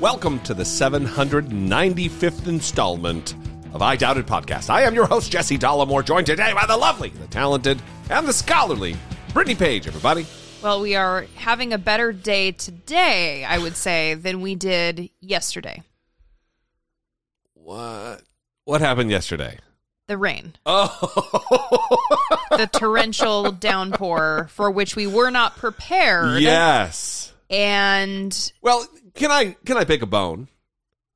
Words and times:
Welcome 0.00 0.40
to 0.40 0.54
the 0.54 0.62
795th 0.62 2.46
installment 2.48 3.34
of 3.74 3.82
I 3.82 3.96
Doubt 3.96 4.16
It 4.16 4.24
Podcast. 4.26 4.70
I 4.70 4.82
am 4.82 4.94
your 4.94 5.06
host, 5.06 5.30
Jesse 5.30 5.58
Dollemore, 5.58 6.04
joined 6.04 6.26
today 6.26 6.52
by 6.54 6.64
the 6.66 6.76
lovely, 6.76 7.10
the 7.10 7.26
talented, 7.26 7.80
and 8.08 8.26
the 8.26 8.32
scholarly 8.32 8.96
Brittany 9.34 9.54
Page, 9.54 9.86
everybody. 9.86 10.26
Well, 10.62 10.80
we 10.80 10.96
are 10.96 11.26
having 11.36 11.72
a 11.74 11.78
better 11.78 12.12
day 12.12 12.52
today, 12.52 13.44
I 13.44 13.58
would 13.58 13.76
say, 13.76 14.14
than 14.14 14.40
we 14.40 14.54
did 14.54 15.10
yesterday. 15.20 15.82
What? 17.54 18.22
What 18.64 18.80
happened 18.80 19.10
yesterday? 19.10 19.58
The 20.06 20.16
rain, 20.16 20.54
Oh, 20.66 20.88
the 22.50 22.66
torrential 22.72 23.52
downpour 23.60 24.48
for 24.50 24.70
which 24.70 24.96
we 24.96 25.06
were 25.06 25.30
not 25.30 25.56
prepared. 25.56 26.40
yes. 26.42 27.32
And 27.48 28.52
Well, 28.62 28.86
can 29.14 29.30
I 29.30 29.56
can 29.64 29.76
I 29.76 29.84
pick 29.84 30.02
a 30.02 30.06
bone? 30.06 30.48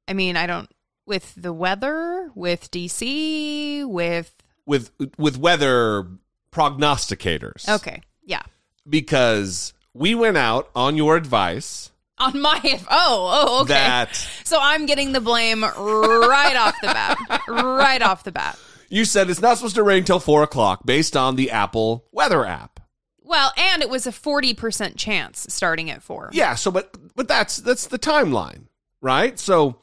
I 0.06 0.12
mean, 0.12 0.36
I 0.36 0.46
don't, 0.46 0.70
with 1.06 1.34
the 1.36 1.52
weather, 1.52 2.30
with 2.34 2.70
DC, 2.70 3.86
with. 3.86 4.34
with 4.66 4.90
with 5.18 5.38
weather 5.38 6.08
prognosticators. 6.52 7.68
Okay. 7.68 8.02
Yeah. 8.24 8.42
Because 8.88 9.72
we 9.92 10.14
went 10.14 10.36
out 10.36 10.70
on 10.74 10.96
your 10.96 11.16
advice 11.16 11.90
On 12.18 12.40
my. 12.40 12.60
Oh, 12.90 13.46
oh, 13.48 13.60
okay. 13.62 13.74
that 13.74 14.14
so 14.44 14.58
I'm 14.60 14.86
getting 14.86 15.12
the 15.12 15.20
blame 15.20 15.62
right 15.62 16.56
off 16.56 16.74
the 16.80 16.88
bat. 16.88 17.18
Right 17.48 18.02
off 18.02 18.24
the 18.24 18.33
bat. 18.33 18.58
you 18.88 19.04
said 19.04 19.30
it's 19.30 19.40
not 19.40 19.58
supposed 19.58 19.74
to 19.77 19.83
rain 19.83 20.04
till 20.04 20.20
four 20.20 20.42
o'clock 20.42 20.83
based 20.84 21.16
on 21.16 21.36
the 21.36 21.50
Apple 21.50 22.04
weather 22.12 22.44
app. 22.44 22.80
Well, 23.24 23.52
and 23.57 23.83
it 23.83 23.89
was 23.89 24.07
a 24.07 24.11
40% 24.11 24.96
chance 24.96 25.46
starting 25.48 25.90
at 25.90 26.02
four. 26.02 26.29
Yeah, 26.33 26.55
so 26.55 26.70
but 26.70 26.95
but 27.17 27.27
that's 27.27 27.57
that's 27.57 27.86
the 27.86 27.98
timeline, 27.98 28.64
right? 29.01 29.39
So 29.39 29.80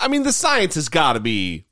I 0.00 0.08
mean 0.08 0.22
the 0.22 0.32
science 0.32 0.74
has 0.76 0.88
got 0.88 1.12
to 1.12 1.20
be 1.20 1.66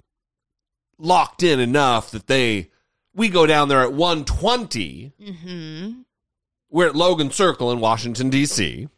locked 0.98 1.42
in 1.42 1.60
enough 1.60 2.10
that 2.10 2.26
they 2.26 2.70
we 3.14 3.28
go 3.30 3.46
down 3.46 3.68
there 3.68 3.80
at 3.80 3.92
120. 3.94 5.12
hmm 5.18 5.90
We're 6.70 6.88
at 6.88 6.94
Logan 6.94 7.30
Circle 7.30 7.72
in 7.72 7.80
Washington 7.80 8.28
D.C. 8.30 8.88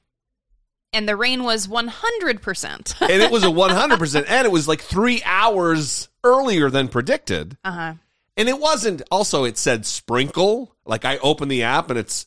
And 0.94 1.08
the 1.08 1.16
rain 1.16 1.42
was 1.44 1.68
100%. 1.68 3.00
and 3.00 3.22
it 3.22 3.30
was 3.30 3.44
a 3.44 3.46
100% 3.46 4.24
and 4.28 4.46
it 4.46 4.50
was 4.52 4.68
like 4.68 4.80
3 4.82 5.22
hours 5.24 6.08
earlier 6.24 6.68
than 6.70 6.88
predicted. 6.88 7.56
uh 7.64 7.70
huh. 7.72 7.94
And 8.36 8.48
it 8.48 8.58
wasn't 8.58 9.02
also 9.10 9.44
it 9.44 9.58
said 9.58 9.84
sprinkle. 9.86 10.76
Like 10.84 11.04
I 11.04 11.18
open 11.18 11.48
the 11.48 11.62
app 11.62 11.90
and 11.90 11.98
it's 11.98 12.26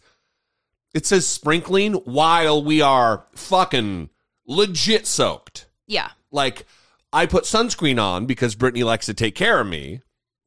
it 0.93 1.05
says 1.05 1.27
sprinkling 1.27 1.93
while 1.93 2.63
we 2.63 2.81
are 2.81 3.25
fucking 3.33 4.09
legit 4.47 5.07
soaked. 5.07 5.67
Yeah. 5.87 6.11
Like 6.31 6.65
I 7.11 7.25
put 7.25 7.45
sunscreen 7.45 8.01
on 8.01 8.25
because 8.25 8.55
Brittany 8.55 8.83
likes 8.83 9.05
to 9.07 9.13
take 9.13 9.35
care 9.35 9.59
of 9.59 9.67
me 9.67 10.01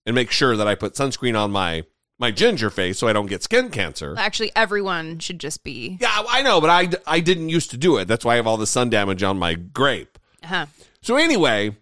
and 0.06 0.14
make 0.14 0.30
sure 0.30 0.56
that 0.56 0.68
I 0.68 0.74
put 0.74 0.94
sunscreen 0.94 1.38
on 1.38 1.50
my 1.50 1.84
my 2.18 2.30
ginger 2.30 2.70
face 2.70 2.98
so 2.98 3.06
I 3.06 3.12
don't 3.12 3.26
get 3.26 3.42
skin 3.42 3.70
cancer. 3.70 4.14
Actually, 4.18 4.50
everyone 4.56 5.18
should 5.18 5.38
just 5.38 5.62
be. 5.62 5.98
Yeah, 6.00 6.22
I 6.28 6.42
know, 6.42 6.60
but 6.60 6.70
I 6.70 6.88
I 7.06 7.20
didn't 7.20 7.48
used 7.48 7.70
to 7.70 7.76
do 7.76 7.96
it. 7.98 8.06
That's 8.06 8.24
why 8.24 8.34
I 8.34 8.36
have 8.36 8.46
all 8.46 8.56
the 8.56 8.66
sun 8.66 8.90
damage 8.90 9.22
on 9.22 9.38
my 9.38 9.54
grape. 9.54 10.18
Uh-huh. 10.42 10.66
So 11.02 11.16
anyway, 11.16 11.76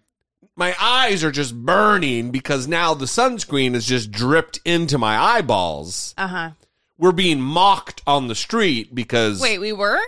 my 0.57 0.75
eyes 0.81 1.23
are 1.23 1.31
just 1.31 1.55
burning 1.55 2.31
because 2.31 2.67
now 2.67 2.93
the 2.93 3.05
sunscreen 3.05 3.75
is 3.75 3.85
just 3.85 4.11
dripped 4.11 4.59
into 4.65 4.97
my 4.97 5.17
eyeballs. 5.17 6.13
Uh 6.17 6.27
huh. 6.27 6.49
We're 6.97 7.11
being 7.11 7.39
mocked 7.39 8.01
on 8.07 8.27
the 8.27 8.35
street 8.35 8.93
because 8.93 9.39
Wait, 9.39 9.59
we 9.59 9.71
were? 9.71 9.99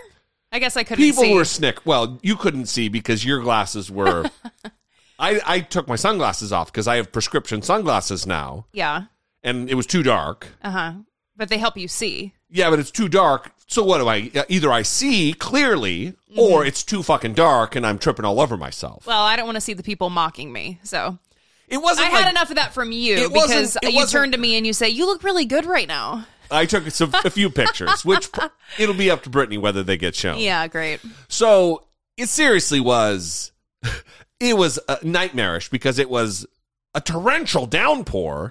I 0.52 0.58
guess 0.58 0.76
I 0.76 0.82
couldn't 0.82 1.04
people 1.04 1.22
see. 1.22 1.34
were 1.34 1.44
snick. 1.44 1.86
Well, 1.86 2.18
you 2.22 2.34
couldn't 2.34 2.66
see 2.66 2.88
because 2.88 3.24
your 3.24 3.40
glasses 3.40 3.90
were. 3.90 4.28
I 5.20 5.40
I 5.46 5.60
took 5.60 5.86
my 5.86 5.96
sunglasses 5.96 6.52
off 6.52 6.72
because 6.72 6.88
I 6.88 6.96
have 6.96 7.12
prescription 7.12 7.62
sunglasses 7.62 8.26
now, 8.26 8.66
yeah. 8.72 9.04
and 9.44 9.70
it 9.70 9.74
was 9.74 9.86
too 9.86 10.02
dark. 10.02 10.48
Uh 10.62 10.70
huh. 10.70 10.92
But 11.36 11.48
they 11.48 11.58
help 11.58 11.76
you 11.76 11.86
see. 11.86 12.34
Yeah, 12.50 12.70
but 12.70 12.80
it's 12.80 12.90
too 12.90 13.08
dark. 13.08 13.52
So 13.70 13.84
what 13.84 13.98
do 13.98 14.08
I? 14.08 14.30
Either 14.48 14.70
I 14.72 14.82
see 14.82 15.32
clearly, 15.32 16.14
Mm-hmm. 16.30 16.38
or 16.38 16.64
it's 16.64 16.84
too 16.84 17.02
fucking 17.02 17.34
dark, 17.34 17.74
and 17.74 17.84
I'm 17.84 17.98
tripping 17.98 18.24
all 18.24 18.40
over 18.40 18.56
myself. 18.56 19.04
Well, 19.04 19.20
I 19.22 19.34
don't 19.34 19.46
want 19.46 19.56
to 19.56 19.60
see 19.60 19.72
the 19.72 19.82
people 19.82 20.10
mocking 20.10 20.52
me. 20.52 20.78
So 20.84 21.18
it 21.66 21.78
wasn't. 21.78 22.06
I 22.06 22.10
had 22.10 22.30
enough 22.30 22.50
of 22.50 22.56
that 22.56 22.72
from 22.72 22.92
you 22.92 23.16
It 23.16 23.32
wasn't- 23.32 23.48
because 23.48 23.76
it 23.82 23.90
you 23.90 23.96
wasn't- 23.96 24.12
turn 24.22 24.32
to 24.32 24.38
me 24.38 24.56
and 24.56 24.64
you 24.64 24.72
say, 24.72 24.88
You 24.88 25.06
look 25.06 25.24
really 25.24 25.44
good 25.44 25.66
right 25.66 25.88
now. 25.88 26.24
I 26.48 26.66
took 26.66 26.88
some, 26.92 27.12
a 27.24 27.30
few 27.30 27.50
pictures, 27.50 28.04
which 28.04 28.28
it'll 28.78 28.94
be 28.94 29.10
up 29.10 29.24
to 29.24 29.30
Brittany 29.30 29.58
whether 29.58 29.82
they 29.82 29.96
get 29.96 30.14
shown. 30.14 30.38
Yeah, 30.38 30.68
great. 30.68 31.00
So 31.28 31.84
it 32.16 32.28
seriously 32.28 32.78
was, 32.78 33.50
it 34.40 34.56
was 34.56 34.78
uh, 34.86 34.96
nightmarish 35.02 35.68
because 35.68 35.98
it 35.98 36.08
was 36.10 36.46
a 36.94 37.00
torrential 37.00 37.66
downpour. 37.66 38.50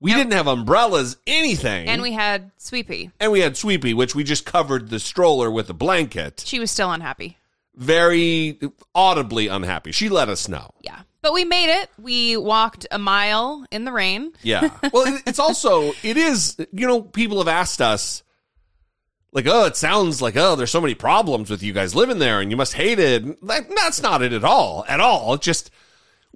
We 0.00 0.12
didn't 0.12 0.32
have 0.32 0.46
umbrellas, 0.46 1.16
anything, 1.26 1.86
Mm-hmm. 1.86 1.88
And 1.90 2.02
we 2.02 2.12
had 2.12 2.50
Sweepy. 2.58 3.10
and 3.20 3.32
we 3.32 3.40
had 3.40 3.56
Sweepy, 3.56 3.94
which 3.94 4.14
we 4.14 4.24
just 4.24 4.44
covered 4.44 4.90
the 4.90 4.98
stroller 5.00 5.50
with 5.50 5.70
a 5.70 5.74
blanket. 5.74 6.42
She 6.46 6.58
was 6.58 6.70
still 6.70 6.92
unhappy. 6.92 7.38
Very 7.74 8.58
audibly 8.94 9.46
unhappy. 9.48 9.92
She 9.92 10.08
let 10.08 10.28
us 10.28 10.48
know. 10.48 10.70
Yeah. 10.82 11.00
But 11.22 11.32
we 11.32 11.44
made 11.44 11.70
it. 11.80 11.88
We 11.98 12.36
walked 12.36 12.86
a 12.90 12.98
mile 12.98 13.64
in 13.70 13.84
the 13.84 13.92
rain. 13.92 14.32
Yeah. 14.42 14.70
Well, 14.92 15.18
it's 15.26 15.38
also 15.38 15.92
it 16.02 16.16
is. 16.16 16.56
You 16.72 16.86
know, 16.86 17.02
people 17.02 17.38
have 17.38 17.48
asked 17.48 17.80
us, 17.80 18.22
like, 19.32 19.46
oh, 19.48 19.66
it 19.66 19.76
sounds 19.76 20.20
like 20.22 20.36
oh, 20.36 20.56
there's 20.56 20.70
so 20.70 20.80
many 20.80 20.94
problems 20.94 21.50
with 21.50 21.62
you 21.62 21.72
guys 21.72 21.94
living 21.94 22.18
there, 22.18 22.40
and 22.40 22.50
you 22.50 22.56
must 22.56 22.74
hate 22.74 22.98
it. 22.98 23.24
That, 23.46 23.68
that's 23.74 24.02
not 24.02 24.22
it 24.22 24.32
at 24.32 24.44
all. 24.44 24.84
At 24.88 25.00
all. 25.00 25.34
It's 25.34 25.44
just 25.44 25.70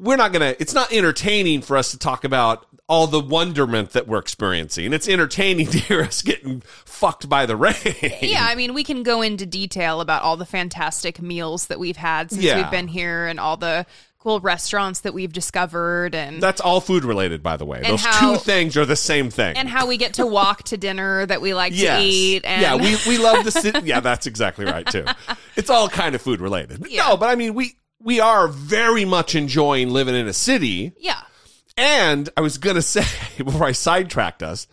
we're 0.03 0.17
not 0.17 0.33
gonna. 0.33 0.55
It's 0.59 0.75
not 0.75 0.93
entertaining 0.93 1.63
for 1.63 1.77
us 1.77 1.93
to 1.93 1.99
talk 1.99 2.25
about 2.25 2.67
all 2.89 3.07
the 3.07 3.21
wonderment 3.21 3.93
that 3.93 4.07
we're 4.07 4.19
experiencing. 4.19 4.93
It's 4.93 5.09
entertaining 5.09 5.67
to 5.71 5.79
hear 5.79 6.03
us 6.03 6.21
getting 6.23 6.61
fucked 6.85 7.29
by 7.29 7.47
the 7.47 7.57
rain. 7.57 7.75
Yeah, 8.21 8.45
I 8.47 8.55
mean, 8.55 8.75
we 8.75 8.85
can 8.85 9.03
go 9.03 9.23
into 9.23 9.47
detail 9.47 10.01
about 10.01 10.23
all 10.23 10.37
the 10.37 10.45
fantastic 10.45 11.23
meals 11.23 11.67
that 11.69 11.79
we've 11.79 11.97
had 11.97 12.31
since 12.31 12.43
Yeah. 12.43 12.57
we've 12.61 12.71
been 12.71 12.89
here 12.89 13.27
and 13.27 13.41
all 13.41 13.57
the 13.57 13.87
cool 14.19 14.39
restaurants 14.41 15.01
that 15.01 15.13
we've 15.15 15.33
discovered 15.33 16.15
and 16.15 16.41
That's 16.41 16.61
all 16.61 16.81
food 16.81 17.05
related, 17.05 17.43
by 17.43 17.57
the 17.57 17.65
way. 17.65 17.83
Those 17.83 18.05
how- 18.05 18.35
two 18.35 18.39
things 18.39 18.77
are 18.77 18.85
the 18.85 18.95
same 18.95 19.31
thing. 19.31 19.57
and 19.57 19.69
how 19.69 19.87
we 19.87 19.97
get 19.97 20.15
to 20.15 20.27
walk 20.27 20.63
to 20.65 20.77
dinner 20.77 21.27
that 21.27 21.41
we 21.41 21.55
like 21.55 21.73
yes. 21.75 22.01
to 22.01 22.07
eat. 22.07 22.45
And 22.45 22.63
yeah, 22.63 22.77
we, 22.77 22.97
we 23.09 23.19
love 23.23 23.45
the 23.45 23.51
city. 23.51 23.81
Yeah, 23.85 23.99
that's 24.01 24.27
exactly 24.27 24.65
right 24.65 24.87
too. 24.87 25.05
It's 25.55 25.69
all 25.69 25.87
kind 25.89 26.15
of 26.15 26.23
food 26.23 26.41
related. 26.41 26.87
Yeah. 26.89 27.09
No, 27.09 27.17
but 27.19 27.29
I 27.29 27.35
mean, 27.35 27.53
we 27.53 27.77
we 28.05 28.21
are 28.21 28.49
very 28.49 29.05
much 29.05 29.35
enjoying 29.35 29.91
living 29.91 30.15
in 30.15 30.27
a 30.29 30.33
city. 30.33 30.93
yeah, 30.99 31.21
And 31.77 32.29
I 32.37 32.41
was 32.41 32.59
gonna 32.59 32.83
say 32.97 33.05
before 33.39 33.65
I 33.67 33.73
sidetracked 33.73 34.43
us, 34.43 34.67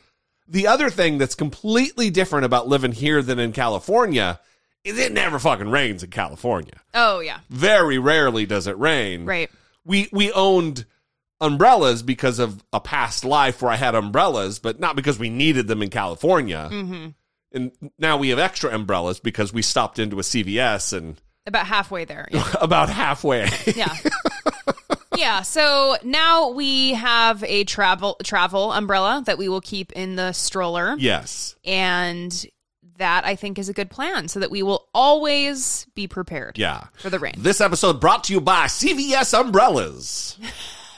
the 0.48 0.68
other 0.68 0.90
thing 0.90 1.18
that's 1.18 1.36
completely 1.36 2.10
different 2.10 2.46
about 2.46 2.68
living 2.68 2.92
here 2.92 3.22
than 3.22 3.40
in 3.40 3.52
California 3.52 4.40
is 4.84 4.98
it 4.98 5.12
never 5.12 5.38
fucking 5.40 5.70
rains 5.70 6.04
in 6.04 6.10
California. 6.10 6.80
oh 6.94 7.20
yeah, 7.20 7.40
Very 7.50 7.98
rarely 7.98 8.46
does 8.46 8.66
it 8.68 8.78
rain. 8.78 9.26
right. 9.26 9.50
we 9.86 10.08
we 10.12 10.32
owned 10.32 10.86
umbrellas 11.42 12.04
because 12.04 12.40
of 12.40 12.64
a 12.74 12.80
past 12.82 13.24
life 13.24 13.62
where 13.62 13.72
I 13.72 13.75
had 13.78 13.96
umbrellas, 13.96 14.60
but 14.60 14.80
not 14.80 14.96
because 14.96 15.18
we 15.20 15.30
needed 15.30 15.68
them 15.68 15.82
in 15.82 15.90
California. 15.90 16.70
Mm-hmm. 16.72 17.08
And 17.52 17.72
now 17.98 18.18
we 18.18 18.30
have 18.30 18.40
extra 18.40 18.74
umbrellas 18.74 19.20
because 19.20 19.54
we 19.54 19.62
stopped 19.62 20.00
into 20.00 20.20
a 20.20 20.24
CVS 20.24 20.92
and 20.98 21.20
About 21.50 21.66
halfway 21.68 22.06
there. 22.06 22.28
Yeah. 22.31 22.48
about 22.62 22.90
halfway. 22.90 23.50
yeah. 23.75 23.94
Yeah, 25.18 25.42
so 25.42 25.98
now 26.04 26.51
we 26.51 26.94
have 26.94 27.44
a 27.44 27.66
travel 27.66 28.16
travel 28.24 28.72
umbrella 28.72 29.22
that 29.25 29.38
we 29.38 29.50
will 29.50 29.60
keep 29.60 29.92
in 29.92 30.16
the 30.16 30.31
stroller. 30.31 30.96
yes. 30.98 31.56
And 31.66 32.46
that 33.00 33.25
I 33.25 33.36
think 33.36 33.57
is 33.60 33.68
a 33.69 33.74
good 33.74 33.90
plan 33.90 34.28
so 34.28 34.40
that 34.42 34.51
we 34.51 34.62
will 34.63 34.88
always 34.94 35.88
be 35.96 36.07
prepared 36.07 36.57
Yeah. 36.57 36.86
for 36.98 37.10
the 37.10 37.18
rain. 37.19 37.34
This 37.38 37.60
episode 37.62 38.00
brought 38.00 38.25
to 38.25 38.34
you 38.34 38.40
by 38.42 38.66
CVS 38.66 39.38
Umbrellas. 39.38 40.38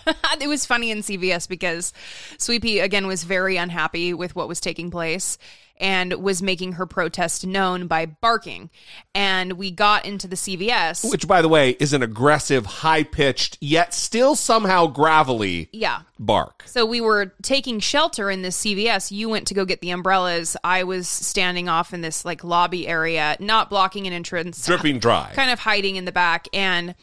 it 0.42 0.48
was 0.48 0.65
funny 0.65 0.89
in 0.92 1.00
CVS 1.00 1.48
because 1.48 1.94
Sweepy 2.38 2.80
again 2.80 3.07
was 3.07 3.24
very 3.24 3.56
unhappy 3.57 4.13
with 4.13 4.36
what 4.36 4.48
was 4.48 4.59
taking 4.59 4.89
place 4.92 5.38
and 5.81 6.13
was 6.13 6.42
making 6.42 6.74
her 6.74 6.86
protest 6.86 7.45
known 7.45 7.88
by 7.88 8.06
barking. 8.06 8.69
And 9.16 9.54
we 9.54 9.72
got 9.72 10.06
into 10.06 10.28
the 10.28 10.36
CVS. 10.36 11.10
Which, 11.10 11.28
by 11.28 11.42
the 11.42 11.50
way, 11.50 11.72
is 11.72 11.92
an 11.92 12.04
aggressive, 12.04 12.66
high 12.66 13.04
pitched, 13.04 13.57
yet 13.60 13.94
still 13.94 14.36
somehow 14.36 14.88
gravelly 14.88 15.69
yeah. 15.74 16.01
bark. 16.19 16.63
So 16.68 16.86
we 16.86 17.01
were 17.01 17.33
taking 17.42 17.80
shelter 17.80 18.30
in 18.30 18.44
this 18.44 18.63
CVS. 18.63 19.12
You 19.12 19.28
went 19.28 19.48
to 19.48 19.54
go 19.56 19.66
get 19.66 19.81
the 19.81 19.89
umbrellas. 19.89 20.56
I 20.63 20.83
was 20.83 21.07
standing 21.07 21.68
off 21.68 21.94
in 21.94 22.01
this 22.01 22.24
like 22.24 22.44
lobby 22.44 22.88
area, 22.88 23.36
not 23.39 23.69
blocking 23.69 24.06
an 24.06 24.13
entrance, 24.13 24.66
Dripping 24.66 25.00
dry. 25.00 25.31
kind 25.36 25.50
of 25.51 25.60
hiding 25.60 25.95
in 25.95 26.06
the 26.06 26.12
back. 26.12 26.48
And 26.54 26.94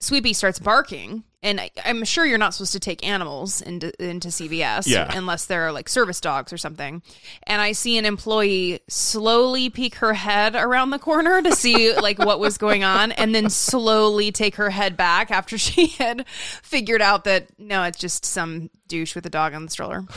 Sweepy 0.00 0.34
starts 0.34 0.58
barking. 0.58 1.24
And 1.46 1.60
I, 1.60 1.70
I'm 1.84 2.02
sure 2.04 2.26
you're 2.26 2.38
not 2.38 2.54
supposed 2.54 2.72
to 2.72 2.80
take 2.80 3.06
animals 3.06 3.60
into 3.60 3.92
into 4.04 4.28
CVS 4.28 4.88
Yeah. 4.88 5.08
unless 5.16 5.44
they're 5.44 5.70
like 5.70 5.88
service 5.88 6.20
dogs 6.20 6.52
or 6.52 6.58
something. 6.58 7.02
And 7.44 7.62
I 7.62 7.70
see 7.70 7.96
an 7.98 8.04
employee 8.04 8.80
slowly 8.88 9.70
peek 9.70 9.94
her 9.96 10.12
head 10.12 10.56
around 10.56 10.90
the 10.90 10.98
corner 10.98 11.40
to 11.42 11.52
see 11.54 11.94
like 12.00 12.18
what 12.18 12.40
was 12.40 12.58
going 12.58 12.82
on, 12.82 13.12
and 13.12 13.32
then 13.32 13.48
slowly 13.48 14.32
take 14.32 14.56
her 14.56 14.70
head 14.70 14.96
back 14.96 15.30
after 15.30 15.56
she 15.66 15.86
had 15.86 16.26
figured 16.28 17.00
out 17.00 17.22
that 17.24 17.46
no, 17.58 17.84
it's 17.84 17.98
just 17.98 18.24
some 18.24 18.68
douche 18.88 19.14
with 19.14 19.24
a 19.26 19.30
dog 19.30 19.54
on 19.54 19.64
the 19.64 19.70
stroller. 19.70 20.04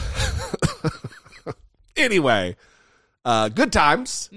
Anyway, 1.95 2.55
uh, 3.25 3.49
good 3.49 3.73
times. 3.73 4.29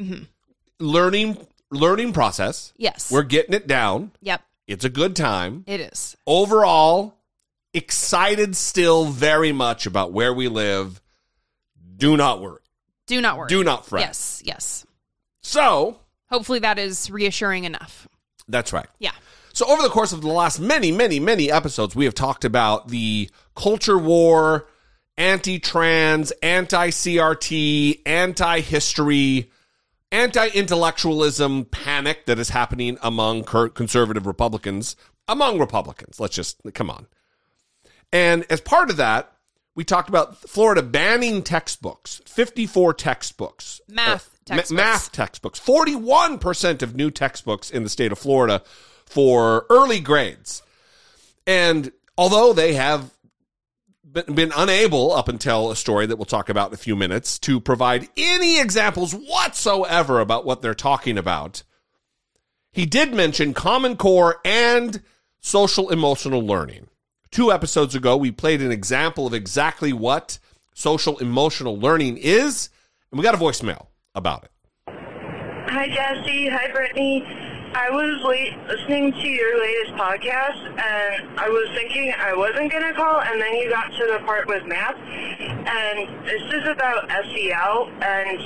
Learning, 0.80 1.46
learning 1.70 2.12
process. 2.12 2.72
Yes. 2.76 3.08
We're 3.12 3.22
getting 3.22 3.54
it 3.54 3.68
down. 3.68 4.10
yep. 4.20 4.42
It's 4.72 4.86
a 4.86 4.90
good 4.90 5.14
time. 5.14 5.64
It 5.66 5.80
is. 5.80 6.16
Overall, 6.26 7.18
excited 7.74 8.56
still 8.56 9.04
very 9.04 9.52
much 9.52 9.84
about 9.84 10.12
where 10.12 10.32
we 10.32 10.48
live. 10.48 11.02
Do 11.96 12.16
not 12.16 12.40
worry. 12.40 12.62
Do 13.06 13.20
not 13.20 13.36
worry. 13.36 13.48
Do 13.48 13.62
not 13.62 13.84
fret. 13.86 14.00
Yes. 14.02 14.42
Yes. 14.44 14.86
So, 15.42 15.98
Hopefully 16.30 16.60
that 16.60 16.78
is 16.78 17.10
reassuring 17.10 17.64
enough. 17.64 18.08
that's 18.48 18.72
right. 18.72 18.86
Yeah. 18.98 19.12
So, 19.52 19.66
over 19.66 19.82
the 19.82 19.90
course 19.90 20.12
of 20.12 20.22
the 20.22 20.28
last 20.28 20.58
many, 20.58 20.90
many, 20.90 21.20
many 21.20 21.52
episodes, 21.52 21.94
we 21.94 22.06
have 22.06 22.14
talked 22.14 22.46
about 22.46 22.88
the 22.88 23.28
culture 23.54 23.98
war, 23.98 24.66
anti 25.18 25.58
trans, 25.58 26.30
anti 26.42 26.88
CRT, 26.88 28.00
anti 28.06 28.60
history, 28.60 29.50
anti 30.12 30.48
intellectualism 30.48 31.64
panic 31.64 32.26
that 32.26 32.38
is 32.38 32.50
happening 32.50 32.98
among 33.02 33.44
conservative 33.44 34.26
Republicans, 34.26 34.94
among 35.26 35.58
Republicans. 35.58 36.20
Let's 36.20 36.36
just 36.36 36.60
come 36.74 36.90
on. 36.90 37.06
And 38.12 38.44
as 38.50 38.60
part 38.60 38.90
of 38.90 38.98
that, 38.98 39.32
we 39.74 39.84
talked 39.84 40.10
about 40.10 40.36
Florida 40.36 40.82
banning 40.82 41.42
textbooks, 41.42 42.20
54 42.26 42.94
textbooks. 42.94 43.80
Math 43.88 44.28
uh, 44.50 44.54
Ma- 44.54 44.56
textbooks. 44.56 44.70
math 44.70 45.12
textbooks. 45.12 45.60
41% 45.60 46.82
of 46.82 46.94
new 46.94 47.10
textbooks 47.10 47.70
in 47.70 47.82
the 47.82 47.88
state 47.88 48.12
of 48.12 48.18
Florida 48.18 48.62
for 49.06 49.66
early 49.70 50.00
grades. 50.00 50.62
And 51.46 51.90
although 52.18 52.52
they 52.52 52.74
have 52.74 53.10
been, 54.12 54.52
unable, 54.56 55.12
up 55.12 55.28
until 55.28 55.70
a 55.70 55.76
story 55.76 56.06
that 56.06 56.16
we'll 56.16 56.24
talk 56.24 56.48
about 56.48 56.68
in 56.68 56.74
a 56.74 56.78
few 56.78 56.96
minutes, 56.96 57.38
to 57.40 57.60
provide 57.60 58.08
any 58.16 58.60
examples 58.60 59.12
whatsoever 59.14 60.20
about 60.20 60.44
what 60.44 60.62
they're 60.62 60.74
talking 60.74 61.18
about, 61.18 61.62
he 62.72 62.86
did 62.86 63.14
mention 63.14 63.54
Common 63.54 63.96
Core 63.96 64.40
and 64.44 65.02
social 65.40 65.90
emotional 65.90 66.40
learning. 66.40 66.88
Two 67.30 67.50
episodes 67.50 67.94
ago, 67.94 68.16
we 68.16 68.30
played 68.30 68.60
an 68.60 68.70
example 68.70 69.26
of 69.26 69.34
exactly 69.34 69.92
what 69.92 70.38
social 70.74 71.18
emotional 71.18 71.78
learning 71.78 72.18
is, 72.18 72.68
and 73.10 73.18
we 73.18 73.24
got 73.24 73.34
a 73.34 73.38
voicemail 73.38 73.86
about 74.14 74.44
it. 74.44 74.50
Hi, 74.88 75.88
Jesse. 75.88 76.48
Hi, 76.50 76.70
Brittany. 76.70 77.51
I 77.74 77.88
was 77.88 78.22
late 78.22 78.52
listening 78.68 79.12
to 79.12 79.28
your 79.28 79.58
latest 79.58 79.92
podcast, 79.92 80.60
and 80.66 81.40
I 81.40 81.48
was 81.48 81.70
thinking 81.74 82.12
I 82.18 82.36
wasn't 82.36 82.70
going 82.70 82.82
to 82.84 82.92
call, 82.92 83.22
and 83.22 83.40
then 83.40 83.54
you 83.56 83.70
got 83.70 83.90
to 83.92 84.06
the 84.12 84.18
part 84.26 84.46
with 84.46 84.66
math. 84.66 84.96
And 84.96 86.26
this 86.26 86.42
is 86.52 86.68
about 86.68 87.08
SEL, 87.08 87.88
and 88.02 88.38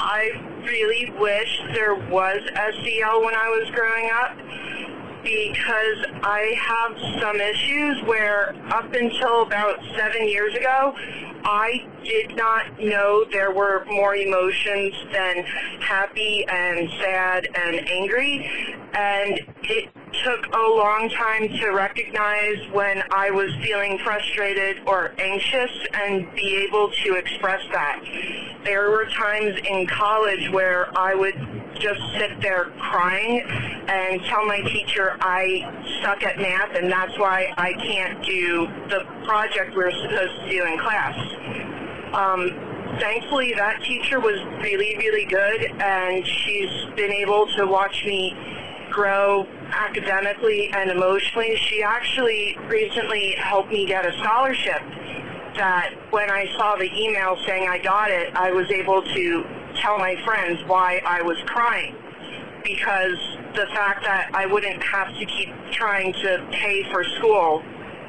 I 0.00 0.32
really 0.64 1.12
wish 1.16 1.62
there 1.74 1.94
was 1.94 2.42
SEL 2.54 3.24
when 3.24 3.36
I 3.36 3.48
was 3.50 3.70
growing 3.70 4.10
up 4.10 4.36
because 5.22 6.04
I 6.24 6.52
have 6.58 7.22
some 7.22 7.40
issues 7.40 8.02
where 8.02 8.56
up 8.72 8.92
until 8.92 9.42
about 9.42 9.78
seven 9.96 10.26
years 10.26 10.56
ago, 10.56 10.92
I 11.44 11.86
did 12.04 12.36
not 12.36 12.80
know 12.80 13.24
there 13.30 13.52
were 13.52 13.84
more 13.86 14.14
emotions 14.14 14.94
than 15.12 15.44
happy 15.80 16.44
and 16.48 16.88
sad 17.00 17.48
and 17.54 17.88
angry. 17.88 18.48
And 18.94 19.40
it 19.62 19.90
took 20.24 20.46
a 20.54 20.66
long 20.76 21.08
time 21.10 21.48
to 21.48 21.70
recognize 21.70 22.58
when 22.72 23.02
I 23.10 23.30
was 23.30 23.50
feeling 23.62 23.98
frustrated 23.98 24.78
or 24.86 25.12
anxious 25.18 25.70
and 25.94 26.32
be 26.34 26.66
able 26.68 26.90
to 27.04 27.14
express 27.14 27.60
that. 27.72 28.02
There 28.64 28.90
were 28.90 29.06
times 29.06 29.58
in 29.68 29.86
college 29.86 30.50
where 30.50 30.96
I 30.96 31.14
would 31.14 31.34
just 31.80 32.00
sit 32.18 32.40
there 32.40 32.66
crying 32.78 33.40
and 33.88 34.22
tell 34.24 34.44
my 34.46 34.60
teacher 34.60 35.16
I 35.20 35.88
suck 36.02 36.22
at 36.22 36.38
math 36.38 36.76
and 36.76 36.90
that's 36.90 37.18
why 37.18 37.52
I 37.56 37.72
can't 37.72 38.24
do 38.24 38.66
the 38.88 39.04
project 39.24 39.74
we're 39.74 39.90
supposed 39.90 40.40
to 40.42 40.50
do 40.50 40.64
in 40.64 40.78
class. 40.78 41.71
Um, 42.12 42.50
thankfully, 43.00 43.54
that 43.54 43.82
teacher 43.82 44.20
was 44.20 44.38
really, 44.62 44.96
really 44.98 45.24
good, 45.24 45.64
and 45.80 46.26
she's 46.26 46.70
been 46.94 47.10
able 47.10 47.46
to 47.56 47.66
watch 47.66 48.04
me 48.04 48.36
grow 48.90 49.46
academically 49.70 50.70
and 50.74 50.90
emotionally. 50.90 51.56
She 51.56 51.82
actually 51.82 52.58
recently 52.68 53.34
helped 53.38 53.70
me 53.70 53.86
get 53.86 54.04
a 54.04 54.12
scholarship 54.18 54.82
that 55.56 55.94
when 56.10 56.30
I 56.30 56.46
saw 56.56 56.76
the 56.76 56.90
email 56.94 57.36
saying 57.46 57.68
I 57.68 57.78
got 57.78 58.10
it, 58.10 58.34
I 58.34 58.52
was 58.52 58.70
able 58.70 59.02
to 59.02 59.44
tell 59.80 59.98
my 59.98 60.16
friends 60.24 60.60
why 60.66 61.00
I 61.06 61.22
was 61.22 61.38
crying. 61.46 61.96
Because 62.62 63.16
the 63.54 63.66
fact 63.74 64.04
that 64.04 64.30
I 64.34 64.46
wouldn't 64.46 64.82
have 64.82 65.08
to 65.18 65.24
keep 65.24 65.48
trying 65.72 66.12
to 66.12 66.46
pay 66.52 66.84
for 66.92 67.04
school 67.18 67.62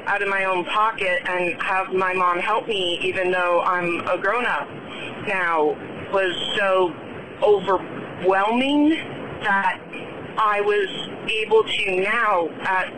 out 0.06 0.22
of 0.22 0.28
my 0.28 0.44
own 0.44 0.64
pocket 0.66 1.20
and 1.26 1.60
have 1.62 1.92
my 1.92 2.12
mom 2.12 2.38
help 2.38 2.68
me 2.68 2.98
even 3.02 3.30
though 3.30 3.62
I'm 3.62 4.06
a 4.06 4.18
grown 4.18 4.44
up 4.44 4.68
now 5.26 5.76
was 6.12 6.34
so 6.58 6.94
overwhelming 7.42 8.90
that 9.40 9.80
I 10.36 10.60
was 10.60 10.88
able 11.30 11.64
to 11.64 12.00
now 12.02 12.48
at 12.62 12.92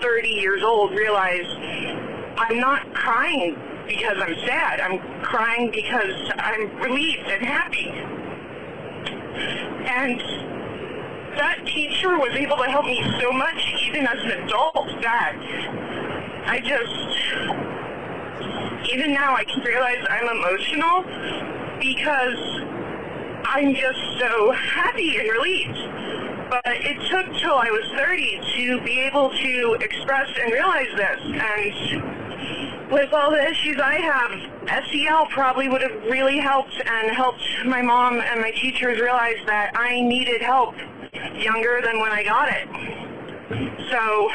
30 0.00 0.28
years 0.28 0.62
old 0.62 0.92
realize 0.92 1.46
I'm 2.38 2.60
not 2.60 2.92
crying 2.94 3.56
because 3.86 4.16
I'm 4.20 4.34
sad. 4.46 4.80
I'm 4.80 4.98
crying 5.22 5.70
because 5.70 6.30
I'm 6.36 6.76
relieved 6.78 7.26
and 7.26 7.44
happy. 7.44 7.88
And 9.88 10.20
that 11.36 11.64
teacher 11.66 12.18
was 12.18 12.32
able 12.34 12.56
to 12.56 12.64
help 12.64 12.84
me 12.84 13.02
so 13.20 13.32
much, 13.32 13.74
even 13.86 14.06
as 14.06 14.18
an 14.22 14.30
adult, 14.42 14.88
that 15.02 15.36
I 16.48 16.60
just, 16.60 17.12
even 18.90 19.12
now, 19.12 19.36
I 19.36 19.44
can 19.44 19.62
realize 19.62 20.02
I'm 20.08 20.28
emotional 20.28 21.04
because 21.78 22.38
I'm 23.44 23.74
just 23.74 23.98
so 24.18 24.52
happy 24.52 25.18
and 25.18 25.28
relieved. 25.28 25.78
But 26.48 26.62
it 26.64 26.96
took 27.10 27.26
till 27.38 27.52
I 27.52 27.68
was 27.70 27.84
30 27.98 28.40
to 28.56 28.80
be 28.80 28.98
able 29.00 29.28
to 29.28 29.76
express 29.80 30.28
and 30.40 30.50
realize 30.50 30.88
this. 30.96 31.20
And 31.22 32.90
with 32.90 33.12
all 33.12 33.30
the 33.30 33.46
issues 33.46 33.78
I 33.78 33.96
have, 33.96 34.32
SEL 34.90 35.26
probably 35.26 35.68
would 35.68 35.82
have 35.82 36.02
really 36.04 36.38
helped 36.38 36.80
and 36.82 37.10
helped 37.14 37.44
my 37.66 37.82
mom 37.82 38.22
and 38.22 38.40
my 38.40 38.52
teachers 38.52 38.98
realize 38.98 39.36
that 39.44 39.72
I 39.76 40.00
needed 40.00 40.40
help 40.40 40.74
younger 41.36 41.82
than 41.84 42.00
when 42.00 42.10
I 42.10 42.24
got 42.24 42.48
it. 42.50 42.68
So 43.90 44.30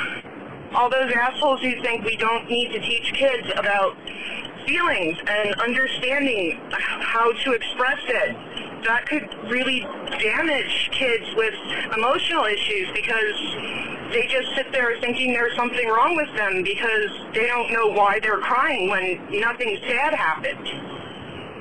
all 0.75 0.89
those 0.89 1.11
assholes 1.11 1.61
who 1.61 1.81
think 1.81 2.03
we 2.03 2.15
don't 2.17 2.49
need 2.49 2.71
to 2.71 2.79
teach 2.79 3.13
kids 3.13 3.47
about 3.55 3.95
feelings 4.65 5.17
and 5.27 5.53
understanding 5.55 6.59
how 6.71 7.31
to 7.43 7.53
express 7.53 7.99
it, 8.07 8.35
that 8.85 9.05
could 9.07 9.27
really 9.49 9.81
damage 10.19 10.89
kids 10.91 11.25
with 11.35 11.53
emotional 11.95 12.45
issues 12.45 12.89
because 12.93 13.37
they 14.11 14.27
just 14.29 14.53
sit 14.55 14.71
there 14.71 14.99
thinking 14.99 15.33
there's 15.33 15.55
something 15.55 15.87
wrong 15.87 16.15
with 16.15 16.33
them 16.35 16.63
because 16.63 17.09
they 17.33 17.47
don't 17.47 17.71
know 17.71 17.87
why 17.87 18.19
they're 18.19 18.39
crying 18.39 18.89
when 18.89 19.39
nothing 19.39 19.77
sad 19.87 20.13
happened. 20.13 20.67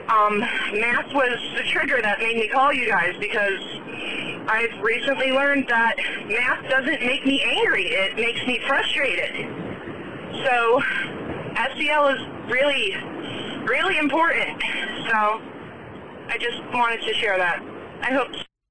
Um, 0.08 0.40
math 0.80 1.12
was 1.14 1.38
the 1.56 1.62
trigger 1.70 2.02
that 2.02 2.18
made 2.18 2.36
me 2.36 2.48
call 2.48 2.72
you 2.72 2.88
guys 2.88 3.14
because 3.20 3.60
I've 4.48 4.80
recently 4.82 5.30
learned 5.32 5.66
that 5.68 5.94
math 6.26 6.68
doesn't 6.68 7.00
make 7.06 7.24
me 7.24 7.42
angry. 7.44 7.86
It 7.86 8.16
makes 8.16 8.40
me 8.46 8.60
frustrated. 8.66 9.46
So 10.44 10.82
SEL 11.76 12.08
is 12.08 12.20
really, 12.50 12.94
really 13.66 13.98
important. 13.98 14.60
So 15.08 15.40
I 16.28 16.36
just 16.40 16.58
wanted 16.72 17.00
to 17.06 17.14
share 17.14 17.38
that. 17.38 17.62
I 18.02 18.12
hope. 18.12 18.28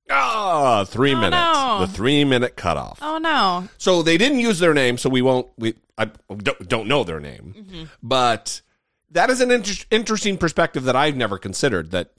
Ah, 0.09 0.83
three 0.83 1.13
Oh, 1.13 1.21
minutes. 1.21 1.41
no. 1.41 1.77
The 1.85 1.87
three 1.87 2.25
minute 2.25 2.57
cutoff. 2.57 2.99
Oh 3.01 3.17
no. 3.17 3.69
So 3.77 4.01
they 4.03 4.17
didn't 4.17 4.39
use 4.39 4.59
their 4.59 4.73
name, 4.73 4.97
so 4.97 5.09
we 5.09 5.21
won't. 5.21 5.47
We 5.57 5.75
I 5.97 6.05
don't, 6.35 6.67
don't 6.67 6.87
know 6.87 7.03
their 7.05 7.19
name, 7.21 7.55
Mm-hmm. 7.57 7.83
but 8.03 8.61
that 9.11 9.29
is 9.29 9.39
an 9.39 9.51
inter- 9.51 9.85
interesting 9.91 10.37
perspective 10.37 10.83
that 10.83 10.95
I've 10.97 11.15
never 11.15 11.37
considered. 11.37 11.91
That 11.91 12.11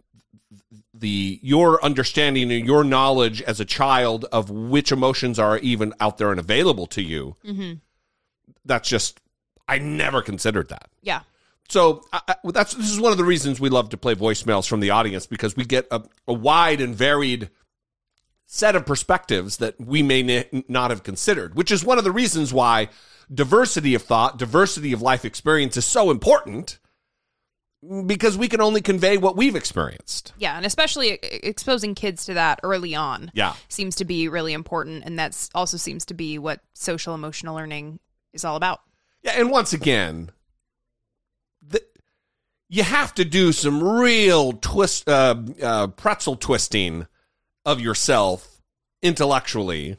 the 1.02 1.38
your 1.42 1.84
understanding 1.84 2.50
and 2.50 2.64
your 2.64 2.84
knowledge 2.84 3.42
as 3.42 3.60
a 3.60 3.64
child 3.66 4.24
of 4.32 4.48
which 4.48 4.90
emotions 4.90 5.38
are 5.38 5.58
even 5.58 5.92
out 6.00 6.16
there 6.16 6.30
and 6.30 6.40
available 6.40 6.86
to 6.86 7.02
you. 7.02 7.36
Mm-hmm. 7.44 7.74
That's 8.64 8.88
just 8.88 9.20
I 9.68 9.78
never 9.78 10.22
considered 10.22 10.68
that. 10.70 10.88
Yeah. 11.02 11.20
So 11.68 12.04
I, 12.12 12.20
I, 12.28 12.34
that's 12.44 12.72
this 12.74 12.90
is 12.90 13.00
one 13.00 13.12
of 13.12 13.18
the 13.18 13.24
reasons 13.24 13.60
we 13.60 13.68
love 13.68 13.90
to 13.90 13.96
play 13.96 14.14
voicemails 14.14 14.66
from 14.66 14.80
the 14.80 14.90
audience 14.90 15.26
because 15.26 15.56
we 15.56 15.64
get 15.64 15.86
a, 15.90 16.02
a 16.26 16.32
wide 16.32 16.80
and 16.80 16.94
varied 16.94 17.50
set 18.46 18.76
of 18.76 18.86
perspectives 18.86 19.56
that 19.58 19.80
we 19.80 20.02
may 20.02 20.22
n- 20.22 20.64
not 20.68 20.90
have 20.90 21.02
considered, 21.02 21.54
which 21.54 21.70
is 21.70 21.84
one 21.84 21.98
of 21.98 22.04
the 22.04 22.12
reasons 22.12 22.52
why 22.52 22.88
diversity 23.32 23.94
of 23.94 24.02
thought, 24.02 24.38
diversity 24.38 24.92
of 24.92 25.02
life 25.02 25.24
experience 25.24 25.76
is 25.76 25.84
so 25.84 26.10
important 26.10 26.78
because 28.06 28.38
we 28.38 28.48
can 28.48 28.60
only 28.60 28.80
convey 28.80 29.16
what 29.16 29.36
we've 29.36 29.56
experienced. 29.56 30.32
Yeah, 30.38 30.56
and 30.56 30.64
especially 30.64 31.10
exposing 31.22 31.94
kids 31.94 32.24
to 32.26 32.34
that 32.34 32.60
early 32.62 32.94
on. 32.94 33.30
Yeah. 33.34 33.54
Seems 33.68 33.96
to 33.96 34.04
be 34.04 34.28
really 34.28 34.52
important 34.52 35.04
and 35.04 35.18
that's 35.18 35.50
also 35.54 35.76
seems 35.76 36.04
to 36.06 36.14
be 36.14 36.38
what 36.38 36.60
social 36.74 37.14
emotional 37.14 37.56
learning 37.56 37.98
is 38.32 38.44
all 38.44 38.56
about. 38.56 38.82
Yeah, 39.22 39.32
and 39.36 39.50
once 39.50 39.72
again, 39.72 40.30
the, 41.60 41.82
you 42.68 42.82
have 42.82 43.14
to 43.14 43.24
do 43.24 43.52
some 43.52 43.82
real 43.82 44.52
twist, 44.52 45.08
uh, 45.08 45.36
uh, 45.62 45.86
pretzel 45.88 46.36
twisting 46.36 47.06
of 47.64 47.80
yourself 47.80 48.60
intellectually 49.02 49.96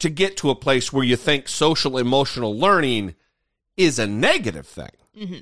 to 0.00 0.08
get 0.08 0.36
to 0.38 0.50
a 0.50 0.54
place 0.54 0.92
where 0.92 1.04
you 1.04 1.16
think 1.16 1.46
social 1.46 1.98
emotional 1.98 2.56
learning 2.56 3.14
is 3.76 3.98
a 3.98 4.06
negative 4.06 4.66
thing. 4.66 4.90
Yeah. 5.14 5.40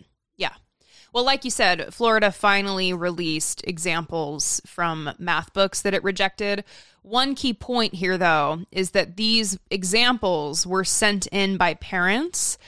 Well, 1.13 1.25
like 1.25 1.45
you 1.45 1.51
said, 1.51 1.93
Florida 1.93 2.31
finally 2.31 2.93
released 2.93 3.67
examples 3.67 4.61
from 4.67 5.11
math 5.19 5.53
books 5.53 5.81
that 5.83 5.95
it 5.95 6.05
rejected. 6.05 6.65
One 7.03 7.35
key 7.35 7.55
point 7.55 7.95
here, 7.95 8.19
though, 8.19 8.65
is 8.71 8.91
that 8.91 9.17
these 9.17 9.59
examples 9.71 10.67
were 10.67 10.85
sent 10.85 11.27
in 11.29 11.57
by 11.57 11.75
parents, 11.75 12.59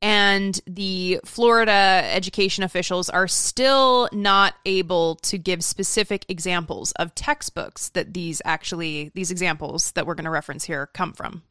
and 0.00 0.60
the 0.64 1.20
Florida 1.24 2.02
education 2.12 2.62
officials 2.62 3.10
are 3.10 3.26
still 3.26 4.08
not 4.12 4.54
able 4.64 5.16
to 5.16 5.36
give 5.36 5.64
specific 5.64 6.24
examples 6.28 6.92
of 6.92 7.16
textbooks 7.16 7.88
that 7.90 8.14
these 8.14 8.40
actually, 8.44 9.10
these 9.14 9.32
examples 9.32 9.90
that 9.92 10.06
we're 10.06 10.14
going 10.14 10.24
to 10.24 10.30
reference 10.30 10.64
here 10.64 10.86
come 10.86 11.12
from. 11.12 11.42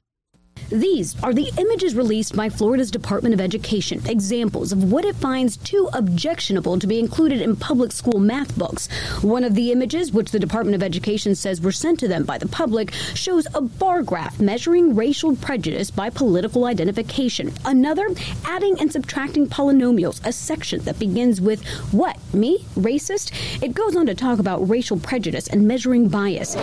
These 0.70 1.22
are 1.24 1.34
the 1.34 1.52
images 1.58 1.96
released 1.96 2.36
by 2.36 2.50
Florida's 2.50 2.92
Department 2.92 3.34
of 3.34 3.40
Education, 3.42 4.02
examples 4.06 4.72
of 4.72 4.92
what 4.92 5.06
it 5.06 5.16
finds 5.16 5.56
too 5.58 5.90
objectionable 5.94 6.78
to 6.80 6.88
be 6.88 7.00
included 7.00 7.42
in 7.42 7.56
public 7.56 7.92
school 7.92 8.20
math 8.20 8.58
books. 8.58 8.90
One 9.22 9.44
of 9.44 9.56
the 9.56 9.72
images, 9.72 10.12
which 10.12 10.32
the 10.32 10.40
Department 10.40 10.76
of 10.76 10.84
Education 10.84 11.36
says 11.36 11.62
were 11.62 11.72
sent 11.72 12.00
to 12.02 12.08
them 12.08 12.26
by 12.26 12.38
the 12.38 12.48
public, 12.48 12.92
shows 13.14 13.48
a 13.54 13.62
bar 13.62 14.04
graph 14.04 14.40
measuring 14.40 14.96
racial 14.96 15.36
prejudice 15.36 15.90
by 15.90 16.10
political 16.10 16.66
identification. 16.66 17.54
Another, 17.64 18.08
adding 18.46 18.80
and 18.80 18.92
subtracting 18.92 19.48
polynomials, 19.48 20.26
a 20.26 20.32
section 20.34 20.82
that 20.82 21.00
begins 21.00 21.40
with 21.40 21.66
what? 21.94 22.18
Me? 22.34 22.66
Racist? 22.76 23.32
It 23.64 23.74
goes 23.74 23.96
on 23.96 24.06
to 24.08 24.16
talk 24.16 24.40
about 24.40 24.68
racial 24.68 25.00
prejudice 25.00 25.48
and 25.48 25.68
measuring 25.68 26.10
bias. 26.10 26.56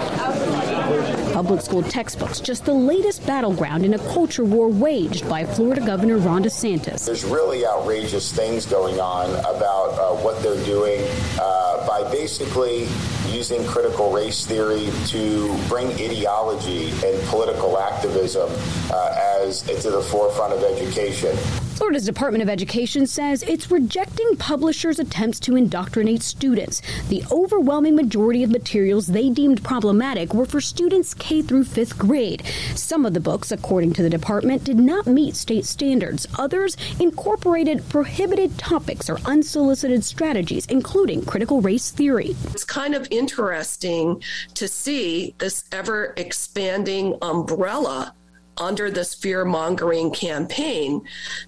Public 1.32 1.62
school 1.62 1.82
textbooks, 1.82 2.40
just 2.40 2.64
the 2.64 2.72
latest 2.72 3.26
battleground 3.26 3.83
in 3.84 3.92
a 3.92 3.98
culture 4.14 4.44
war 4.44 4.68
waged 4.68 5.28
by 5.28 5.44
Florida 5.44 5.84
Governor 5.84 6.16
Ron 6.16 6.42
DeSantis. 6.42 7.04
There's 7.04 7.24
really 7.24 7.66
outrageous 7.66 8.32
things 8.32 8.64
going 8.64 8.98
on 8.98 9.28
about 9.40 9.90
uh, 9.98 10.14
what 10.22 10.42
they're 10.42 10.64
doing 10.64 11.06
uh, 11.38 11.86
by 11.86 12.10
basically 12.10 12.88
using 13.28 13.62
critical 13.66 14.10
race 14.10 14.46
theory 14.46 14.90
to 15.08 15.54
bring 15.68 15.88
ideology 16.00 16.90
and 17.04 17.20
political 17.28 17.78
activism 17.78 18.50
uh, 18.90 19.42
as 19.42 19.60
to 19.60 19.90
the 19.90 20.00
forefront 20.00 20.54
of 20.54 20.62
education. 20.62 21.36
Florida's 21.74 22.04
Department 22.04 22.40
of 22.40 22.48
Education 22.48 23.04
says 23.04 23.42
it's 23.42 23.68
rejecting 23.68 24.36
publishers' 24.36 25.00
attempts 25.00 25.40
to 25.40 25.56
indoctrinate 25.56 26.22
students. 26.22 26.80
The 27.08 27.24
overwhelming 27.32 27.96
majority 27.96 28.44
of 28.44 28.50
materials 28.50 29.08
they 29.08 29.28
deemed 29.28 29.64
problematic 29.64 30.32
were 30.32 30.46
for 30.46 30.60
students 30.60 31.14
K 31.14 31.42
through 31.42 31.64
5th 31.64 31.98
grade. 31.98 32.46
Some 32.76 33.04
of 33.04 33.12
the 33.12 33.18
books, 33.18 33.50
according 33.50 33.92
to 33.94 34.04
the 34.04 34.10
department, 34.10 34.62
did 34.62 34.78
not 34.78 35.08
meet 35.08 35.34
state 35.34 35.64
standards. 35.64 36.28
Others 36.38 36.76
incorporated 37.00 37.88
prohibited 37.88 38.56
topics 38.56 39.10
or 39.10 39.18
unsolicited 39.24 40.04
strategies, 40.04 40.66
including 40.66 41.24
critical 41.24 41.60
race 41.60 41.90
theory. 41.90 42.36
It's 42.52 42.64
kind 42.64 42.94
of 42.94 43.08
interesting 43.10 44.22
to 44.54 44.68
see 44.68 45.34
this 45.38 45.64
ever 45.72 46.14
expanding 46.16 47.18
umbrella 47.20 48.14
under 48.58 48.90
this 48.90 49.14
fear 49.14 49.44
mongering 49.44 50.10
campaign 50.10 51.02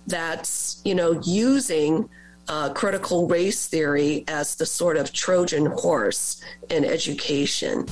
that's, 0.07 0.81
you 0.85 0.95
know, 0.95 1.21
using 1.25 2.09
uh, 2.49 2.73
critical 2.73 3.27
race 3.27 3.67
theory 3.67 4.25
as 4.29 4.55
the 4.55 4.67
sort 4.67 4.97
of 4.97 5.13
Trojan 5.13 5.67
horse 5.67 6.41
in 6.71 6.85
education. 6.85 7.87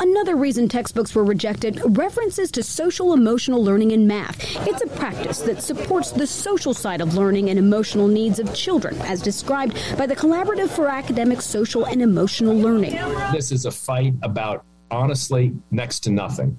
Another 0.00 0.34
reason 0.34 0.66
textbooks 0.66 1.14
were 1.14 1.24
rejected 1.24 1.80
references 1.84 2.50
to 2.52 2.62
social 2.62 3.12
emotional 3.12 3.62
learning 3.62 3.90
in 3.90 4.06
math. 4.06 4.38
It's 4.66 4.82
a 4.82 4.86
practice 4.86 5.40
that 5.40 5.62
supports 5.62 6.10
the 6.10 6.26
social 6.26 6.72
side 6.72 7.02
of 7.02 7.14
learning 7.14 7.50
and 7.50 7.58
emotional 7.58 8.08
needs 8.08 8.38
of 8.38 8.54
children, 8.54 8.96
as 9.02 9.20
described 9.20 9.74
by 9.98 10.06
the 10.06 10.16
Collaborative 10.16 10.70
for 10.70 10.88
Academic, 10.88 11.42
Social, 11.42 11.84
and 11.84 12.00
Emotional 12.00 12.54
Learning. 12.54 12.92
This 13.30 13.52
is 13.52 13.66
a 13.66 13.70
fight 13.70 14.14
about, 14.22 14.64
honestly, 14.90 15.52
next 15.70 16.00
to 16.00 16.10
nothing. 16.10 16.58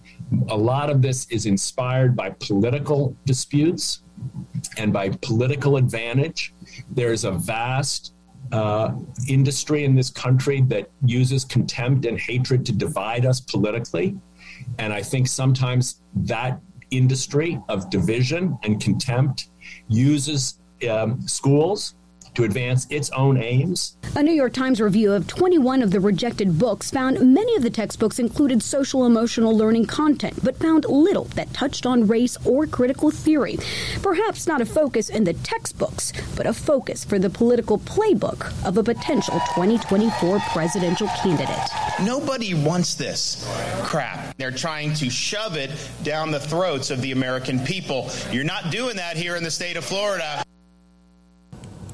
A 0.50 0.58
lot 0.58 0.90
of 0.90 1.02
this 1.02 1.28
is 1.30 1.46
inspired 1.46 2.16
by 2.16 2.32
political 2.40 3.16
disputes 3.26 4.04
and 4.78 4.94
by 4.94 5.10
political 5.22 5.78
advantage. 5.78 6.54
There's 6.90 7.26
a 7.26 7.32
vast 7.32 8.14
uh, 8.52 8.94
industry 9.28 9.86
in 9.86 9.96
this 9.96 10.10
country 10.10 10.62
that 10.62 10.90
uses 11.06 11.46
contempt 11.46 12.06
and 12.06 12.20
hatred 12.20 12.66
to 12.66 12.72
divide 12.72 13.26
us 13.26 13.40
politically. 13.40 14.18
And 14.78 14.94
I 14.94 15.02
think 15.02 15.28
sometimes 15.28 16.02
that 16.16 16.60
industry 16.92 17.60
of 17.70 17.90
division 17.90 18.58
and 18.64 18.82
contempt 18.82 19.50
uses 19.88 20.60
um, 20.90 21.22
schools 21.28 21.96
to 22.36 22.44
advance 22.44 22.88
its 22.90 23.10
own 23.12 23.38
aims. 23.38 23.98
A 24.16 24.24
New 24.24 24.32
York 24.32 24.54
Times 24.54 24.82
review 24.82 25.14
of 25.14 25.28
21 25.28 25.82
of 25.82 25.92
the 25.92 26.00
rejected 26.00 26.60
books 26.60 26.92
found 26.92 27.34
many 27.34 27.56
of 27.56 27.64
the 27.64 27.70
textbooks 27.70 28.20
included 28.20 28.62
social 28.62 29.06
emotional 29.06 29.56
learning 29.56 29.86
content, 29.86 30.38
but 30.44 30.58
found 30.58 30.86
little 30.86 31.26
that 31.36 31.54
touched 31.54 31.86
on 31.86 32.08
race 32.08 32.38
or 32.46 32.68
critical 32.68 33.12
theory. 33.12 33.58
Perhaps 34.02 34.48
not 34.48 34.62
a 34.62 34.66
focus 34.66 35.10
in 35.10 35.24
the 35.24 35.34
textbooks, 35.34 36.14
but 36.36 36.46
a 36.46 36.54
focus 36.54 37.04
for 37.04 37.20
the 37.20 37.30
political 37.30 37.80
playbook 37.80 38.52
of 38.66 38.78
a 38.78 38.84
potential 38.84 39.40
2024 39.56 40.40
presidential 40.52 41.08
candidate. 41.22 41.70
Nobody 42.04 42.54
wants 42.54 42.96
this 42.96 43.48
crap. 43.84 44.36
They're 44.38 44.52
trying 44.52 44.94
to 44.96 45.10
shove 45.10 45.56
it 45.56 45.72
down 46.04 46.32
the 46.32 46.40
throats 46.40 46.92
of 46.92 47.02
the 47.02 47.12
American 47.12 47.60
people. 47.60 48.10
You're 48.32 48.44
not 48.44 48.72
doing 48.72 48.98
that 48.98 49.18
here 49.18 49.36
in 49.36 49.44
the 49.44 49.52
state 49.52 49.78
of 49.78 49.86
Florida. 49.86 50.44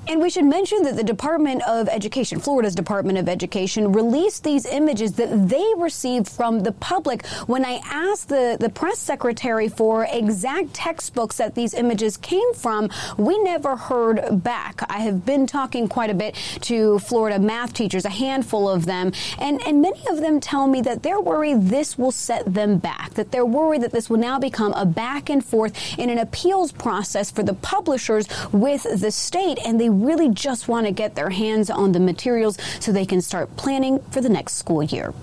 And 0.09 0.21
we 0.21 0.29
should 0.29 0.45
mention 0.45 0.83
that 0.83 0.95
the 0.95 1.03
Department 1.03 1.61
of 1.67 1.89
Education, 1.89 2.39
Florida's 2.39 2.75
Department 2.75 3.17
of 3.17 3.27
Education, 3.27 3.91
released 3.91 4.45
these 4.45 4.65
images 4.65 5.13
that 5.13 5.49
they 5.49 5.65
received 5.77 6.29
from 6.29 6.61
the 6.61 6.71
public. 6.71 7.25
When 7.45 7.65
I 7.65 7.81
asked 7.83 8.29
the, 8.29 8.55
the 8.57 8.69
press 8.69 8.99
secretary 8.99 9.67
for 9.67 10.07
exact 10.09 10.73
textbooks 10.73 11.37
that 11.37 11.55
these 11.55 11.73
images 11.73 12.15
came 12.15 12.53
from, 12.53 12.89
we 13.17 13.37
never 13.43 13.75
heard 13.75 14.43
back. 14.43 14.81
I 14.89 14.99
have 14.99 15.25
been 15.25 15.45
talking 15.45 15.89
quite 15.89 16.09
a 16.09 16.13
bit 16.13 16.35
to 16.61 16.99
Florida 16.99 17.37
math 17.37 17.73
teachers, 17.73 18.05
a 18.05 18.09
handful 18.09 18.69
of 18.69 18.85
them, 18.85 19.11
and, 19.39 19.61
and 19.67 19.81
many 19.81 20.01
of 20.07 20.21
them 20.21 20.39
tell 20.39 20.67
me 20.67 20.79
that 20.81 21.03
they're 21.03 21.19
worried 21.19 21.63
this 21.63 21.97
will 21.97 22.11
set 22.13 22.53
them 22.53 22.77
back, 22.77 23.13
that 23.15 23.31
they're 23.31 23.45
worried 23.45 23.81
that 23.81 23.91
this 23.91 24.09
will 24.09 24.17
now 24.17 24.39
become 24.39 24.71
a 24.73 24.85
back 24.85 25.29
and 25.29 25.43
forth 25.43 25.99
in 25.99 26.09
an 26.09 26.17
appeals 26.17 26.71
process 26.71 27.29
for 27.29 27.43
the 27.43 27.53
publishers 27.53 28.27
with 28.53 28.83
the 29.01 29.11
state, 29.11 29.59
and 29.65 29.81
they 29.81 29.96
really 30.03 30.29
just 30.29 30.67
want 30.67 30.85
to 30.87 30.91
get 30.91 31.15
their 31.15 31.29
hands 31.29 31.69
on 31.69 31.91
the 31.91 31.99
materials 31.99 32.57
so 32.79 32.91
they 32.91 33.05
can 33.05 33.21
start 33.21 33.55
planning 33.57 33.99
for 34.11 34.21
the 34.21 34.29
next 34.29 34.53
school 34.53 34.83
year. 34.83 35.13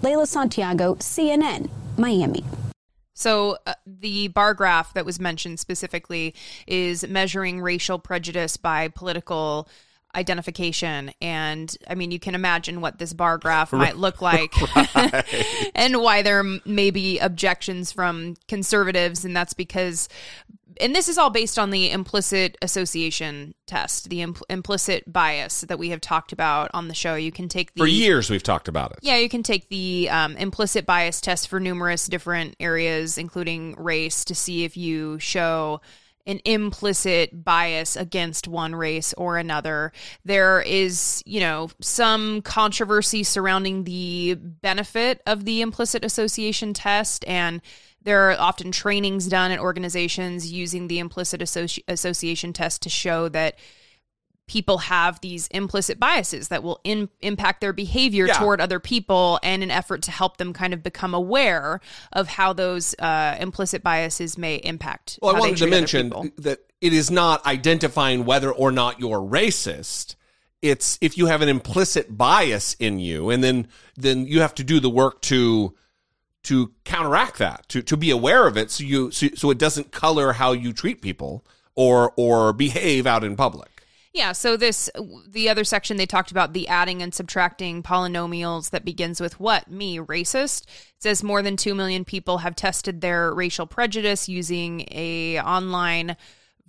Leyla 0.00 0.26
Santiago, 0.26 0.96
CNN, 0.96 1.70
Miami. 1.96 2.44
So, 3.14 3.58
uh, 3.66 3.74
the 3.86 4.28
bar 4.28 4.54
graph 4.54 4.94
that 4.94 5.04
was 5.04 5.20
mentioned 5.20 5.60
specifically 5.60 6.34
is 6.66 7.06
measuring 7.06 7.60
racial 7.60 7.98
prejudice 7.98 8.56
by 8.56 8.88
political 8.88 9.68
identification. 10.14 11.12
And 11.20 11.74
I 11.88 11.94
mean, 11.94 12.10
you 12.10 12.18
can 12.18 12.34
imagine 12.34 12.80
what 12.80 12.98
this 12.98 13.12
bar 13.12 13.38
graph 13.38 13.72
might 13.72 13.96
look 13.96 14.20
like 14.20 14.52
and 15.74 16.00
why 16.00 16.22
there 16.22 16.42
may 16.64 16.90
be 16.90 17.18
objections 17.18 17.92
from 17.92 18.36
conservatives. 18.48 19.24
And 19.24 19.36
that's 19.36 19.54
because 19.54 20.08
and 20.82 20.94
this 20.94 21.08
is 21.08 21.16
all 21.16 21.30
based 21.30 21.58
on 21.58 21.70
the 21.70 21.90
implicit 21.90 22.58
association 22.60 23.54
test, 23.66 24.08
the 24.10 24.20
impl- 24.20 24.42
implicit 24.50 25.10
bias 25.10 25.62
that 25.62 25.78
we 25.78 25.90
have 25.90 26.00
talked 26.00 26.32
about 26.32 26.70
on 26.74 26.88
the 26.88 26.94
show. 26.94 27.14
You 27.14 27.32
can 27.32 27.48
take 27.48 27.72
the 27.74 27.80
For 27.80 27.86
years, 27.86 28.28
we've 28.28 28.42
talked 28.42 28.68
about 28.68 28.92
it. 28.92 28.98
yeah, 29.02 29.16
you 29.16 29.28
can 29.28 29.42
take 29.42 29.68
the 29.68 30.08
um, 30.10 30.36
implicit 30.36 30.84
bias 30.84 31.20
test 31.20 31.48
for 31.48 31.60
numerous 31.60 32.06
different 32.06 32.56
areas, 32.60 33.16
including 33.16 33.74
race, 33.78 34.24
to 34.26 34.34
see 34.34 34.64
if 34.64 34.76
you 34.76 35.18
show 35.18 35.80
an 36.26 36.40
implicit 36.44 37.44
bias 37.44 37.96
against 37.96 38.46
one 38.46 38.74
race 38.74 39.12
or 39.14 39.38
another. 39.38 39.92
There 40.24 40.60
is, 40.60 41.22
you 41.26 41.40
know, 41.40 41.70
some 41.80 42.42
controversy 42.42 43.24
surrounding 43.24 43.84
the 43.84 44.34
benefit 44.36 45.20
of 45.26 45.44
the 45.44 45.62
implicit 45.62 46.04
association 46.04 46.74
test 46.74 47.24
and 47.26 47.60
there 48.04 48.30
are 48.30 48.36
often 48.38 48.72
trainings 48.72 49.26
done 49.28 49.50
at 49.50 49.58
organizations 49.58 50.52
using 50.52 50.88
the 50.88 50.98
implicit 50.98 51.40
associ- 51.40 51.82
association 51.88 52.52
test 52.52 52.82
to 52.82 52.88
show 52.88 53.28
that 53.28 53.56
people 54.48 54.78
have 54.78 55.20
these 55.20 55.46
implicit 55.48 55.98
biases 56.00 56.48
that 56.48 56.62
will 56.62 56.80
in, 56.84 57.08
impact 57.20 57.60
their 57.60 57.72
behavior 57.72 58.26
Yeah. 58.26 58.34
toward 58.34 58.60
other 58.60 58.80
people 58.80 59.38
and 59.42 59.62
an 59.62 59.70
effort 59.70 60.02
to 60.02 60.10
help 60.10 60.36
them 60.36 60.52
kind 60.52 60.74
of 60.74 60.82
become 60.82 61.14
aware 61.14 61.80
of 62.12 62.28
how 62.28 62.52
those 62.52 62.94
uh, 62.98 63.36
implicit 63.40 63.82
biases 63.82 64.36
may 64.36 64.56
impact 64.56 65.18
Well, 65.22 65.36
I 65.36 65.38
wanted 65.38 65.58
to 65.58 65.68
mention 65.68 66.32
that 66.38 66.58
it 66.80 66.92
is 66.92 67.10
not 67.10 67.46
identifying 67.46 68.24
whether 68.24 68.50
or 68.50 68.72
not 68.72 69.00
you're 69.00 69.20
racist. 69.20 70.16
It's 70.60 70.98
if 71.00 71.16
you 71.16 71.26
have 71.26 71.40
an 71.40 71.48
implicit 71.48 72.16
bias 72.16 72.74
in 72.78 72.98
you, 72.98 73.30
and 73.30 73.42
then 73.42 73.68
then 73.96 74.26
you 74.26 74.40
have 74.40 74.54
to 74.56 74.64
do 74.64 74.80
the 74.80 74.90
work 74.90 75.20
to 75.22 75.74
to 76.44 76.72
counteract 76.84 77.38
that, 77.38 77.68
to 77.68 77.82
to 77.82 77.96
be 77.96 78.10
aware 78.10 78.46
of 78.46 78.56
it, 78.56 78.70
so 78.70 78.84
you 78.84 79.10
so, 79.10 79.28
so 79.34 79.50
it 79.50 79.58
doesn't 79.58 79.92
color 79.92 80.32
how 80.34 80.52
you 80.52 80.72
treat 80.72 81.00
people 81.00 81.44
or 81.74 82.12
or 82.16 82.52
behave 82.52 83.06
out 83.06 83.24
in 83.24 83.36
public. 83.36 83.68
Yeah, 84.12 84.32
so 84.32 84.58
this 84.58 84.90
the 85.26 85.48
other 85.48 85.64
section 85.64 85.96
they 85.96 86.06
talked 86.06 86.30
about 86.30 86.52
the 86.52 86.68
adding 86.68 87.00
and 87.00 87.14
subtracting 87.14 87.82
polynomials 87.82 88.70
that 88.70 88.84
begins 88.84 89.20
with 89.20 89.40
what? 89.40 89.70
Me, 89.70 89.98
racist. 89.98 90.66
Says 90.98 91.22
more 91.22 91.42
than 91.42 91.56
2 91.56 91.74
million 91.74 92.04
people 92.04 92.38
have 92.38 92.54
tested 92.54 93.00
their 93.00 93.32
racial 93.32 93.66
prejudice 93.66 94.28
using 94.28 94.86
a 94.90 95.40
online 95.40 96.16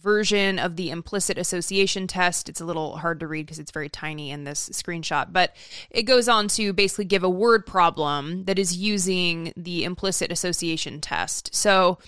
version 0.04 0.60
of 0.60 0.76
the 0.76 0.92
implicit 0.92 1.38
association 1.38 2.06
test. 2.06 2.50
It's 2.50 2.62
a 2.62 2.66
little 2.66 2.98
hard 2.98 3.22
to 3.22 3.28
read 3.28 3.46
because 3.46 3.58
it's 3.58 3.72
very 3.72 3.90
tiny 3.90 4.32
in 4.32 4.44
this 4.44 4.70
screenshot, 4.70 5.32
but 5.32 5.56
it 5.90 6.04
goes 6.04 6.28
on 6.28 6.50
to 6.50 6.74
basically 6.74 7.06
give 7.06 7.24
a 7.24 7.30
word 7.30 7.66
problem 7.66 8.44
that 8.44 8.60
is 8.60 8.76
using 8.76 9.54
the 9.56 9.86
implicit 9.86 10.32
association 10.32 11.00
test. 11.00 11.56
So 11.56 12.00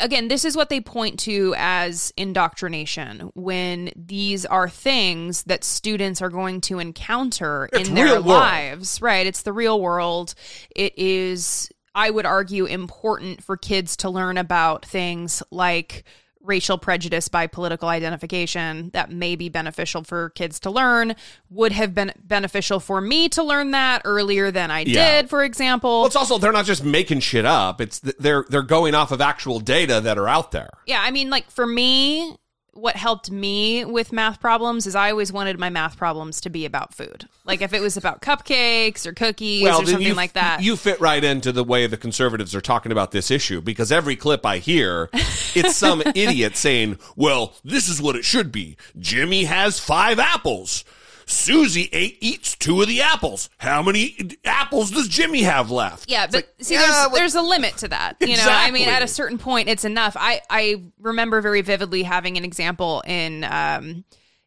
again, 0.00 0.28
this 0.28 0.44
is 0.44 0.56
what 0.56 0.70
they 0.70 0.80
point 0.80 1.18
to 1.20 1.54
as 1.58 2.12
indoctrination 2.16 3.30
when 3.34 3.90
these 3.94 4.46
are 4.46 4.68
things 4.68 5.42
that 5.44 5.64
students 5.64 6.22
are 6.22 6.30
going 6.30 6.60
to 6.62 6.78
encounter 6.78 7.68
It's 7.72 7.88
in 7.88 7.94
their 7.94 8.06
real 8.06 8.14
world. 8.14 8.26
lives, 8.26 9.00
right? 9.02 9.26
It's 9.26 9.42
the 9.42 9.52
real 9.52 9.80
world. 9.80 10.34
It 10.74 10.98
is, 10.98 11.70
I 11.94 12.10
would 12.10 12.26
argue, 12.26 12.64
important 12.64 13.44
for 13.44 13.56
kids 13.56 13.98
to 13.98 14.10
learn 14.10 14.38
about 14.38 14.84
things 14.84 15.42
like 15.50 16.04
racial 16.46 16.78
prejudice 16.78 17.28
by 17.28 17.46
political 17.46 17.88
identification 17.88 18.90
that 18.94 19.10
may 19.10 19.36
be 19.36 19.48
beneficial 19.48 20.04
for 20.04 20.30
kids 20.30 20.60
to 20.60 20.70
learn 20.70 21.14
would 21.50 21.72
have 21.72 21.94
been 21.94 22.12
beneficial 22.22 22.80
for 22.80 23.00
me 23.00 23.28
to 23.30 23.42
learn 23.42 23.72
that 23.72 24.02
earlier 24.04 24.50
than 24.50 24.70
I 24.70 24.80
Yeah. 24.80 25.20
did 25.22 25.30
for 25.30 25.42
example 25.44 25.98
Well, 26.00 26.06
it's 26.06 26.16
also 26.16 26.38
they're 26.38 26.52
not 26.52 26.64
just 26.64 26.84
making 26.84 27.20
shit 27.20 27.44
up. 27.44 27.80
It's 27.80 28.00
th- 28.00 28.16
they're 28.18 28.44
they're 28.48 28.62
going 28.62 28.94
off 28.94 29.10
of 29.12 29.20
actual 29.20 29.60
data 29.60 30.00
that 30.00 30.18
are 30.18 30.28
out 30.28 30.52
there. 30.52 30.70
Yeah, 30.86 31.00
I 31.02 31.10
mean, 31.10 31.30
like 31.30 31.50
for 31.50 31.66
me, 31.66 32.36
what 32.76 32.96
helped 32.96 33.30
me 33.30 33.84
with 33.84 34.12
math 34.12 34.40
problems 34.40 34.86
is 34.86 34.94
I 34.94 35.10
always 35.10 35.32
wanted 35.32 35.58
my 35.58 35.70
math 35.70 35.96
problems 35.96 36.40
to 36.42 36.50
be 36.50 36.64
about 36.64 36.94
food. 36.94 37.28
Like 37.44 37.62
if 37.62 37.72
it 37.72 37.80
was 37.80 37.96
about 37.96 38.20
cupcakes 38.20 39.06
or 39.06 39.12
cookies 39.12 39.66
or 39.66 39.72
something 39.86 40.00
you, 40.00 40.14
like 40.14 40.34
that. 40.34 40.62
You 40.62 40.76
fit 40.76 41.00
right 41.00 41.22
into 41.22 41.52
the 41.52 41.64
way 41.64 41.86
the 41.86 41.96
conservatives 41.96 42.54
are 42.54 42.60
talking 42.60 42.92
about 42.92 43.12
this 43.12 43.30
issue 43.30 43.60
because 43.60 43.90
every 43.90 44.16
clip 44.16 44.44
I 44.44 44.58
hear, 44.58 45.08
it's 45.12 45.76
some 45.76 46.02
idiot 46.14 46.56
saying, 46.56 46.98
"Well, 47.16 47.54
this 47.64 47.88
is 47.88 48.00
what 48.00 48.16
it 48.16 48.24
should 48.24 48.52
be. 48.52 48.76
Jimmy 48.98 49.44
has 49.44 49.78
five 49.78 50.18
apples. 50.18 50.84
Susie 51.26 51.88
ate 51.92 52.18
eats 52.20 52.56
two 52.56 52.80
of 52.80 52.88
the 52.88 53.02
apples. 53.02 53.50
How 53.58 53.82
many 53.82 54.16
apples 54.44 54.92
does 54.92 55.08
Jimmy 55.08 55.42
have 55.42 55.70
left?" 55.70 56.08
yeah, 56.08 56.26
but 56.26 56.48
see, 56.60 56.74
yeah, 56.74 57.08
there's 57.10 57.12
there's 57.18 57.34
a 57.34 57.42
limit 57.42 57.76
to 57.78 57.88
that. 57.88 58.16
You 58.20 58.36
know, 58.36 58.46
I 58.48 58.70
mean, 58.70 58.88
at 58.88 59.02
a 59.02 59.08
certain 59.08 59.38
point, 59.38 59.68
it's 59.68 59.84
enough. 59.84 60.16
I 60.18 60.40
I 60.48 60.82
remember 61.00 61.40
very 61.40 61.62
vividly 61.62 62.04
having 62.04 62.36
an 62.36 62.44
example 62.44 63.02
in 63.06 63.44
um 63.44 64.04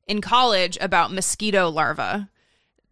in 0.08 0.22
college 0.22 0.78
about 0.82 1.12
mosquito 1.14 1.70
larvae. 1.70 2.26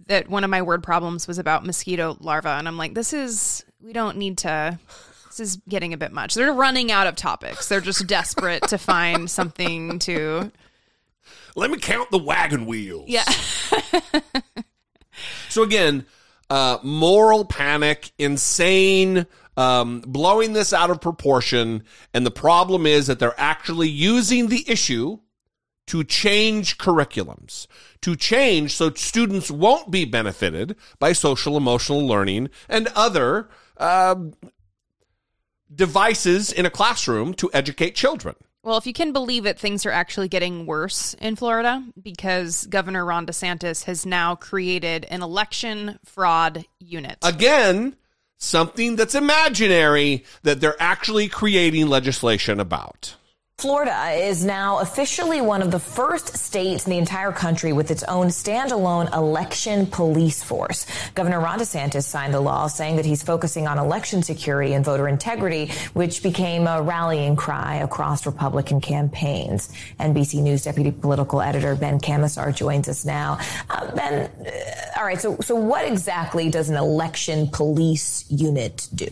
That 0.07 0.29
one 0.29 0.43
of 0.43 0.49
my 0.49 0.61
word 0.61 0.83
problems 0.83 1.27
was 1.27 1.37
about 1.37 1.65
mosquito 1.65 2.17
larvae, 2.19 2.47
and 2.49 2.67
I'm 2.67 2.77
like, 2.77 2.93
this 2.93 3.13
is 3.13 3.65
we 3.81 3.93
don't 3.93 4.17
need 4.17 4.37
to. 4.39 4.79
This 5.27 5.39
is 5.39 5.57
getting 5.69 5.93
a 5.93 5.97
bit 5.97 6.11
much. 6.11 6.33
They're 6.33 6.51
running 6.53 6.91
out 6.91 7.07
of 7.07 7.15
topics. 7.15 7.67
They're 7.67 7.81
just 7.81 8.07
desperate 8.07 8.63
to 8.69 8.77
find 8.77 9.29
something 9.29 9.99
to. 9.99 10.51
Let 11.57 11.71
me 11.71 11.77
count 11.77 12.11
the 12.11 12.19
wagon 12.19 12.65
wheels. 12.65 13.09
Yeah. 13.09 13.25
So 15.49 15.63
again, 15.63 16.05
uh, 16.51 16.77
moral 16.83 17.43
panic, 17.43 18.11
insane, 18.19 19.25
um, 19.55 20.01
blowing 20.01 20.53
this 20.53 20.71
out 20.71 20.91
of 20.91 21.01
proportion, 21.01 21.83
and 22.13 22.25
the 22.25 22.31
problem 22.31 22.85
is 22.85 23.07
that 23.07 23.17
they're 23.17 23.39
actually 23.39 23.89
using 23.89 24.49
the 24.49 24.63
issue 24.69 25.17
to 25.87 26.03
change 26.03 26.77
curriculums, 26.77 27.65
to 28.01 28.15
change 28.15 28.75
so 28.75 28.93
students 28.93 29.49
won't 29.49 29.89
be 29.89 30.05
benefited 30.05 30.75
by 30.99 31.13
social 31.13 31.57
emotional 31.57 32.05
learning 32.05 32.49
and 32.69 32.87
other 32.95 33.49
um 33.77 34.33
devices 35.73 36.51
in 36.51 36.65
a 36.65 36.69
classroom 36.69 37.33
to 37.33 37.49
educate 37.53 37.95
children. 37.95 38.35
Well, 38.67 38.77
if 38.77 38.85
you 38.85 38.91
can 38.91 39.13
believe 39.13 39.45
it, 39.45 39.57
things 39.57 39.85
are 39.85 39.91
actually 39.91 40.27
getting 40.27 40.65
worse 40.65 41.13
in 41.21 41.37
Florida 41.37 41.81
because 42.01 42.65
Governor 42.65 43.05
Ron 43.05 43.25
DeSantis 43.25 43.85
has 43.85 44.05
now 44.05 44.35
created 44.35 45.05
an 45.05 45.23
election 45.23 45.97
fraud 46.03 46.65
unit. 46.77 47.17
Again, 47.23 47.95
something 48.37 48.97
that's 48.97 49.15
imaginary 49.15 50.25
that 50.43 50.59
they're 50.59 50.75
actually 50.81 51.29
creating 51.29 51.87
legislation 51.87 52.59
about. 52.59 53.15
Florida 53.59 54.11
is 54.11 54.45
now 54.45 54.81
officially 54.81 55.41
one 55.41 55.63
of 55.63 55.71
the 55.71 55.79
first 55.79 56.37
states 56.37 56.85
in 56.85 56.91
the 56.91 56.99
entire 56.99 57.31
country 57.31 57.73
with 57.73 57.89
its 57.89 58.03
own 58.03 58.27
standalone 58.27 59.11
election 59.15 59.87
police 59.87 60.43
force. 60.43 60.85
Governor 61.15 61.39
Ron 61.39 61.57
DeSantis 61.57 62.03
signed 62.03 62.35
the 62.35 62.39
law 62.39 62.67
saying 62.67 62.97
that 62.97 63.05
he's 63.05 63.23
focusing 63.23 63.65
on 63.67 63.79
election 63.79 64.21
security 64.21 64.73
and 64.73 64.85
voter 64.85 65.07
integrity, 65.07 65.71
which 65.93 66.21
became 66.21 66.67
a 66.67 66.83
rallying 66.83 67.35
cry 67.35 67.77
across 67.77 68.27
Republican 68.27 68.79
campaigns. 68.79 69.73
NBC 69.99 70.43
News 70.43 70.65
deputy 70.65 70.91
political 70.91 71.41
editor 71.41 71.75
Ben 71.75 71.99
Kamisar 71.99 72.55
joins 72.55 72.87
us 72.87 73.05
now. 73.05 73.39
Uh, 73.71 73.91
ben, 73.95 74.29
uh, 74.45 74.99
all 74.99 75.03
right, 75.03 75.19
so, 75.19 75.35
so 75.37 75.55
what 75.55 75.83
exactly 75.83 76.51
does 76.51 76.69
an 76.69 76.75
election 76.75 77.47
police 77.47 78.23
unit 78.29 78.87
do? 78.93 79.07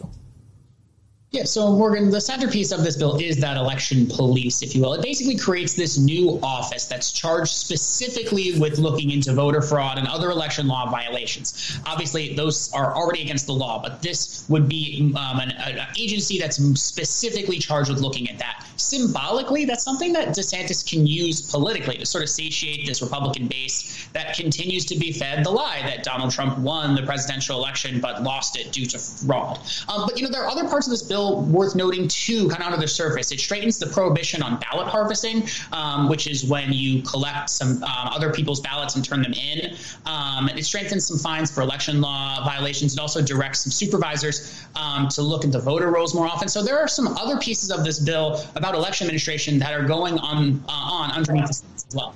Yeah, 1.35 1.43
so 1.43 1.69
Morgan, 1.73 2.11
the 2.11 2.21
centerpiece 2.21 2.71
of 2.71 2.85
this 2.85 2.95
bill 2.95 3.17
is 3.17 3.35
that 3.41 3.57
election 3.57 4.07
police, 4.07 4.61
if 4.61 4.73
you 4.73 4.81
will. 4.81 4.93
It 4.93 5.01
basically 5.01 5.35
creates 5.35 5.73
this 5.73 5.97
new 5.97 6.39
office 6.41 6.85
that's 6.85 7.11
charged 7.11 7.51
specifically 7.51 8.57
with 8.57 8.79
looking 8.79 9.11
into 9.11 9.33
voter 9.33 9.61
fraud 9.61 9.97
and 9.97 10.07
other 10.07 10.29
election 10.29 10.65
law 10.65 10.89
violations. 10.89 11.77
Obviously, 11.85 12.35
those 12.35 12.71
are 12.71 12.95
already 12.95 13.21
against 13.21 13.47
the 13.47 13.53
law, 13.53 13.81
but 13.83 14.01
this 14.01 14.45
would 14.47 14.69
be 14.69 15.13
um, 15.17 15.41
an, 15.41 15.51
an, 15.51 15.85
agency 15.99 16.39
that's 16.39 16.55
specifically 16.79 17.59
charged 17.59 17.89
with 17.89 17.99
looking 17.99 18.29
at 18.29 18.39
that. 18.39 18.65
Symbolically, 18.77 19.65
that's 19.65 19.83
something 19.83 20.13
that 20.13 20.29
DeSantis 20.29 20.87
can 20.87 21.07
use 21.07 21.41
politically 21.41 21.97
to 21.97 22.05
sort 22.05 22.23
of 22.23 22.29
satiate 22.29 22.85
this 22.85 23.01
Republican 23.01 23.47
base 23.47 24.07
that 24.13 24.35
continues 24.35 24.85
to 24.85 24.97
be 24.97 25.11
fed 25.11 25.45
the 25.45 25.49
lie 25.49 25.81
that 25.83 26.03
Donald 26.03 26.31
Trump 26.31 26.57
won 26.57 26.95
the 26.95 27.03
presidential 27.03 27.57
election 27.57 27.99
but 27.99 28.23
lost 28.23 28.57
it 28.57 28.71
due 28.71 28.85
to 28.85 28.97
fraud. 28.97 29.59
Um, 29.89 30.05
but, 30.07 30.17
you 30.17 30.23
know, 30.23 30.31
there 30.31 30.43
are 30.43 30.49
other 30.49 30.67
parts 30.67 30.87
of 30.87 30.91
this 30.91 31.03
bill 31.03 31.41
worth 31.43 31.75
noting 31.75 32.07
too, 32.07 32.47
kind 32.49 32.61
of 32.61 32.67
under 32.67 32.79
the 32.79 32.87
surface. 32.87 33.31
It 33.31 33.39
straightens 33.39 33.77
the 33.77 33.87
prohibition 33.87 34.41
on 34.41 34.59
ballot 34.59 34.87
harvesting, 34.87 35.47
um, 35.71 36.09
which 36.09 36.27
is 36.27 36.45
when 36.45 36.71
you 36.73 37.01
collect 37.03 37.49
some 37.49 37.83
um, 37.83 38.07
other 38.07 38.31
people's 38.31 38.59
ballots 38.59 38.95
and 38.95 39.03
turn 39.03 39.21
them 39.21 39.33
in. 39.33 39.75
Um, 40.05 40.49
it 40.49 40.63
strengthens 40.65 41.07
some 41.07 41.17
fines 41.17 41.51
for 41.51 41.61
election 41.61 42.01
law 42.01 42.43
violations. 42.43 42.93
It 42.93 42.99
also 42.99 43.21
directs 43.21 43.61
some 43.61 43.71
supervisors 43.71 44.65
um, 44.75 45.07
to 45.09 45.21
look 45.21 45.43
into 45.43 45.59
voter 45.59 45.91
rolls 45.91 46.15
more 46.15 46.27
often. 46.27 46.47
So 46.47 46.63
there 46.63 46.79
are 46.79 46.87
some 46.87 47.07
other 47.17 47.37
pieces 47.37 47.71
of 47.71 47.83
this 47.83 47.99
bill 47.99 48.43
about 48.55 48.64
election 48.73 49.05
administration 49.05 49.59
that 49.59 49.73
are 49.73 49.83
going 49.83 50.17
on 50.17 50.63
uh, 50.67 50.71
on 50.71 51.11
underneath 51.11 51.49
as 51.49 51.85
well. 51.93 52.15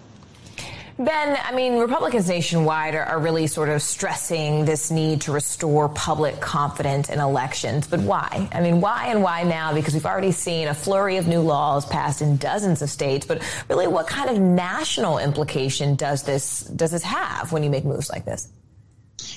Ben, 1.00 1.40
I 1.46 1.56
mean, 1.56 1.78
Republicans 1.80 2.28
nationwide 2.28 2.94
are, 2.94 3.06
are, 3.06 3.20
really 3.20 3.48
sort 3.48 3.70
of 3.70 3.82
stressing 3.82 4.66
this 4.66 4.92
need 4.92 5.22
to 5.22 5.32
restore 5.32 5.88
public 5.88 6.42
confidence 6.42 7.10
in 7.10 7.22
elections. 7.22 7.88
But 7.88 8.02
why? 8.02 8.50
I 8.52 8.60
mean, 8.60 8.82
why 8.82 9.08
and 9.08 9.24
why 9.24 9.44
now? 9.44 9.74
Because 9.74 9.94
we've 9.94 10.06
already 10.06 10.34
seen 10.34 10.68
a 10.68 10.74
flurry 10.74 11.16
of 11.16 11.26
new 11.26 11.40
laws 11.40 11.86
passed 11.86 12.22
in 12.22 12.36
dozens 12.36 12.82
of 12.82 12.90
states. 12.90 13.26
But 13.26 13.42
really, 13.70 13.88
what 13.88 14.08
kind 14.08 14.30
of 14.30 14.40
national 14.40 15.20
implication 15.20 15.96
does 15.96 16.24
this 16.24 16.64
does 16.64 16.92
this 16.92 17.04
have 17.04 17.54
when 17.54 17.64
you 17.64 17.70
make 17.70 17.86
moves 17.86 18.10
like 18.10 18.26
this? 18.26 18.50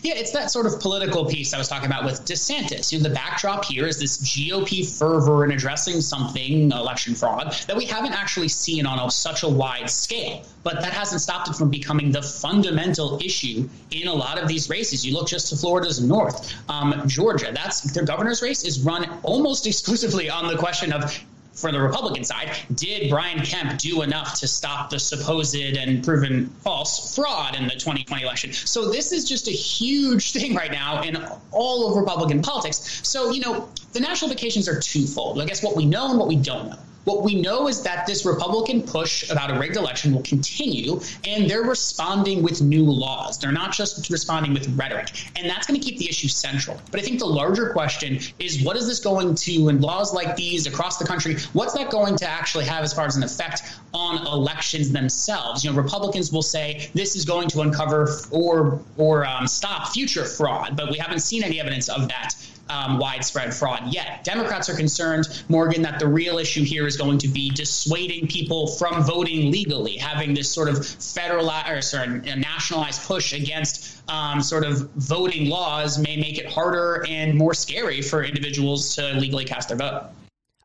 Yeah, 0.02 0.14
it's 0.14 0.32
that 0.32 0.50
sort 0.50 0.66
of 0.66 0.80
political 0.80 1.24
piece 1.24 1.54
I 1.54 1.58
was 1.58 1.68
talking 1.68 1.86
about 1.86 2.04
with 2.04 2.24
DeSantis. 2.24 2.92
You 2.92 2.98
know, 2.98 3.08
the 3.08 3.14
backdrop 3.14 3.64
here 3.64 3.86
is 3.86 3.98
this 3.98 4.18
GOP 4.18 4.86
fervor 4.98 5.44
in 5.44 5.52
addressing 5.52 6.00
something, 6.00 6.72
election 6.72 7.14
fraud, 7.14 7.54
that 7.66 7.76
we 7.76 7.84
haven't 7.84 8.12
actually 8.12 8.48
seen 8.48 8.86
on 8.86 8.98
a, 8.98 9.10
such 9.10 9.42
a 9.42 9.48
wide 9.48 9.88
scale. 9.88 10.44
But 10.62 10.80
that 10.80 10.92
hasn't 10.92 11.20
stopped 11.20 11.48
it 11.48 11.56
from 11.56 11.70
becoming 11.70 12.12
the 12.12 12.22
fundamental 12.22 13.20
issue 13.22 13.68
in 13.90 14.08
a 14.08 14.14
lot 14.14 14.38
of 14.38 14.48
these 14.48 14.70
races. 14.70 15.04
You 15.04 15.14
look 15.14 15.28
just 15.28 15.48
to 15.48 15.56
Florida's 15.56 16.00
north, 16.00 16.54
um, 16.68 17.02
Georgia. 17.06 17.50
That's 17.52 17.80
their 17.92 18.04
governor's 18.04 18.42
race 18.42 18.64
is 18.64 18.80
run 18.80 19.08
almost 19.22 19.66
exclusively 19.72 20.30
on 20.30 20.48
the 20.48 20.56
question 20.56 20.92
of 20.92 21.18
for 21.52 21.70
the 21.70 21.80
Republican 21.80 22.24
side, 22.24 22.56
did 22.74 23.10
Brian 23.10 23.40
Kemp 23.44 23.78
do 23.78 24.02
enough 24.02 24.38
to 24.40 24.48
stop 24.48 24.90
the 24.90 24.98
supposed 24.98 25.54
and 25.54 26.02
proven 26.02 26.46
false 26.62 27.14
fraud 27.14 27.56
in 27.56 27.64
the 27.64 27.74
2020 27.74 28.22
election? 28.22 28.52
So 28.52 28.90
this 28.90 29.12
is 29.12 29.28
just 29.28 29.48
a 29.48 29.52
huge 29.52 30.32
thing 30.32 30.54
right 30.54 30.72
now 30.72 31.02
in 31.02 31.18
all 31.50 31.90
of 31.90 31.96
Republican 31.96 32.40
politics. 32.42 33.00
So, 33.02 33.30
you 33.30 33.40
know, 33.40 33.68
the 33.92 34.00
national 34.00 34.30
implications 34.30 34.68
are 34.68 34.80
twofold. 34.80 35.40
I 35.40 35.44
guess 35.44 35.62
what 35.62 35.76
we 35.76 35.84
know 35.84 36.10
and 36.10 36.18
what 36.18 36.28
we 36.28 36.36
don't 36.36 36.70
know. 36.70 36.78
What 37.04 37.24
we 37.24 37.34
know 37.34 37.66
is 37.66 37.82
that 37.82 38.06
this 38.06 38.24
Republican 38.24 38.82
push 38.82 39.28
about 39.28 39.50
a 39.50 39.58
rigged 39.58 39.76
election 39.76 40.14
will 40.14 40.22
continue, 40.22 41.00
and 41.26 41.50
they're 41.50 41.62
responding 41.62 42.42
with 42.42 42.62
new 42.62 42.84
laws. 42.84 43.38
They're 43.38 43.50
not 43.50 43.72
just 43.72 44.08
responding 44.08 44.54
with 44.54 44.68
rhetoric. 44.76 45.08
And 45.36 45.50
that's 45.50 45.66
going 45.66 45.80
to 45.80 45.84
keep 45.84 45.98
the 45.98 46.08
issue 46.08 46.28
central. 46.28 46.80
But 46.92 47.00
I 47.00 47.02
think 47.02 47.18
the 47.18 47.26
larger 47.26 47.70
question 47.70 48.20
is 48.38 48.62
what 48.62 48.76
is 48.76 48.86
this 48.86 49.00
going 49.00 49.34
to, 49.34 49.68
in 49.68 49.80
laws 49.80 50.14
like 50.14 50.36
these 50.36 50.66
across 50.66 50.98
the 50.98 51.04
country, 51.04 51.36
what's 51.54 51.74
that 51.74 51.90
going 51.90 52.16
to 52.16 52.28
actually 52.28 52.66
have 52.66 52.84
as 52.84 52.92
far 52.92 53.06
as 53.06 53.16
an 53.16 53.24
effect 53.24 53.62
on 53.92 54.24
elections 54.26 54.92
themselves? 54.92 55.64
You 55.64 55.70
know, 55.70 55.76
Republicans 55.76 56.32
will 56.32 56.42
say 56.42 56.88
this 56.94 57.16
is 57.16 57.24
going 57.24 57.48
to 57.48 57.62
uncover 57.62 58.10
or, 58.30 58.80
or 58.96 59.26
um, 59.26 59.48
stop 59.48 59.88
future 59.88 60.24
fraud, 60.24 60.76
but 60.76 60.90
we 60.90 60.98
haven't 60.98 61.20
seen 61.20 61.42
any 61.42 61.58
evidence 61.58 61.88
of 61.88 62.06
that 62.08 62.34
um, 62.72 62.98
widespread 62.98 63.52
fraud 63.52 63.92
yet. 63.92 64.24
Democrats 64.24 64.68
are 64.68 64.74
concerned, 64.74 65.44
Morgan, 65.48 65.82
that 65.82 65.98
the 65.98 66.06
real 66.06 66.38
issue 66.38 66.64
here 66.64 66.86
is 66.86 66.96
going 66.96 67.18
to 67.18 67.28
be 67.28 67.50
dissuading 67.50 68.26
people 68.26 68.66
from 68.66 69.04
voting 69.04 69.50
legally, 69.50 69.96
having 69.96 70.32
this 70.34 70.50
sort 70.50 70.68
of 70.68 70.84
federal 70.86 71.50
or 71.50 71.82
sorry, 71.82 72.20
nationalized 72.20 73.02
push 73.02 73.32
against 73.32 74.02
um, 74.08 74.40
sort 74.40 74.64
of 74.64 74.90
voting 74.92 75.48
laws 75.48 75.98
may 75.98 76.16
make 76.16 76.38
it 76.38 76.46
harder 76.46 77.04
and 77.08 77.36
more 77.36 77.54
scary 77.54 78.00
for 78.00 78.24
individuals 78.24 78.94
to 78.94 79.12
legally 79.14 79.44
cast 79.44 79.68
their 79.68 79.76
vote. 79.76 80.10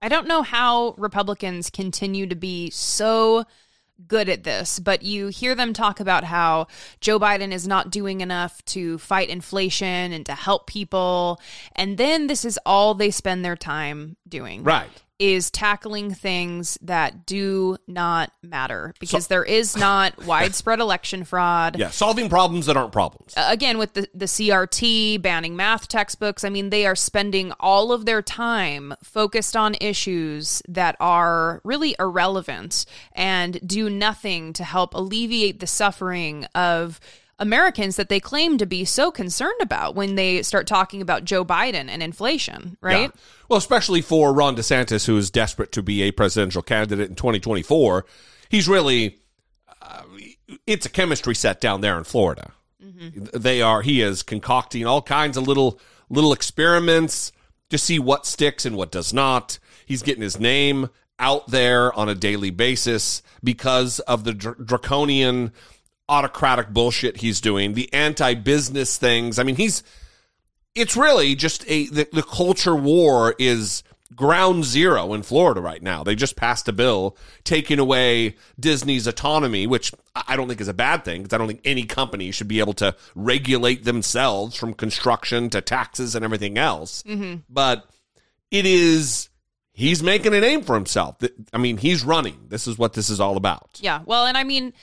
I 0.02 0.10
don't 0.10 0.28
know 0.28 0.44
how 0.44 0.94
Republicans 0.98 1.70
continue 1.70 2.28
to 2.28 2.36
be 2.36 2.70
so 2.70 3.46
good 4.08 4.30
at 4.30 4.44
this, 4.44 4.80
but 4.80 5.04
you 5.04 5.28
hear 5.28 5.56
them 5.56 5.74
talk 5.74 6.00
about 6.00 6.24
how 6.24 6.68
Joe 7.02 7.20
Biden 7.20 7.52
is 7.52 7.68
not 7.68 7.90
doing 7.90 8.22
enough 8.22 8.64
to 8.66 8.98
fight 8.98 9.30
inflation 9.30 10.12
and 10.12 10.26
to 10.26 10.34
help 10.36 10.68
people. 10.68 11.40
And 11.76 11.98
then 11.98 12.28
this 12.28 12.46
is 12.46 12.60
all 12.66 12.94
they 12.94 13.12
spend 13.12 13.44
their 13.44 13.56
time 13.56 14.18
doing. 14.28 14.64
Right 14.64 14.90
is 15.20 15.50
tackling 15.50 16.14
things 16.14 16.78
that 16.82 17.26
do 17.26 17.78
not 17.88 18.32
matter 18.44 18.94
because 19.00 19.26
so, 19.26 19.30
there 19.30 19.44
is 19.44 19.76
not 19.76 20.18
widespread 20.26 20.80
election 20.80 21.24
fraud. 21.24 21.78
Yeah, 21.80 21.90
solving 21.90 22.30
problems 22.30 22.68
that 22.68 22.78
aren't 22.78 22.92
problems. 22.92 23.34
Uh, 23.36 23.48
again, 23.50 23.78
with 23.78 23.94
the, 23.94 24.08
the 24.14 24.26
CRT, 24.26 25.22
banning 25.22 25.56
math 25.56 25.88
textbooks, 25.88 26.44
I 26.44 26.50
mean, 26.50 26.70
they 26.70 26.86
are 26.86 26.96
spending 26.96 27.52
all 27.60 27.92
of 27.92 28.06
their 28.06 28.22
time 28.22 28.94
focused 29.04 29.56
on 29.56 29.76
issues 29.82 30.62
that 30.68 30.96
are 31.00 31.62
really 31.64 31.96
irrelevant 32.00 32.86
and 33.14 33.60
do 33.68 33.90
nothing 33.90 34.54
to 34.54 34.64
help 34.64 34.94
alleviate 34.94 35.60
the 35.60 35.68
suffering 35.68 36.46
of 36.54 37.00
Americans 37.40 37.98
that 37.98 38.10
they 38.10 38.20
claim 38.20 38.58
to 38.58 38.66
be 38.66 38.84
so 38.84 39.12
concerned 39.12 39.60
about 39.62 39.96
when 39.96 40.16
they 40.16 40.42
start 40.42 40.66
talking 40.66 41.02
about 41.02 41.24
Joe 41.24 41.46
Biden 41.46 41.88
and 41.88 42.02
inflation, 42.02 42.78
right? 42.82 43.12
Yeah. 43.14 43.22
Well, 43.48 43.58
especially 43.58 44.02
for 44.02 44.34
Ron 44.34 44.56
DeSantis, 44.56 45.06
who 45.06 45.18
is 45.18 45.30
desperate 45.30 45.72
to 45.74 45.84
be 45.84 46.02
a 46.02 46.12
presidential 46.12 46.62
candidate 46.62 47.10
in 47.10 47.16
2024. 47.16 48.06
He's 48.50 48.68
really, 48.68 49.20
uh, 49.82 50.04
it's 50.66 50.86
a 50.86 50.90
chemistry 50.90 51.36
set 51.36 51.62
down 51.62 51.82
there 51.82 51.98
in 51.98 52.06
Florida. 52.06 52.54
Mm-hmm. 52.84 53.38
They 53.38 53.62
are, 53.62 53.82
he 53.84 54.02
is 54.02 54.24
concocting 54.24 54.86
all 54.86 55.02
kinds 55.02 55.38
of 55.38 55.48
little, 55.48 55.80
little 56.10 56.34
experiments 56.34 57.32
to 57.70 57.78
see 57.78 58.00
what 58.00 58.26
sticks 58.26 58.66
and 58.66 58.76
what 58.76 58.92
does 58.92 59.14
not. 59.14 59.60
He's 59.86 60.02
getting 60.02 60.24
his 60.24 60.40
name 60.40 60.90
out 61.20 61.48
there 61.48 61.94
on 61.94 62.10
a 62.10 62.16
daily 62.16 62.50
basis 62.50 63.22
because 63.44 64.00
of 64.02 64.24
the 64.24 64.34
dr- 64.34 64.66
draconian 64.66 65.52
autocratic 66.10 66.70
bullshit 66.70 67.18
he's 67.18 67.42
doing, 67.42 67.74
the 67.74 67.92
anti-business 67.94 68.98
things. 68.98 69.40
I 69.40 69.44
mean, 69.44 69.56
he's 69.56 69.84
it's 70.76 70.96
really 70.96 71.36
just 71.36 71.64
a 71.68 71.88
the, 71.88 72.08
the 72.12 72.24
culture 72.24 72.76
war 72.76 73.36
is 73.40 73.84
ground 74.16 74.64
zero 74.64 75.14
in 75.14 75.22
Florida 75.24 75.60
right 75.60 75.82
now. 75.82 76.04
They 76.04 76.16
just 76.16 76.36
passed 76.36 76.68
a 76.68 76.74
bill 76.74 77.18
taking 77.44 77.80
away 77.80 78.36
Disney's 78.60 79.08
autonomy, 79.08 79.68
which 79.68 79.92
I 80.16 80.36
don't 80.36 80.48
think 80.48 80.62
is 80.62 80.68
a 80.68 80.74
bad 80.74 81.04
thing 81.04 81.24
because 81.24 81.36
I 81.36 81.38
don't 81.38 81.48
think 81.48 81.62
any 81.66 81.84
company 81.84 82.32
should 82.32 82.48
be 82.48 82.60
able 82.60 82.74
to 82.74 82.96
regulate 83.16 83.84
themselves 83.84 84.56
from 84.56 84.74
construction 84.74 85.50
to 85.52 85.62
taxes 85.62 86.16
and 86.16 86.24
everything 86.24 86.58
else. 86.58 87.04
Mm-hmm. 87.04 87.42
But 87.50 87.86
it 88.50 88.66
is 88.66 89.30
he's 89.74 90.02
making 90.02 90.34
a 90.34 90.40
name 90.40 90.64
for 90.64 90.76
himself. 90.76 91.18
I 91.54 91.58
mean, 91.58 91.78
he's 91.78 92.04
running. 92.04 92.46
This 92.48 92.68
is 92.68 92.78
what 92.78 92.94
this 92.94 93.10
is 93.10 93.20
all 93.20 93.38
about. 93.38 93.80
Yeah. 93.82 94.02
Well, 94.06 94.26
and 94.26 94.38
I 94.38 94.44
mean, 94.44 94.74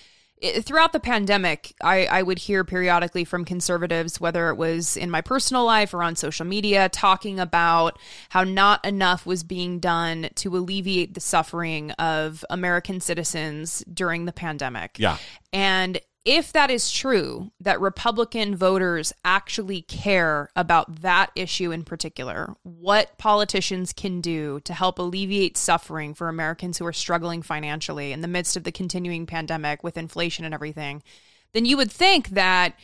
throughout 0.63 0.93
the 0.93 1.01
pandemic, 1.01 1.75
I, 1.83 2.07
I 2.07 2.23
would 2.23 2.39
hear 2.39 2.65
periodically 2.65 3.25
from 3.25 3.45
conservatives, 3.45 4.21
whether 4.21 4.51
it 4.51 4.57
was 4.57 4.97
in 4.97 5.11
my 5.11 5.21
personal 5.21 5.65
life 5.65 5.95
or 5.95 6.03
on 6.03 6.17
social 6.17 6.45
media, 6.45 6.89
talking 6.89 7.41
about 7.41 7.99
how 8.29 8.45
not 8.45 8.85
enough 8.85 9.27
was 9.27 9.43
being 9.43 9.81
done 9.81 10.29
to 10.37 10.57
alleviate 10.57 11.15
the 11.15 11.21
suffering 11.21 11.91
of 11.93 12.45
American 12.51 13.01
citizens 13.01 13.85
during 13.93 14.25
the 14.25 14.33
pandemic. 14.33 14.97
Yeah. 14.99 15.19
And 15.53 16.01
if 16.25 16.53
that 16.53 16.71
is 16.71 16.91
true, 16.91 17.51
that 17.61 17.81
Republican 17.81 18.57
voters 18.57 19.13
actually 19.25 19.83
care 19.83 20.49
about 20.57 21.03
that 21.03 21.31
issue 21.37 21.71
in 21.71 21.85
particular, 21.85 22.55
what 22.63 23.19
politicians 23.19 23.93
can 23.93 24.23
do 24.23 24.61
to 24.61 24.73
help 24.73 24.99
alleviate 24.99 25.59
suffering 25.59 26.15
for 26.15 26.29
Americans 26.29 26.79
who 26.79 26.87
are 26.87 26.95
struggling 26.95 27.43
financially 27.43 28.13
in 28.13 28.23
the 28.23 28.29
midst 28.29 28.57
of 28.57 28.65
the 28.65 28.73
continuing 28.73 29.27
pandemic 29.27 29.85
with 29.85 29.99
inflation 29.99 30.47
and 30.47 30.55
everything, 30.55 31.03
then 31.53 31.67
you 31.67 31.77
would 31.77 31.93
think 31.93 32.31
that 32.31 32.75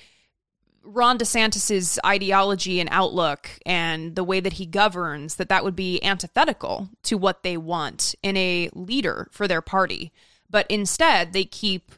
Ron 0.82 1.18
DeSantis's 1.18 1.98
ideology 2.04 2.80
and 2.80 2.88
outlook 2.92 3.50
and 3.64 4.16
the 4.16 4.24
way 4.24 4.40
that 4.40 4.54
he 4.54 4.66
governs 4.66 5.36
that 5.36 5.48
that 5.48 5.64
would 5.64 5.76
be 5.76 6.02
antithetical 6.02 6.90
to 7.04 7.16
what 7.16 7.42
they 7.42 7.56
want 7.56 8.14
in 8.22 8.36
a 8.36 8.70
leader 8.74 9.28
for 9.30 9.48
their 9.48 9.62
party. 9.62 10.12
But 10.48 10.66
instead, 10.68 11.32
they 11.32 11.44
keep 11.44 11.92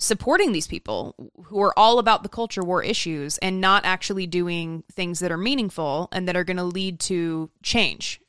supporting 0.00 0.52
these 0.52 0.66
people 0.66 1.14
who 1.44 1.60
are 1.60 1.78
all 1.78 1.98
about 1.98 2.22
the 2.22 2.28
culture 2.28 2.62
war 2.62 2.82
issues 2.82 3.38
and 3.38 3.60
not 3.60 3.84
actually 3.84 4.26
doing 4.26 4.82
things 4.90 5.20
that 5.20 5.30
are 5.30 5.36
meaningful 5.36 6.08
and 6.10 6.26
that 6.26 6.36
are 6.36 6.44
going 6.44 6.56
to 6.56 6.64
lead 6.64 6.98
to 6.98 7.50
change. 7.62 8.20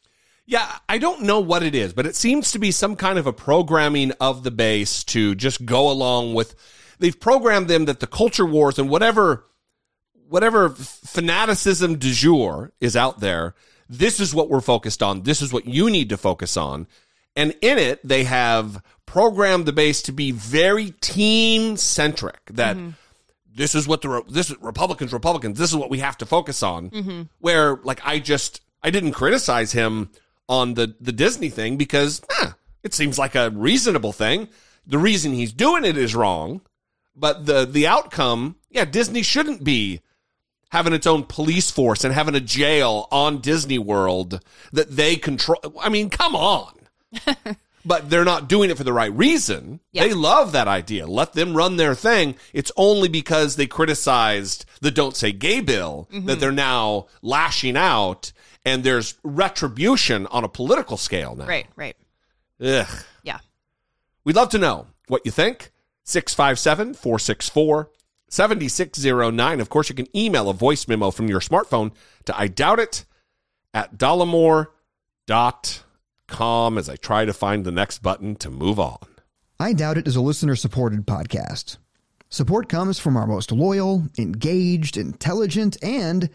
Yeah, 0.45 0.79
I 0.89 0.97
don't 0.97 1.21
know 1.21 1.39
what 1.39 1.63
it 1.63 1.73
is, 1.73 1.93
but 1.93 2.05
it 2.05 2.15
seems 2.15 2.51
to 2.51 2.60
be 2.60 2.71
some 2.71 2.97
kind 2.97 3.17
of 3.17 3.25
a 3.25 3.31
programming 3.31 4.12
of 4.19 4.43
the 4.43 4.51
base 4.51 5.03
to 5.05 5.34
just 5.34 5.65
go 5.65 5.89
along 5.89 6.34
with. 6.34 6.55
They've 6.99 7.17
programmed 7.17 7.69
them 7.69 7.86
that 7.86 8.01
the 8.01 8.07
culture 8.07 8.45
wars 8.45 8.77
and 8.77 8.89
whatever, 8.89 9.45
whatever 10.27 10.69
fanaticism 10.69 11.97
du 11.99 12.12
jour 12.12 12.73
is 12.81 12.97
out 12.97 13.21
there, 13.21 13.55
this 13.88 14.19
is 14.19 14.36
what 14.36 14.49
we're 14.49 14.62
focused 14.62 15.01
on. 15.01 15.23
This 15.23 15.41
is 15.41 15.53
what 15.53 15.65
you 15.65 15.89
need 15.89 16.10
to 16.10 16.17
focus 16.17 16.57
on. 16.57 16.88
And 17.36 17.56
in 17.62 17.78
it, 17.78 18.06
they 18.08 18.24
have 18.26 18.84
programmed 19.06 19.65
the 19.65 19.74
base 19.74 20.02
to 20.04 20.12
be 20.12 20.32
very 20.32 20.91
team 21.02 21.78
centric. 21.78 22.39
That 22.52 22.76
Mm-hmm. 22.78 22.89
this 23.56 23.76
is 23.76 23.88
what 23.88 24.02
the 24.02 24.24
this 24.30 24.50
is 24.50 24.58
Republicans, 24.62 25.13
Republicans. 25.13 25.58
This 25.58 25.70
is 25.70 25.76
what 25.76 25.89
we 25.89 26.00
have 26.00 26.17
to 26.20 26.26
focus 26.26 26.62
on. 26.63 26.89
Mhm. 26.89 27.30
Where 27.39 27.78
like 27.84 28.02
I 28.06 28.20
just 28.20 28.62
I 28.84 28.89
didn't 28.89 29.12
criticize 29.13 29.72
him 29.72 30.10
on 30.50 30.74
the 30.76 30.96
the 31.00 31.12
Disney 31.12 31.50
thing 31.50 31.78
because 31.78 32.22
eh, 32.41 32.52
it 32.84 32.94
seems 32.94 33.17
like 33.20 33.36
a 33.36 33.50
reasonable 33.52 34.12
thing. 34.13 34.48
The 34.86 34.98
reason 34.98 35.34
he's 35.34 35.54
doing 35.54 35.86
it 35.86 35.98
is 35.98 36.15
wrong, 36.15 36.62
but 37.15 37.46
the 37.46 37.65
the 37.65 37.88
outcome, 37.88 38.56
yeah, 38.70 38.86
Disney 38.86 39.22
shouldn't 39.22 39.63
be 39.63 40.02
having 40.72 40.94
its 40.94 41.06
own 41.08 41.24
police 41.24 41.70
force 41.70 42.04
and 42.06 42.13
having 42.13 42.34
a 42.36 42.39
jail 42.39 43.08
on 43.12 43.39
Disney 43.39 43.78
World 43.78 44.39
that 44.72 44.96
they 44.96 45.17
control. 45.17 45.60
I 45.82 45.89
mean, 45.89 46.10
come 46.10 46.34
on. 46.36 46.72
but 47.86 48.10
they're 48.10 48.24
not 48.26 48.47
doing 48.47 48.69
it 48.69 48.78
for 48.78 48.84
the 48.84 48.93
right 48.93 49.12
reason. 49.13 49.80
They 49.93 50.13
love 50.13 50.52
that 50.52 50.67
idea. 50.67 51.08
Let 51.08 51.34
them 51.34 51.56
run 51.56 51.78
their 51.78 51.95
thing. 51.95 52.36
It's 52.54 52.71
only 52.78 53.10
because 53.10 53.56
they 53.56 53.67
criticized 53.67 54.65
the 54.82 54.91
Don't 54.91 55.15
Say 55.15 55.32
Gay 55.32 55.62
bill 55.62 56.08
that 56.12 56.21
Mhm. 56.24 56.39
they're 56.39 56.52
now 56.52 57.08
lashing 57.21 57.76
out 57.78 58.32
and 58.63 58.84
there's 58.84 59.15
retribution 59.24 60.28
on 60.28 60.43
a 60.43 60.47
political 60.50 60.97
scale 60.97 61.36
now. 61.36 61.47
Right, 61.47 61.67
right. 61.76 61.97
Ugh. 62.63 62.88
Yeah. 63.24 63.39
We'd 64.24 64.36
love 64.36 64.50
to 64.50 64.60
know 64.60 64.86
what 65.08 65.24
you 65.26 65.32
think. 65.32 65.71
657 66.04 66.93
464 66.93 67.89
7609. 68.30 69.60
Of 69.60 69.69
course, 69.69 69.89
you 69.89 69.95
can 69.95 70.08
email 70.15 70.50
a 70.50 70.54
voice 70.54 70.88
memo 70.88 71.10
from 71.12 71.28
your 71.28 71.39
smartphone 71.39 71.91
to 72.26 72.39
I 72.39 72.47
doubt 72.47 72.80
it 72.80 73.06
at 73.74 73.97
dollemore.com 73.97 74.67
as 76.39 76.89
I 76.89 76.96
try 76.96 77.26
to 77.26 77.34
find 77.34 77.65
the 77.65 77.72
next 77.72 78.00
button 78.00 78.36
to 78.38 78.50
move 78.50 78.80
on. 78.80 79.00
I 79.60 79.74
Doubt 79.74 79.98
It 79.98 80.08
is 80.08 80.15
a 80.15 80.22
listener 80.22 80.56
supported 80.56 81.06
podcast. 81.06 81.78
Support 82.30 82.70
comes 82.70 82.98
from 82.98 83.17
our 83.17 83.28
most 83.28 83.52
loyal, 83.52 84.08
engaged, 84.17 84.98
intelligent, 84.98 85.78
and 85.84 86.30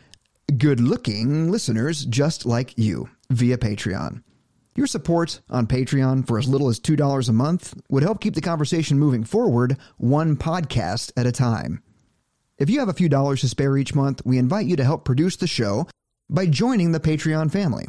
good 0.59 0.79
looking 0.79 1.51
listeners 1.51 2.05
just 2.05 2.47
like 2.47 2.77
you 2.77 3.09
via 3.31 3.57
Patreon. 3.57 4.23
Your 4.77 4.87
support 4.87 5.41
on 5.49 5.67
Patreon 5.67 6.27
for 6.27 6.39
as 6.39 6.47
little 6.47 6.69
as 6.69 6.79
$2 6.79 7.29
a 7.29 7.33
month 7.33 7.75
would 7.89 8.03
help 8.03 8.21
keep 8.21 8.35
the 8.35 8.43
conversation 8.43 8.99
moving 8.99 9.25
forward 9.25 9.79
one 9.97 10.37
podcast 10.37 11.13
at 11.17 11.27
a 11.27 11.33
time. 11.33 11.83
If 12.59 12.69
you 12.69 12.79
have 12.81 12.91
a 12.91 12.95
few 12.95 13.09
dollars 13.09 13.41
to 13.41 13.49
spare 13.49 13.77
each 13.79 13.95
month, 13.95 14.21
we 14.25 14.39
invite 14.39 14.67
you 14.67 14.77
to 14.77 14.85
help 14.85 15.05
produce 15.05 15.37
the 15.37 15.47
show 15.47 15.89
by 16.29 16.47
joining 16.47 16.93
the 16.93 17.01
Patreon 17.01 17.51
family. 17.51 17.87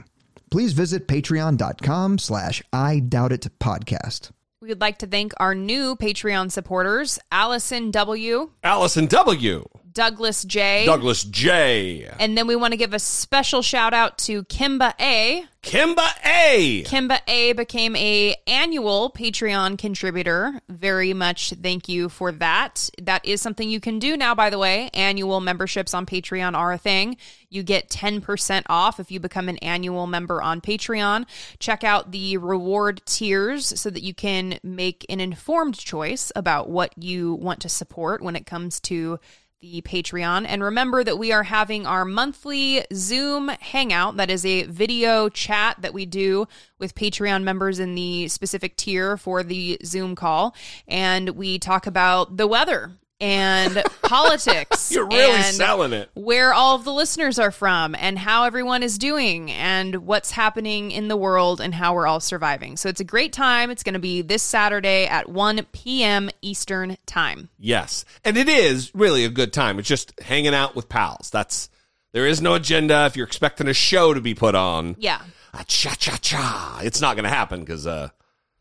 Please 0.50 0.74
visit 0.74 1.08
patreon.com 1.08 2.18
slash 2.20 2.64
I 2.72 3.00
Doubt 3.00 3.32
It 3.32 3.48
podcast. 3.60 4.32
We 4.62 4.70
would 4.70 4.82
like 4.82 4.98
to 5.00 5.08
thank 5.08 5.34
our 5.38 5.54
new 5.54 5.96
Patreon 5.96 6.52
supporters 6.52 7.20
Allison 7.32 7.92
W., 7.92 8.52
Allison 8.64 9.06
W., 9.06 9.66
Douglas 9.98 10.44
J., 10.44 10.86
Douglas 10.86 11.24
J., 11.24 12.08
and 12.20 12.38
then 12.38 12.46
we 12.46 12.56
want 12.56 12.72
to 12.72 12.78
give 12.78 12.94
a 12.94 13.00
special 13.00 13.64
shout 13.64 13.96
out 13.96 14.20
to 14.20 14.44
Kimba 14.44 14.94
A. 15.02 15.44
Kimba 15.64 16.08
A. 16.24 16.84
Kimba 16.84 17.20
A 17.28 17.54
became 17.54 17.96
a 17.96 18.36
annual 18.46 19.12
Patreon 19.12 19.78
contributor. 19.78 20.62
Very 20.70 21.14
much 21.14 21.50
thank 21.62 21.90
you 21.90 22.10
for 22.10 22.32
that. 22.34 22.92
That 23.02 23.26
is 23.26 23.42
something 23.42 23.68
you 23.68 23.80
can 23.80 23.98
do 23.98 24.16
now, 24.16 24.36
by 24.36 24.52
the 24.52 24.60
way. 24.60 24.92
Annual 24.94 25.42
memberships 25.42 25.96
on 25.96 26.06
Patreon 26.06 26.56
are 26.56 26.72
a 26.72 26.78
thing. 26.78 27.18
You 27.50 27.64
get 27.64 27.90
10% 27.90 28.64
off 28.70 29.00
if 29.00 29.10
you 29.12 29.20
become 29.20 29.50
an 29.50 29.58
annual 29.58 30.06
member 30.06 30.42
on 30.42 30.62
Patreon. 30.62 31.26
Check 31.60 31.84
out 31.84 32.12
the 32.12 32.38
reward 32.38 33.02
tiers 33.06 33.80
so 33.80 33.90
that 33.90 34.04
you 34.04 34.14
can 34.14 34.60
make 34.64 35.08
an 35.10 35.20
informed 35.20 35.78
choice 35.78 36.32
about 36.36 36.70
what 36.70 36.94
you 36.98 37.34
want 37.34 37.62
to 37.62 37.70
support 37.70 38.22
when 38.22 38.36
it 38.36 38.46
comes 38.46 38.80
to 38.82 39.20
the 39.62 39.82
Patreon. 39.82 40.46
And 40.48 40.64
remember 40.64 41.04
that 41.04 41.18
we 41.18 41.32
are 41.32 41.44
having 41.44 41.88
our 41.88 42.06
monthly 42.06 42.86
Zoom 42.94 43.50
hangout. 43.60 44.18
That 44.18 44.30
is 44.30 44.46
a 44.46 44.64
video 44.64 45.30
chat 45.30 45.78
that 45.82 45.94
we 45.94 46.06
do 46.06 46.48
with 46.78 46.94
Patreon 46.94 47.44
members 47.44 47.80
in 47.80 47.96
the 47.96 48.28
specific 48.28 48.76
tier 48.76 49.18
for 49.18 49.42
the 49.42 49.80
Zoom 49.84 50.16
call. 50.16 50.56
And 50.88 51.32
we 51.32 51.58
talk 51.58 51.88
about 51.88 52.38
the 52.38 52.48
weather 52.48 52.98
and 53.20 53.84
politics. 54.04 54.92
You're 54.92 55.08
really 55.08 55.42
selling 55.44 55.94
it. 55.94 56.10
Where 56.14 56.54
all 56.54 56.76
of 56.76 56.84
the 56.84 56.94
listeners 56.94 57.40
are 57.40 57.52
from 57.52 57.96
and 57.98 58.18
how 58.18 58.44
everyone 58.44 58.84
is 58.84 58.98
doing 58.98 59.52
and 59.52 59.96
what's 60.08 60.32
happening 60.32 60.92
in 60.92 61.08
the 61.08 61.18
world 61.18 61.60
and 61.62 61.74
how 61.74 61.94
we're 61.96 62.08
all 62.08 62.20
surviving. 62.20 62.78
So 62.78 62.90
it's 62.90 63.00
a 63.02 63.04
great 63.06 63.34
time. 63.34 63.72
It's 63.72 63.84
going 63.84 63.94
to 63.94 64.00
be 64.00 64.22
this 64.22 64.44
Saturday 64.44 65.06
at 65.06 65.30
1 65.30 65.66
p.m. 65.72 66.30
Eastern 66.42 66.98
Time. 67.06 67.50
Yes. 67.58 68.06
And 68.24 68.38
it 68.38 68.48
is 68.50 68.92
really 68.94 69.26
a 69.26 69.30
good 69.30 69.54
time. 69.54 69.80
It's 69.80 69.88
just 69.88 70.20
hanging 70.20 70.54
out 70.54 70.76
with 70.76 70.90
pals. 70.90 71.30
That's 71.32 71.70
there 72.14 72.28
is 72.28 72.42
no 72.42 72.54
agenda 72.56 73.06
if 73.06 73.16
you're 73.16 73.28
expecting 73.28 73.68
a 73.68 73.74
show 73.74 74.14
to 74.14 74.22
be 74.22 74.34
put 74.36 74.56
on. 74.56 74.96
Yeah. 75.00 75.22
Ah, 75.54 75.64
cha 75.68 75.92
cha 75.98 76.18
cha. 76.18 76.80
It's 76.84 77.02
not 77.02 77.16
going 77.16 77.24
to 77.24 77.30
happen 77.30 77.66
cuz 77.66 77.88
uh 77.88 78.10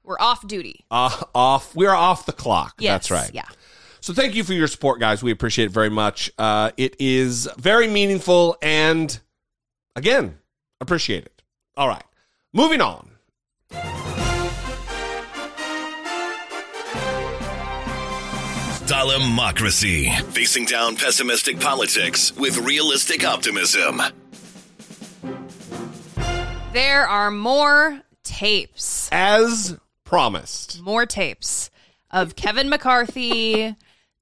We're 0.02 0.18
off 0.20 0.46
duty. 0.46 0.84
uh, 0.90 1.22
off 1.34 1.74
we're 1.74 1.94
off 1.94 2.26
the 2.26 2.32
clock. 2.32 2.74
Yes, 2.78 3.08
That's 3.08 3.10
right. 3.10 3.30
yeah. 3.34 3.48
So 4.06 4.12
thank 4.14 4.36
you 4.36 4.44
for 4.44 4.52
your 4.52 4.68
support 4.68 5.00
guys. 5.00 5.20
We 5.20 5.32
appreciate 5.32 5.64
it 5.64 5.72
very 5.72 5.90
much. 5.90 6.30
Uh 6.38 6.70
it 6.76 6.94
is 7.00 7.48
very 7.58 7.88
meaningful 7.88 8.56
and 8.62 9.18
again, 9.96 10.38
appreciate 10.80 11.24
it. 11.24 11.42
All 11.76 11.88
right. 11.88 12.04
Moving 12.52 12.80
on. 12.80 13.10
Dollamocracy. 18.86 20.22
Facing 20.30 20.66
down 20.66 20.94
pessimistic 20.94 21.58
politics 21.58 22.32
with 22.36 22.58
realistic 22.58 23.26
optimism. 23.26 24.00
There 26.72 27.08
are 27.08 27.32
more 27.32 28.02
tapes. 28.22 29.08
As 29.10 29.76
promised. 30.04 30.80
More 30.80 31.06
tapes 31.06 31.70
of 32.12 32.36
Kevin 32.36 32.68
McCarthy 32.68 33.74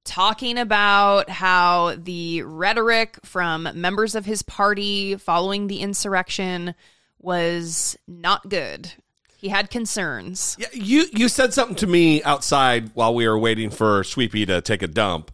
talking 0.05 0.57
about 0.57 1.29
how 1.29 1.95
the 1.97 2.43
rhetoric 2.43 3.19
from 3.23 3.67
members 3.73 4.15
of 4.15 4.25
his 4.25 4.41
party 4.43 5.15
following 5.17 5.67
the 5.67 5.81
insurrection 5.81 6.75
was 7.19 7.97
not 8.07 8.47
good. 8.47 8.91
He 9.37 9.49
had 9.49 9.69
concerns. 9.69 10.55
Yeah, 10.59 10.67
you 10.73 11.05
you 11.11 11.27
said 11.27 11.53
something 11.53 11.75
to 11.77 11.87
me 11.87 12.23
outside 12.23 12.91
while 12.93 13.13
we 13.13 13.27
were 13.27 13.37
waiting 13.37 13.69
for 13.69 14.03
Sweepy 14.03 14.45
to 14.45 14.61
take 14.61 14.81
a 14.81 14.87
dump. 14.87 15.31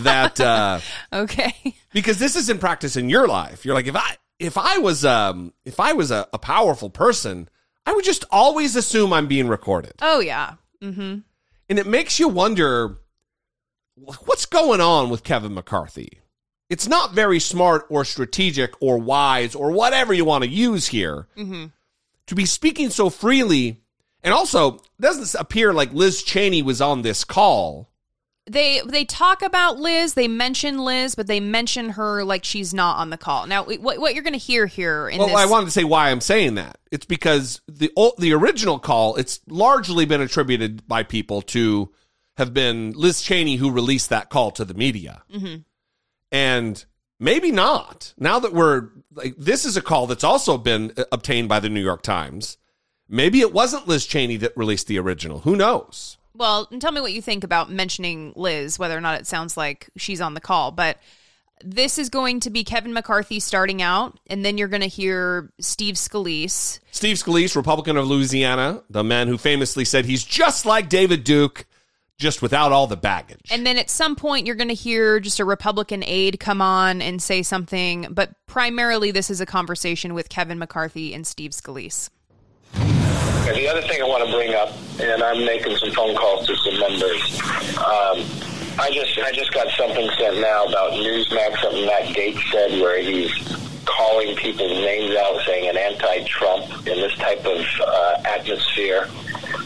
That 0.00 0.40
uh 0.40 0.80
Okay. 1.12 1.74
because 1.92 2.18
this 2.18 2.36
is 2.36 2.48
in 2.48 2.58
practice 2.58 2.96
in 2.96 3.08
your 3.08 3.26
life. 3.26 3.64
You're 3.64 3.74
like 3.74 3.86
if 3.86 3.96
I 3.96 4.16
if 4.38 4.56
I 4.56 4.78
was 4.78 5.04
um 5.04 5.52
if 5.64 5.80
I 5.80 5.92
was 5.92 6.10
a, 6.10 6.26
a 6.32 6.38
powerful 6.38 6.90
person, 6.90 7.48
I 7.86 7.92
would 7.92 8.04
just 8.04 8.24
always 8.30 8.76
assume 8.76 9.12
I'm 9.12 9.26
being 9.26 9.48
recorded. 9.48 9.94
Oh 10.00 10.20
yeah. 10.20 10.54
Mm-hmm. 10.82 11.18
And 11.68 11.78
it 11.78 11.86
makes 11.86 12.18
you 12.18 12.28
wonder 12.28 12.98
what's 13.96 14.46
going 14.46 14.80
on 14.80 15.10
with 15.10 15.24
Kevin 15.24 15.54
McCarthy. 15.54 16.20
It's 16.70 16.88
not 16.88 17.12
very 17.12 17.40
smart 17.40 17.86
or 17.90 18.04
strategic 18.04 18.72
or 18.80 18.98
wise 18.98 19.54
or 19.54 19.70
whatever 19.70 20.12
you 20.14 20.24
want 20.24 20.44
to 20.44 20.50
use 20.50 20.88
here 20.88 21.28
Mm-hmm. 21.36 21.66
to 22.26 22.34
be 22.34 22.46
speaking 22.46 22.90
so 22.90 23.10
freely. 23.10 23.80
And 24.22 24.32
also, 24.32 24.80
doesn't 24.98 25.38
appear 25.38 25.74
like 25.74 25.92
Liz 25.92 26.22
Cheney 26.22 26.62
was 26.62 26.80
on 26.80 27.02
this 27.02 27.24
call. 27.24 27.90
they 28.46 28.80
they 28.86 29.04
talk 29.04 29.42
about 29.42 29.78
Liz, 29.78 30.14
they 30.14 30.28
mention 30.28 30.78
Liz, 30.78 31.14
but 31.14 31.26
they 31.26 31.40
mention 31.40 31.90
her 31.90 32.24
like 32.24 32.42
she's 32.44 32.72
not 32.72 32.96
on 32.96 33.10
the 33.10 33.18
call. 33.18 33.46
Now, 33.46 33.64
what 33.64 33.98
what 33.98 34.14
you're 34.14 34.22
going 34.22 34.32
to 34.32 34.38
hear 34.38 34.64
here 34.66 35.10
in 35.10 35.18
well, 35.18 35.28
this 35.28 35.36
I 35.36 35.44
wanted 35.44 35.66
to 35.66 35.72
say 35.72 35.84
why 35.84 36.10
I'm 36.10 36.22
saying 36.22 36.54
that. 36.54 36.78
It's 36.90 37.04
because 37.04 37.60
the 37.68 37.92
the 38.16 38.32
original 38.32 38.78
call, 38.78 39.16
it's 39.16 39.40
largely 39.46 40.06
been 40.06 40.22
attributed 40.22 40.88
by 40.88 41.02
people 41.02 41.42
to 41.42 41.92
have 42.36 42.52
been 42.54 42.92
Liz 42.92 43.22
Cheney 43.22 43.56
who 43.56 43.70
released 43.70 44.10
that 44.10 44.30
call 44.30 44.50
to 44.52 44.64
the 44.64 44.74
media. 44.74 45.22
Mhm. 45.34 45.64
And 46.32 46.84
maybe 47.20 47.52
not. 47.52 48.12
Now 48.18 48.38
that 48.40 48.52
we're 48.52 48.88
like 49.14 49.34
this 49.38 49.64
is 49.64 49.76
a 49.76 49.82
call 49.82 50.06
that's 50.06 50.24
also 50.24 50.58
been 50.58 50.92
uh, 50.96 51.04
obtained 51.12 51.48
by 51.48 51.60
the 51.60 51.68
New 51.68 51.82
York 51.82 52.02
Times. 52.02 52.58
Maybe 53.08 53.40
it 53.40 53.52
wasn't 53.52 53.86
Liz 53.86 54.06
Cheney 54.06 54.36
that 54.38 54.56
released 54.56 54.86
the 54.86 54.98
original. 54.98 55.40
Who 55.40 55.54
knows? 55.56 56.16
Well, 56.36 56.66
and 56.72 56.80
tell 56.80 56.90
me 56.90 57.00
what 57.00 57.12
you 57.12 57.22
think 57.22 57.44
about 57.44 57.70
mentioning 57.70 58.32
Liz, 58.34 58.78
whether 58.78 58.96
or 58.96 59.00
not 59.00 59.20
it 59.20 59.26
sounds 59.26 59.56
like 59.56 59.88
she's 59.96 60.20
on 60.20 60.34
the 60.34 60.40
call. 60.40 60.72
But 60.72 60.98
this 61.62 61.98
is 61.98 62.08
going 62.08 62.40
to 62.40 62.50
be 62.50 62.64
Kevin 62.64 62.92
McCarthy 62.92 63.38
starting 63.38 63.80
out, 63.80 64.18
and 64.26 64.44
then 64.44 64.58
you're 64.58 64.66
going 64.68 64.80
to 64.82 64.88
hear 64.88 65.52
Steve 65.60 65.94
Scalise. 65.94 66.80
Steve 66.90 67.16
Scalise, 67.16 67.54
Republican 67.54 67.96
of 67.96 68.08
Louisiana, 68.08 68.82
the 68.90 69.04
man 69.04 69.28
who 69.28 69.38
famously 69.38 69.84
said 69.84 70.06
he's 70.06 70.24
just 70.24 70.66
like 70.66 70.88
David 70.88 71.22
Duke, 71.22 71.66
just 72.18 72.42
without 72.42 72.72
all 72.72 72.86
the 72.86 72.96
baggage. 72.96 73.50
And 73.50 73.66
then 73.66 73.76
at 73.76 73.90
some 73.90 74.16
point, 74.16 74.46
you're 74.46 74.56
going 74.56 74.68
to 74.68 74.74
hear 74.74 75.20
just 75.20 75.40
a 75.40 75.44
Republican 75.44 76.02
aide 76.04 76.38
come 76.38 76.60
on 76.60 77.02
and 77.02 77.20
say 77.20 77.42
something. 77.42 78.08
But 78.10 78.30
primarily, 78.46 79.10
this 79.10 79.30
is 79.30 79.40
a 79.40 79.46
conversation 79.46 80.14
with 80.14 80.28
Kevin 80.28 80.58
McCarthy 80.58 81.12
and 81.14 81.26
Steve 81.26 81.50
Scalise. 81.50 82.10
And 82.74 83.56
the 83.56 83.68
other 83.68 83.82
thing 83.82 84.00
I 84.00 84.06
want 84.06 84.24
to 84.24 84.34
bring 84.34 84.54
up, 84.54 84.70
and 85.00 85.22
I'm 85.22 85.44
making 85.44 85.76
some 85.76 85.90
phone 85.90 86.16
calls 86.16 86.46
to 86.46 86.56
some 86.56 86.78
members. 86.78 87.40
Um, 87.76 88.24
I 88.76 88.90
just 88.92 89.18
I 89.18 89.32
just 89.32 89.52
got 89.52 89.68
something 89.76 90.08
sent 90.18 90.40
now 90.40 90.64
about 90.64 90.92
Newsmax, 90.92 91.60
something 91.60 91.84
Matt 91.86 92.04
Gaetz 92.16 92.40
said, 92.50 92.80
where 92.80 93.00
he's 93.00 93.30
calling 93.84 94.36
people's 94.36 94.78
names 94.78 95.14
out, 95.16 95.40
saying 95.46 95.68
an 95.68 95.76
anti-Trump 95.76 96.86
in 96.86 97.00
this 97.00 97.14
type 97.16 97.44
of 97.44 97.64
uh, 97.86 98.22
atmosphere. 98.24 99.08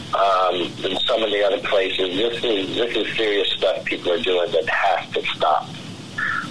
Um, 0.09 0.69
some 1.05 1.21
of 1.21 1.29
the 1.29 1.43
other 1.45 1.59
places, 1.67 2.15
this 2.17 2.43
is 2.43 2.75
this 2.75 2.95
is 2.95 3.15
serious 3.15 3.47
stuff 3.51 3.85
people 3.85 4.11
are 4.11 4.19
doing 4.21 4.51
that 4.51 4.67
has 4.67 5.09
to 5.13 5.21
stop. 5.35 5.69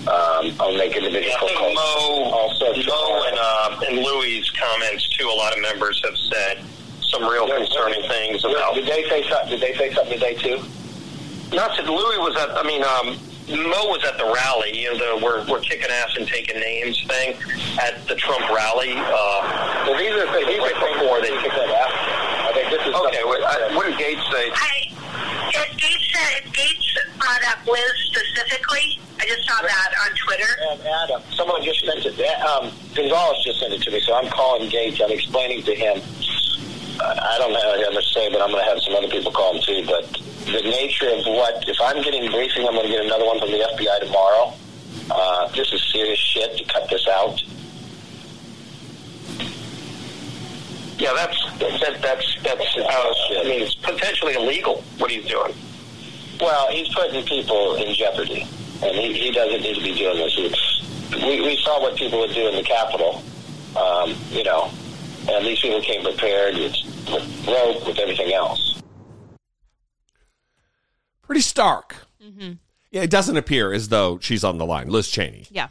Um, 0.09 0.55
I'll 0.61 0.77
make 0.77 0.97
individual 0.97 1.35
I 1.35 1.41
think 1.41 1.59
calls. 1.59 1.75
Mo, 1.75 2.31
Also, 2.33 2.67
Mo 2.87 3.25
and, 3.27 3.39
uh, 3.39 3.81
and 3.89 3.99
Louis' 3.99 4.49
comments 4.51 5.09
too. 5.09 5.29
A 5.29 5.35
lot 5.35 5.53
of 5.55 5.61
members 5.61 6.01
have 6.05 6.17
said 6.17 6.65
some 7.03 7.25
real 7.29 7.49
concerning 7.49 8.03
things 8.09 8.45
about. 8.45 8.75
Did 8.75 8.87
they 8.87 9.07
say 9.09 9.29
something? 9.29 9.51
Did 9.51 9.61
they 9.61 9.75
say 9.77 9.93
something 9.93 10.19
today 10.19 10.35
too? 10.35 10.63
Not 11.53 11.77
that 11.77 11.87
Louis 11.87 12.19
was 12.19 12.37
at. 12.37 12.51
I 12.57 12.63
mean, 12.63 12.85
um, 12.85 13.19
Mo 13.49 13.89
was 13.89 14.05
at 14.05 14.19
the 14.19 14.29
rally. 14.29 14.77
You 14.77 14.93
know, 14.93 15.19
the 15.19 15.25
we're 15.25 15.45
we're 15.49 15.61
kicking 15.61 15.91
ass 15.91 16.17
and 16.17 16.29
taking 16.29 16.61
names 16.61 17.01
thing 17.09 17.35
at 17.81 18.07
the 18.07 18.15
Trump 18.17 18.45
rally. 18.51 18.93
Uh, 18.93 19.89
well, 19.89 19.99
these 19.99 20.13
are 20.13 20.29
these 20.45 20.61
right 20.61 20.77
are 20.77 20.81
things 20.81 20.99
before 21.01 21.21
that 21.21 21.29
they 21.29 21.41
kick 21.41 21.53
that 21.53 21.71
ass. 21.73 21.95
I 22.45 22.51
think 22.53 22.69
this 22.71 22.85
is 22.87 22.95
okay. 22.95 23.25
What, 23.25 23.41
I, 23.45 23.75
what 23.77 23.87
did 23.87 23.97
Gaetz 23.97 24.21
say? 24.33 24.53
If 25.53 25.69
Gaetz 25.81 26.05
said 26.13 26.45
Gaetz 26.53 26.89
brought 27.19 27.45
up 27.49 27.67
Liz 27.67 27.93
specifically. 28.13 29.01
I 29.21 29.27
just 29.27 29.49
saw 29.49 29.61
that 29.61 29.91
on 30.07 30.15
Twitter. 30.15 30.47
And 30.71 30.81
Adam, 30.81 31.23
someone 31.35 31.63
just 31.65 31.85
sent 31.85 32.07
it. 32.07 32.15
Um, 32.41 32.71
Gonzalez 32.95 33.43
just 33.45 33.61
sent 33.61 33.73
it 33.73 33.83
to 33.83 33.91
me, 33.91 34.01
so 34.01 34.15
I'm 34.15 34.31
calling 34.31 34.71
Gaetz. 34.71 35.03
I'm 35.03 35.11
explaining 35.11 35.63
to 35.65 35.75
him. 35.75 36.01
I 37.01 37.37
don't 37.39 37.53
know 37.53 37.61
how 37.61 37.93
much 37.93 38.07
to 38.13 38.15
say, 38.15 38.31
but 38.31 38.41
I'm 38.41 38.51
going 38.51 38.63
to 38.63 38.71
have 38.71 38.81
some 38.81 38.95
other 38.95 39.09
people 39.09 39.31
call 39.33 39.55
him 39.55 39.63
too. 39.63 39.85
But 39.87 40.21
the 40.53 40.63
nature 40.63 41.09
of 41.11 41.27
what, 41.27 41.69
if 41.69 41.81
I'm 41.81 42.03
getting 42.03 42.31
briefing, 42.31 42.67
I'm 42.67 42.73
going 42.73 42.87
to 42.87 42.93
get 42.93 43.05
another 43.05 43.27
one 43.27 43.39
from 43.39 43.51
the 43.51 43.59
FBI 43.59 44.01
tomorrow. 44.01 44.55
Uh, 45.11 45.49
this 45.49 45.73
is 45.73 45.83
serious 45.93 46.19
shit 46.19 46.57
to 46.57 46.65
cut 46.65 46.89
this 46.89 47.07
out. 47.09 47.43
Yeah, 50.99 51.13
that's 51.15 51.59
that, 51.61 52.03
that's 52.03 52.43
that's. 52.43 52.77
Uh, 52.77 53.15
I 53.39 53.45
mean, 53.45 53.63
it's 53.63 53.75
potentially 53.77 54.35
illegal 54.35 54.83
what 54.99 55.11
he's 55.13 55.25
doing. 55.27 55.55
Well, 56.41 56.69
he's 56.73 56.93
putting 56.93 57.25
people 57.25 57.77
in 57.77 57.95
jeopardy, 57.95 58.47
and 58.83 58.97
he, 58.97 59.13
he 59.13 59.31
doesn't 59.31 59.61
need 59.61 59.77
to 59.77 59.83
be 59.83 59.95
doing 59.95 60.17
this. 60.17 60.35
It's, 60.37 61.15
we, 61.15 61.41
we 61.41 61.57
saw 61.59 61.81
what 61.81 61.97
people 61.97 62.19
would 62.21 62.35
do 62.35 62.49
in 62.49 62.57
the 62.57 62.63
Capitol, 62.63 63.23
um, 63.77 64.15
you 64.31 64.45
know, 64.45 64.71
and 65.29 65.47
these 65.47 65.61
people 65.61 65.81
came 65.83 66.03
prepared 66.03 66.57
with, 66.57 66.75
with 67.13 67.47
rope, 67.47 67.87
with 67.87 67.99
everything 67.99 68.33
else. 68.33 68.78
Pretty 71.29 71.43
stark. 71.43 71.95
Mm-hmm. 72.25 72.55
Yeah, 72.91 73.03
it 73.03 73.11
doesn't 73.11 73.37
appear 73.37 73.73
as 73.73 73.91
though 73.91 74.19
she's 74.21 74.43
on 74.43 74.57
the 74.59 74.65
line, 74.65 74.89
Liz 74.89 75.09
Cheney. 75.09 75.47
Yeah. 75.51 75.69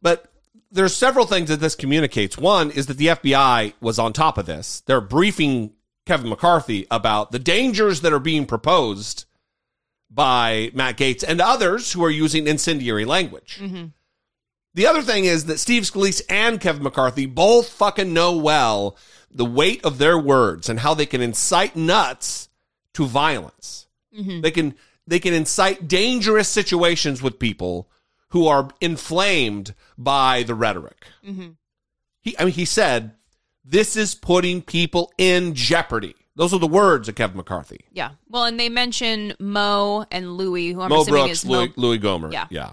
But 0.00 0.32
there's 0.70 0.94
several 0.94 1.26
things 1.26 1.48
that 1.48 1.60
this 1.60 1.74
communicates. 1.74 2.38
One 2.38 2.70
is 2.70 2.86
that 2.86 2.98
the 2.98 3.08
FBI 3.08 3.74
was 3.80 3.98
on 3.98 4.12
top 4.12 4.38
of 4.38 4.46
this. 4.46 4.80
They're 4.86 5.00
briefing 5.00 5.72
Kevin 6.06 6.28
McCarthy 6.28 6.86
about 6.88 7.32
the 7.32 7.40
dangers 7.40 8.00
that 8.02 8.12
are 8.12 8.20
being 8.20 8.46
proposed 8.46 9.24
by 10.08 10.70
Matt 10.72 10.96
Gaetz 10.98 11.24
and 11.26 11.40
others 11.40 11.92
who 11.92 12.04
are 12.04 12.10
using 12.10 12.46
incendiary 12.46 13.04
language. 13.04 13.58
Mm-hmm. 13.60 13.86
The 14.74 14.86
other 14.86 15.02
thing 15.02 15.24
is 15.24 15.46
that 15.46 15.58
Steve 15.58 15.82
Scalise 15.82 16.22
and 16.30 16.60
Kevin 16.60 16.84
McCarthy 16.84 17.26
both 17.26 17.68
fucking 17.68 18.12
know 18.12 18.36
well 18.36 18.96
the 19.32 19.44
weight 19.44 19.84
of 19.84 19.98
their 19.98 20.16
words 20.16 20.68
and 20.68 20.78
how 20.78 20.94
they 20.94 21.06
can 21.06 21.20
incite 21.20 21.74
nuts 21.74 22.48
to 22.94 23.04
violence. 23.04 23.88
Mm-hmm. 24.16 24.42
They 24.42 24.50
can 24.50 24.74
they 25.06 25.18
can 25.18 25.34
incite 25.34 25.88
dangerous 25.88 26.48
situations 26.48 27.22
with 27.22 27.38
people 27.38 27.88
who 28.28 28.46
are 28.46 28.68
inflamed 28.80 29.74
by 29.98 30.42
the 30.42 30.54
rhetoric. 30.54 31.06
Mm-hmm. 31.26 31.50
He 32.20 32.38
I 32.38 32.44
mean 32.44 32.54
he 32.54 32.64
said 32.64 33.12
this 33.64 33.96
is 33.96 34.14
putting 34.14 34.62
people 34.62 35.12
in 35.18 35.54
jeopardy. 35.54 36.14
Those 36.34 36.54
are 36.54 36.58
the 36.58 36.66
words 36.66 37.08
of 37.08 37.14
Kevin 37.14 37.36
McCarthy. 37.36 37.84
Yeah. 37.92 38.12
Well, 38.28 38.44
and 38.44 38.58
they 38.58 38.68
mention 38.70 39.34
Mo 39.38 40.06
and 40.10 40.36
Louis, 40.36 40.72
who 40.72 40.80
I'm 40.80 40.88
Mo 40.88 41.02
assuming 41.02 41.24
Brooks, 41.24 41.38
is 41.40 41.44
Mo. 41.44 41.52
Louis, 41.52 41.72
Louis 41.76 41.98
Gohmert. 41.98 42.32
Yeah. 42.32 42.46
Yeah. 42.50 42.72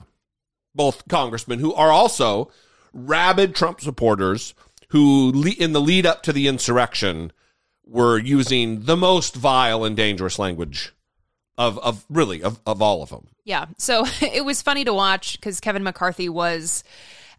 Both 0.74 1.08
congressmen 1.10 1.60
who 1.60 1.74
are 1.74 1.92
also 1.92 2.52
rabid 2.94 3.56
Trump 3.56 3.82
supporters 3.82 4.54
who, 4.90 5.32
le- 5.36 5.52
in 5.52 5.74
the 5.74 5.82
lead 5.82 6.06
up 6.06 6.24
to 6.24 6.34
the 6.34 6.48
insurrection, 6.48 7.32
were 7.86 8.18
using 8.18 8.82
the 8.86 8.98
most 8.98 9.36
vile 9.36 9.84
and 9.84 9.96
dangerous 9.96 10.40
language 10.40 10.94
of, 11.60 11.78
of 11.80 12.06
really, 12.10 12.42
of, 12.42 12.60
of 12.66 12.82
all 12.82 13.04
of 13.04 13.10
them. 13.10 13.28
Yeah. 13.44 13.66
So 13.78 14.06
it 14.22 14.44
was 14.44 14.64
funny 14.64 14.86
to 14.86 14.94
watch 14.94 15.40
because 15.40 15.60
Kevin 15.60 15.84
McCarthy 15.84 16.30
was 16.30 16.84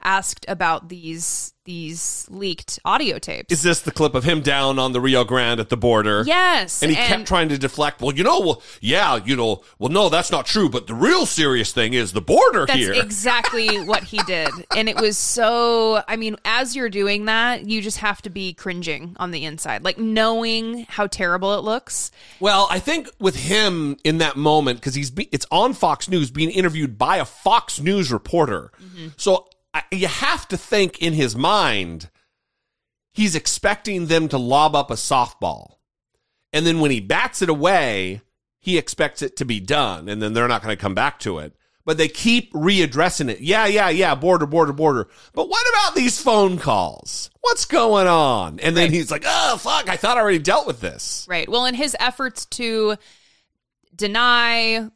asked 0.03 0.45
about 0.47 0.89
these 0.89 1.55
these 1.71 2.27
leaked 2.31 2.81
audio 2.85 3.17
tapes. 3.21 3.53
Is 3.53 3.63
this 3.63 3.81
the 3.81 3.93
clip 3.93 4.17
of 4.17 4.25
him 4.25 4.41
down 4.41 4.77
on 4.81 4.91
the 4.91 5.01
Rio 5.01 5.23
Grande 5.23 5.61
at 5.61 5.69
the 5.69 5.77
border? 5.77 6.25
Yes, 6.27 6.83
And 6.83 6.91
he 6.91 6.97
and- 6.99 7.07
kept 7.07 7.27
trying 7.29 7.49
to 7.51 7.59
deflect. 7.59 8.01
Well, 8.01 8.13
you 8.13 8.25
know, 8.25 8.41
well, 8.41 8.63
yeah, 8.81 9.21
you 9.25 9.37
know, 9.37 9.63
well, 9.79 9.89
no, 9.89 10.09
that's 10.09 10.33
not 10.33 10.47
true. 10.47 10.69
But 10.69 10.89
the 10.89 10.95
real 10.95 11.27
serious 11.27 11.73
thing 11.73 11.93
is 11.95 12.13
the 12.13 12.21
border 12.21 12.67
here. 12.67 12.87
That's 12.89 12.97
here. 12.97 13.05
exactly 13.05 13.85
what 13.85 14.03
he 14.03 14.19
did. 14.25 14.49
And 14.77 14.89
it 14.89 15.01
was 15.01 15.17
so, 15.17 16.03
I 16.09 16.17
mean, 16.17 16.35
as 16.45 16.75
you're 16.75 16.91
doing 16.91 17.27
that, 17.27 17.67
you 17.69 17.81
just 17.83 17.99
have 17.99 18.21
to 18.23 18.31
be 18.31 18.53
cringing 18.53 19.15
on 19.21 19.31
the 19.31 19.45
inside, 19.45 19.85
like 19.85 19.97
knowing 19.97 20.87
how 20.89 21.07
terrible 21.07 21.55
it 21.57 21.63
looks. 21.63 22.11
Well, 22.41 22.67
I 22.69 22.81
think 22.81 23.09
with 23.21 23.37
him 23.37 23.97
in 24.03 24.19
that 24.19 24.37
moment, 24.37 24.81
because 24.81 24.97
he's 24.97 25.13
be, 25.13 25.29
it's 25.31 25.47
on 25.53 25.75
Fox 25.75 26.09
News 26.09 26.33
being 26.33 26.51
interviewed 26.51 26.99
by 26.99 27.19
a 27.19 27.25
Fox 27.25 27.79
News 27.81 28.11
reporter. 28.13 28.73
Mm-hmm. 28.83 29.09
So 29.17 29.47
I, 29.73 29.83
you 29.93 30.09
have 30.09 30.49
to 30.49 30.57
think 30.57 31.01
in 31.01 31.13
his 31.13 31.37
mind, 31.37 32.11
he's 33.13 33.35
expecting 33.35 34.07
them 34.07 34.29
to 34.29 34.39
lob 34.39 34.75
up 34.75 34.91
a 34.91 34.95
softball. 34.95 35.77
And 36.53 36.67
then 36.67 36.81
when 36.81 36.91
he 36.91 37.01
bats 37.01 37.43
it 37.43 37.49
away, 37.49 38.23
he 38.59 38.77
expects 38.79 39.23
it 39.23 39.37
to 39.37 39.45
be 39.45 39.61
done. 39.61 40.09
And 40.09 40.21
then 40.21 40.33
they're 40.33 40.49
not 40.49 40.63
going 40.63 40.77
to 40.77 40.81
come 40.81 40.95
back 40.95 41.19
to 41.21 41.39
it. 41.39 41.55
But 41.85 41.97
they 41.97 42.09
keep 42.09 42.53
readdressing 42.53 43.31
it. 43.31 43.41
Yeah, 43.41 43.67
yeah, 43.67 43.89
yeah, 43.89 44.15
border, 44.15 44.47
border, 44.47 44.73
border. 44.73 45.09
But 45.33 45.49
what 45.49 45.67
about 45.71 45.95
these 45.95 46.21
phone 46.21 46.59
calls? 46.59 47.31
What's 47.41 47.65
going 47.65 48.07
on? 48.07 48.61
And 48.61 48.77
then 48.77 48.93
he's 48.93 49.11
like, 49.11 49.25
oh, 49.27 49.57
fuck, 49.57 49.89
I 49.89 49.97
thought 49.97 50.19
I 50.19 50.21
already 50.21 50.39
dealt 50.39 50.67
with 50.67 50.81
this. 50.81 51.27
Right. 51.29 51.49
Well, 51.49 51.65
in 51.65 51.75
his 51.75 51.97
efforts 51.99 52.45
to 52.47 52.97
deny, 53.97 54.91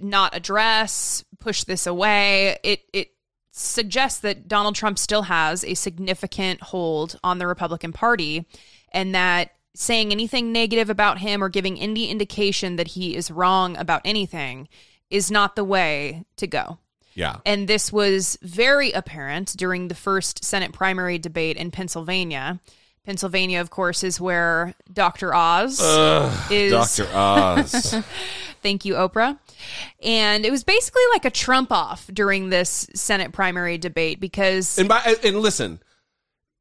not 0.00 0.36
address, 0.36 1.24
push 1.38 1.64
this 1.64 1.86
away, 1.86 2.58
it 2.62 2.82
it 2.92 3.11
suggests 3.52 4.20
that 4.20 4.48
Donald 4.48 4.74
Trump 4.74 4.98
still 4.98 5.22
has 5.22 5.64
a 5.64 5.74
significant 5.74 6.60
hold 6.60 7.18
on 7.22 7.38
the 7.38 7.46
Republican 7.46 7.92
Party 7.92 8.46
and 8.92 9.14
that 9.14 9.52
saying 9.74 10.10
anything 10.10 10.52
negative 10.52 10.90
about 10.90 11.18
him 11.18 11.42
or 11.42 11.48
giving 11.48 11.78
any 11.78 12.10
indication 12.10 12.76
that 12.76 12.88
he 12.88 13.14
is 13.14 13.30
wrong 13.30 13.76
about 13.76 14.00
anything 14.04 14.68
is 15.10 15.30
not 15.30 15.54
the 15.54 15.64
way 15.64 16.24
to 16.36 16.46
go. 16.46 16.78
Yeah. 17.14 17.36
And 17.44 17.68
this 17.68 17.92
was 17.92 18.38
very 18.42 18.92
apparent 18.92 19.54
during 19.56 19.88
the 19.88 19.94
first 19.94 20.44
Senate 20.44 20.72
primary 20.72 21.18
debate 21.18 21.58
in 21.58 21.70
Pennsylvania. 21.70 22.58
Pennsylvania, 23.04 23.60
of 23.60 23.68
course, 23.68 24.02
is 24.02 24.20
where 24.20 24.74
Dr. 24.90 25.34
Oz 25.34 25.80
Ugh, 25.82 26.52
is. 26.52 26.72
Dr. 26.72 27.08
Oz. 27.14 27.94
Thank 28.62 28.84
you, 28.84 28.94
Oprah. 28.94 29.38
And 30.02 30.44
it 30.44 30.50
was 30.50 30.64
basically 30.64 31.02
like 31.12 31.24
a 31.24 31.30
Trump 31.30 31.72
off 31.72 32.08
during 32.12 32.50
this 32.50 32.88
Senate 32.94 33.32
primary 33.32 33.78
debate 33.78 34.20
because 34.20 34.78
And 34.78 34.88
by 34.88 35.16
and 35.22 35.40
listen, 35.40 35.80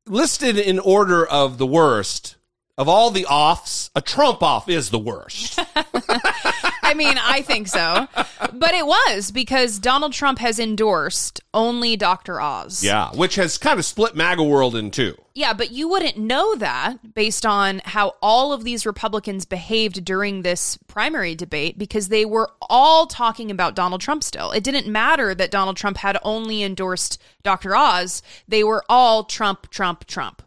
listed 0.05 0.57
in 0.57 0.79
order 0.79 1.25
of 1.25 1.57
the 1.57 1.67
worst 1.67 2.35
of 2.77 2.87
all 2.87 3.11
the 3.11 3.25
offs, 3.25 3.91
a 3.95 4.01
Trump 4.01 4.41
off 4.41 4.67
is 4.67 4.89
the 4.89 4.99
worst. 4.99 5.59
I 6.91 6.93
mean, 6.93 7.17
I 7.17 7.41
think 7.41 7.69
so. 7.69 8.05
But 8.53 8.73
it 8.73 8.85
was 8.85 9.31
because 9.31 9.79
Donald 9.79 10.11
Trump 10.11 10.39
has 10.39 10.59
endorsed 10.59 11.39
only 11.53 11.95
Dr. 11.95 12.41
Oz. 12.41 12.83
yeah, 12.83 13.11
which 13.11 13.35
has 13.35 13.57
kind 13.57 13.79
of 13.79 13.85
split 13.85 14.13
MAGA 14.13 14.43
world 14.43 14.75
in 14.75 14.91
two. 14.91 15.15
Yeah, 15.33 15.53
but 15.53 15.71
you 15.71 15.87
wouldn't 15.87 16.17
know 16.17 16.55
that 16.55 17.13
based 17.13 17.45
on 17.45 17.81
how 17.85 18.15
all 18.21 18.51
of 18.51 18.65
these 18.65 18.85
Republicans 18.85 19.45
behaved 19.45 20.03
during 20.03 20.41
this 20.41 20.75
primary 20.87 21.33
debate 21.33 21.77
because 21.77 22.09
they 22.09 22.25
were 22.25 22.51
all 22.69 23.07
talking 23.07 23.49
about 23.49 23.73
Donald 23.73 24.01
Trump 24.01 24.21
still. 24.25 24.51
It 24.51 24.65
didn't 24.65 24.87
matter 24.91 25.33
that 25.33 25.49
Donald 25.49 25.77
Trump 25.77 25.95
had 25.95 26.17
only 26.23 26.61
endorsed 26.61 27.21
Dr. 27.43 27.75
Oz, 27.75 28.21
they 28.47 28.63
were 28.63 28.83
all 28.89 29.23
Trump, 29.23 29.69
Trump, 29.69 30.05
Trump. 30.05 30.41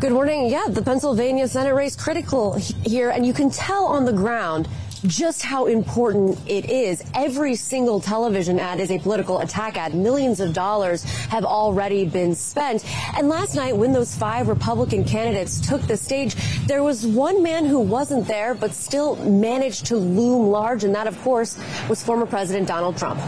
Good 0.00 0.12
morning. 0.12 0.48
Yeah, 0.48 0.66
the 0.68 0.82
Pennsylvania 0.82 1.46
Senate 1.46 1.74
race 1.74 1.94
critical 1.94 2.54
here, 2.54 3.10
and 3.10 3.26
you 3.26 3.32
can 3.32 3.50
tell 3.50 3.86
on 3.86 4.04
the 4.04 4.12
ground 4.12 4.68
just 5.06 5.42
how 5.42 5.66
important 5.66 6.38
it 6.46 6.70
is. 6.70 7.02
Every 7.14 7.54
single 7.54 8.00
television 8.00 8.58
ad 8.58 8.80
is 8.80 8.90
a 8.90 8.98
political 8.98 9.40
attack 9.40 9.76
ad. 9.76 9.94
Millions 9.94 10.40
of 10.40 10.52
dollars 10.52 11.02
have 11.02 11.44
already 11.44 12.04
been 12.04 12.34
spent. 12.34 12.84
And 13.16 13.28
last 13.28 13.54
night, 13.54 13.76
when 13.76 13.92
those 13.92 14.14
five 14.14 14.48
Republican 14.48 15.04
candidates 15.04 15.66
took 15.66 15.82
the 15.82 15.96
stage, 15.96 16.34
there 16.66 16.82
was 16.82 17.06
one 17.06 17.42
man 17.42 17.66
who 17.66 17.80
wasn't 17.80 18.26
there, 18.26 18.54
but 18.54 18.74
still 18.74 19.16
managed 19.16 19.86
to 19.86 19.96
loom 19.96 20.50
large, 20.50 20.84
and 20.84 20.94
that, 20.94 21.06
of 21.06 21.20
course, 21.22 21.58
was 21.88 22.02
former 22.02 22.26
President 22.26 22.68
Donald 22.68 22.96
Trump. 22.96 23.20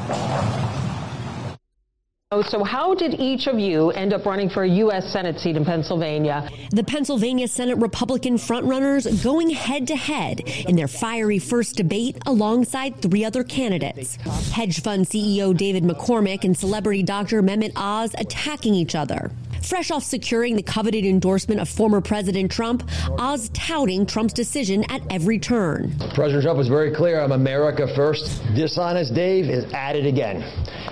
Oh, 2.34 2.42
So, 2.42 2.64
how 2.64 2.96
did 2.96 3.14
each 3.20 3.46
of 3.46 3.60
you 3.60 3.90
end 3.90 4.12
up 4.12 4.26
running 4.26 4.50
for 4.50 4.64
a 4.64 4.68
U.S. 4.68 5.12
Senate 5.12 5.38
seat 5.38 5.56
in 5.56 5.64
Pennsylvania? 5.64 6.50
The 6.72 6.82
Pennsylvania 6.82 7.46
Senate 7.46 7.78
Republican 7.78 8.38
frontrunners 8.38 9.22
going 9.22 9.50
head 9.50 9.86
to 9.86 9.94
head 9.94 10.40
in 10.40 10.74
their 10.74 10.88
fiery 10.88 11.38
first 11.38 11.76
debate 11.76 12.18
alongside 12.26 13.00
three 13.00 13.24
other 13.24 13.44
candidates. 13.44 14.16
Hedge 14.50 14.80
fund 14.82 15.06
CEO 15.06 15.56
David 15.56 15.84
McCormick 15.84 16.42
and 16.42 16.58
celebrity 16.58 17.04
Dr. 17.04 17.40
Mehmet 17.40 17.70
Oz 17.76 18.16
attacking 18.18 18.74
each 18.74 18.96
other. 18.96 19.30
Fresh 19.64 19.90
off 19.90 20.04
securing 20.04 20.56
the 20.56 20.62
coveted 20.62 21.06
endorsement 21.06 21.58
of 21.58 21.70
former 21.70 22.02
President 22.02 22.52
Trump, 22.52 22.86
Oz 23.18 23.48
touting 23.54 24.04
Trump's 24.04 24.34
decision 24.34 24.84
at 24.90 25.00
every 25.10 25.38
turn. 25.38 25.94
President 26.12 26.42
Trump 26.42 26.58
was 26.58 26.68
very 26.68 26.94
clear 26.94 27.18
I'm 27.18 27.32
America 27.32 27.88
first. 27.96 28.42
Dishonest 28.54 29.14
Dave 29.14 29.46
is 29.46 29.64
at 29.72 29.96
it 29.96 30.04
again. 30.04 30.42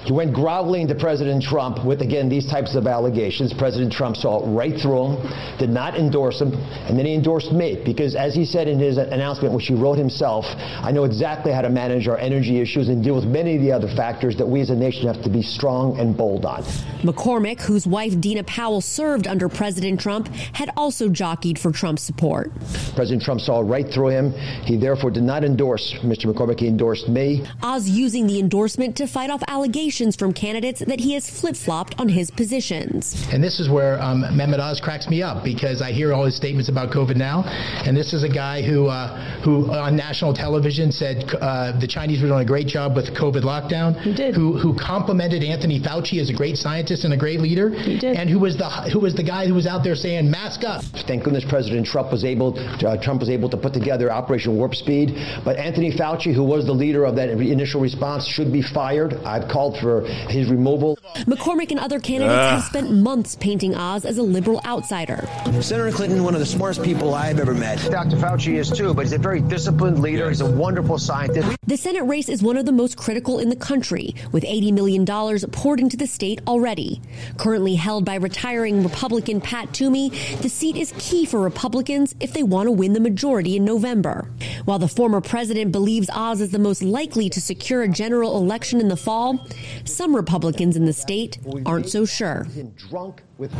He 0.04 0.12
went 0.12 0.32
groveling 0.32 0.88
to 0.88 0.94
President 0.94 1.44
Trump 1.44 1.84
with, 1.84 2.00
again, 2.00 2.30
these 2.30 2.46
types 2.46 2.74
of 2.74 2.86
allegations. 2.86 3.52
President 3.52 3.92
Trump 3.92 4.16
saw 4.16 4.42
right 4.44 4.76
through 4.80 5.12
him, 5.12 5.58
did 5.58 5.68
not 5.68 5.94
endorse 5.94 6.40
him, 6.40 6.54
and 6.54 6.98
then 6.98 7.04
he 7.04 7.14
endorsed 7.14 7.52
me 7.52 7.80
because, 7.84 8.16
as 8.16 8.34
he 8.34 8.44
said 8.44 8.68
in 8.68 8.78
his 8.78 8.96
announcement, 8.96 9.54
which 9.54 9.66
he 9.66 9.74
wrote 9.74 9.98
himself, 9.98 10.46
I 10.56 10.92
know 10.92 11.04
exactly 11.04 11.52
how 11.52 11.60
to 11.60 11.70
manage 11.70 12.08
our 12.08 12.16
energy 12.16 12.58
issues 12.58 12.88
and 12.88 13.04
deal 13.04 13.14
with 13.14 13.26
many 13.26 13.56
of 13.56 13.62
the 13.62 13.70
other 13.70 13.88
factors 13.94 14.34
that 14.38 14.46
we 14.46 14.62
as 14.62 14.70
a 14.70 14.74
nation 14.74 15.06
have 15.06 15.22
to 15.24 15.28
be 15.28 15.42
strong 15.42 16.00
and 16.00 16.16
bold 16.16 16.46
on. 16.46 16.62
McCormick, 17.02 17.60
whose 17.60 17.86
wife 17.86 18.18
Dina 18.18 18.42
Powell 18.44 18.61
served 18.80 19.26
under 19.26 19.48
President 19.48 20.00
Trump, 20.00 20.28
had 20.52 20.70
also 20.76 21.08
jockeyed 21.08 21.58
for 21.58 21.72
Trump's 21.72 22.02
support. 22.02 22.52
President 22.94 23.22
Trump 23.22 23.40
saw 23.40 23.60
right 23.60 23.88
through 23.88 24.08
him. 24.08 24.32
He 24.64 24.76
therefore 24.76 25.10
did 25.10 25.22
not 25.22 25.44
endorse 25.44 25.94
Mr. 26.02 26.26
McCormick. 26.26 26.60
He 26.60 26.68
endorsed 26.68 27.08
me. 27.08 27.44
Oz 27.62 27.88
using 27.88 28.26
the 28.26 28.38
endorsement 28.38 28.96
to 28.96 29.06
fight 29.06 29.30
off 29.30 29.42
allegations 29.48 30.16
from 30.16 30.32
candidates 30.32 30.80
that 30.86 31.00
he 31.00 31.14
has 31.14 31.28
flip 31.28 31.56
flopped 31.56 31.98
on 31.98 32.08
his 32.08 32.30
positions. 32.30 33.26
And 33.32 33.42
this 33.42 33.60
is 33.60 33.68
where 33.68 34.00
um, 34.00 34.22
Mehmet 34.22 34.60
Oz 34.60 34.80
cracks 34.80 35.08
me 35.08 35.22
up 35.22 35.44
because 35.44 35.82
I 35.82 35.92
hear 35.92 36.12
all 36.12 36.24
his 36.24 36.36
statements 36.36 36.68
about 36.68 36.90
COVID 36.90 37.16
now, 37.16 37.44
and 37.86 37.96
this 37.96 38.12
is 38.12 38.22
a 38.22 38.28
guy 38.28 38.62
who, 38.62 38.86
uh, 38.86 39.42
who 39.42 39.70
on 39.70 39.96
national 39.96 40.34
television 40.34 40.92
said 40.92 41.24
uh, 41.40 41.78
the 41.80 41.86
Chinese 41.86 42.22
were 42.22 42.28
doing 42.28 42.42
a 42.42 42.46
great 42.46 42.66
job 42.66 42.94
with 42.94 43.06
COVID 43.14 43.42
lockdown. 43.42 44.00
He 44.00 44.14
did. 44.14 44.34
Who, 44.34 44.58
who 44.58 44.76
complimented 44.78 45.42
Anthony 45.42 45.80
Fauci 45.80 46.20
as 46.20 46.30
a 46.30 46.32
great 46.32 46.56
scientist 46.56 47.04
and 47.04 47.14
a 47.14 47.16
great 47.16 47.40
leader. 47.40 47.70
He 47.70 47.98
did. 47.98 48.16
And 48.16 48.28
who 48.28 48.38
was 48.38 48.51
the 48.56 48.68
who 48.68 49.00
was 49.00 49.14
the 49.14 49.22
guy 49.22 49.46
who 49.46 49.54
was 49.54 49.66
out 49.66 49.84
there 49.84 49.94
saying 49.94 50.30
mask 50.30 50.64
up. 50.64 50.82
Thank 50.82 51.24
goodness 51.24 51.44
President 51.44 51.86
Trump 51.86 52.10
was 52.10 52.24
able 52.24 52.58
uh, 52.58 52.96
Trump 52.96 53.20
was 53.20 53.30
able 53.30 53.48
to 53.50 53.56
put 53.56 53.72
together 53.72 54.10
Operation 54.10 54.56
Warp 54.56 54.74
Speed. 54.74 55.16
But 55.44 55.56
Anthony 55.56 55.92
Fauci, 55.92 56.32
who 56.32 56.44
was 56.44 56.66
the 56.66 56.74
leader 56.74 57.04
of 57.04 57.16
that 57.16 57.28
initial 57.28 57.80
response, 57.80 58.26
should 58.26 58.52
be 58.52 58.62
fired. 58.62 59.14
I've 59.24 59.48
called 59.48 59.78
for 59.78 60.02
his 60.02 60.48
removal. 60.48 60.98
McCormick 61.26 61.70
and 61.70 61.80
other 61.80 62.00
candidates 62.00 62.38
Ugh. 62.38 62.54
have 62.54 62.64
spent 62.64 62.90
months 62.90 63.36
painting 63.36 63.74
Oz 63.74 64.04
as 64.04 64.18
a 64.18 64.22
liberal 64.22 64.60
outsider. 64.64 65.28
Senator 65.60 65.92
Clinton, 65.92 66.24
one 66.24 66.34
of 66.34 66.40
the 66.40 66.46
smartest 66.46 66.82
people 66.82 67.14
I've 67.14 67.38
ever 67.38 67.54
met. 67.54 67.78
Dr. 67.90 68.16
Fauci 68.16 68.58
is 68.58 68.70
too, 68.70 68.94
but 68.94 69.02
he's 69.02 69.12
a 69.12 69.18
very 69.18 69.40
disciplined 69.40 70.00
leader. 70.00 70.28
He's 70.28 70.40
a 70.40 70.50
wonderful 70.50 70.98
scientist. 70.98 71.56
The 71.66 71.76
Senate 71.76 72.04
race 72.04 72.28
is 72.28 72.42
one 72.42 72.56
of 72.56 72.66
the 72.66 72.72
most 72.72 72.96
critical 72.96 73.38
in 73.38 73.48
the 73.48 73.56
country, 73.56 74.14
with 74.32 74.44
$80 74.44 74.72
million 74.72 75.06
poured 75.50 75.80
into 75.80 75.96
the 75.96 76.06
state 76.06 76.40
already. 76.46 77.00
Currently 77.38 77.74
held 77.76 78.04
by 78.04 78.16
retiring 78.32 78.82
Republican 78.82 79.42
Pat 79.42 79.74
Toomey, 79.74 80.08
the 80.40 80.48
seat 80.48 80.74
is 80.74 80.94
key 80.96 81.26
for 81.26 81.38
Republicans 81.38 82.14
if 82.18 82.32
they 82.32 82.42
want 82.42 82.66
to 82.66 82.70
win 82.70 82.94
the 82.94 83.00
majority 83.00 83.56
in 83.56 83.64
November. 83.64 84.26
While 84.64 84.78
the 84.78 84.88
former 84.88 85.20
president 85.20 85.70
believes 85.70 86.08
Oz 86.08 86.40
is 86.40 86.50
the 86.50 86.58
most 86.58 86.82
likely 86.82 87.28
to 87.28 87.42
secure 87.42 87.82
a 87.82 87.88
general 87.88 88.38
election 88.38 88.80
in 88.80 88.88
the 88.88 88.96
fall, 88.96 89.46
some 89.84 90.16
Republicans 90.16 90.78
in 90.78 90.86
the 90.86 90.94
state 90.94 91.40
aren't 91.66 91.90
so 91.90 92.06
sure. 92.06 92.46
Drunk 92.74 93.22
with 93.36 93.52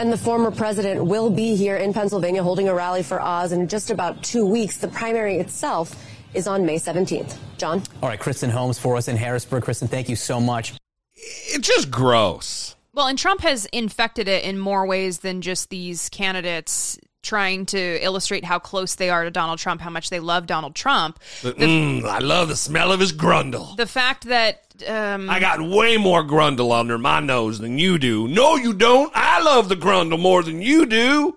And 0.00 0.10
the 0.10 0.16
former 0.16 0.50
president 0.50 1.04
will 1.04 1.28
be 1.28 1.56
here 1.56 1.76
in 1.76 1.92
Pennsylvania 1.92 2.42
holding 2.42 2.70
a 2.70 2.74
rally 2.74 3.02
for 3.02 3.20
Oz 3.20 3.52
in 3.52 3.68
just 3.68 3.90
about 3.90 4.22
two 4.22 4.46
weeks. 4.46 4.78
The 4.78 4.88
primary 4.88 5.36
itself 5.36 5.94
is 6.32 6.46
on 6.46 6.64
May 6.64 6.76
17th. 6.76 7.36
John? 7.58 7.82
All 8.02 8.08
right, 8.08 8.18
Kristen 8.18 8.48
Holmes 8.48 8.78
for 8.78 8.96
us 8.96 9.08
in 9.08 9.16
Harrisburg. 9.16 9.64
Kristen, 9.64 9.88
thank 9.88 10.08
you 10.08 10.16
so 10.16 10.40
much. 10.40 10.72
It's 11.14 11.66
just 11.66 11.90
gross. 11.90 12.76
Well, 12.98 13.06
and 13.06 13.16
Trump 13.16 13.42
has 13.42 13.64
infected 13.66 14.26
it 14.26 14.42
in 14.42 14.58
more 14.58 14.84
ways 14.84 15.20
than 15.20 15.40
just 15.40 15.70
these 15.70 16.08
candidates 16.08 16.98
trying 17.22 17.64
to 17.66 18.04
illustrate 18.04 18.44
how 18.44 18.58
close 18.58 18.96
they 18.96 19.08
are 19.08 19.22
to 19.22 19.30
Donald 19.30 19.60
Trump, 19.60 19.80
how 19.80 19.90
much 19.90 20.10
they 20.10 20.18
love 20.18 20.48
Donald 20.48 20.74
Trump. 20.74 21.20
The- 21.42 21.52
mm, 21.52 22.02
I 22.02 22.18
love 22.18 22.48
the 22.48 22.56
smell 22.56 22.90
of 22.90 22.98
his 22.98 23.12
grundle. 23.12 23.76
The 23.76 23.86
fact 23.86 24.24
that 24.24 24.64
um, 24.88 25.30
I 25.30 25.38
got 25.38 25.60
way 25.62 25.96
more 25.96 26.24
grundle 26.24 26.76
under 26.76 26.98
my 26.98 27.20
nose 27.20 27.60
than 27.60 27.78
you 27.78 27.98
do. 27.98 28.26
No, 28.26 28.56
you 28.56 28.74
don't. 28.74 29.12
I 29.14 29.44
love 29.44 29.68
the 29.68 29.76
grundle 29.76 30.18
more 30.18 30.42
than 30.42 30.60
you 30.60 30.84
do. 30.84 31.36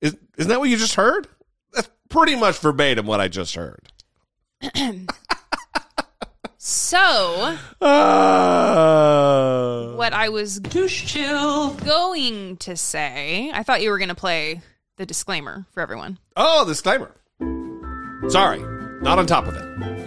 Is, 0.00 0.16
isn't 0.38 0.48
that 0.48 0.60
what 0.60 0.70
you 0.70 0.78
just 0.78 0.94
heard? 0.94 1.28
That's 1.74 1.90
pretty 2.08 2.36
much 2.36 2.58
verbatim 2.60 3.04
what 3.04 3.20
I 3.20 3.28
just 3.28 3.54
heard. 3.54 3.92
so 6.68 7.56
Uh, 7.80 7.92
what 9.94 10.12
I 10.12 10.28
was 10.30 10.58
going 10.58 12.56
to 12.56 12.76
say, 12.76 13.52
I 13.54 13.62
thought 13.62 13.82
you 13.82 13.90
were 13.90 13.98
going 13.98 14.08
to 14.08 14.16
play 14.16 14.62
the 14.96 15.06
disclaimer 15.06 15.64
for 15.70 15.80
everyone. 15.80 16.18
oh, 16.36 16.64
disclaimer. 16.66 17.12
Sorry, 18.28 18.58
not 19.00 19.20
on 19.20 19.26
top 19.26 19.46
of 19.46 19.54
it. 19.54 20.05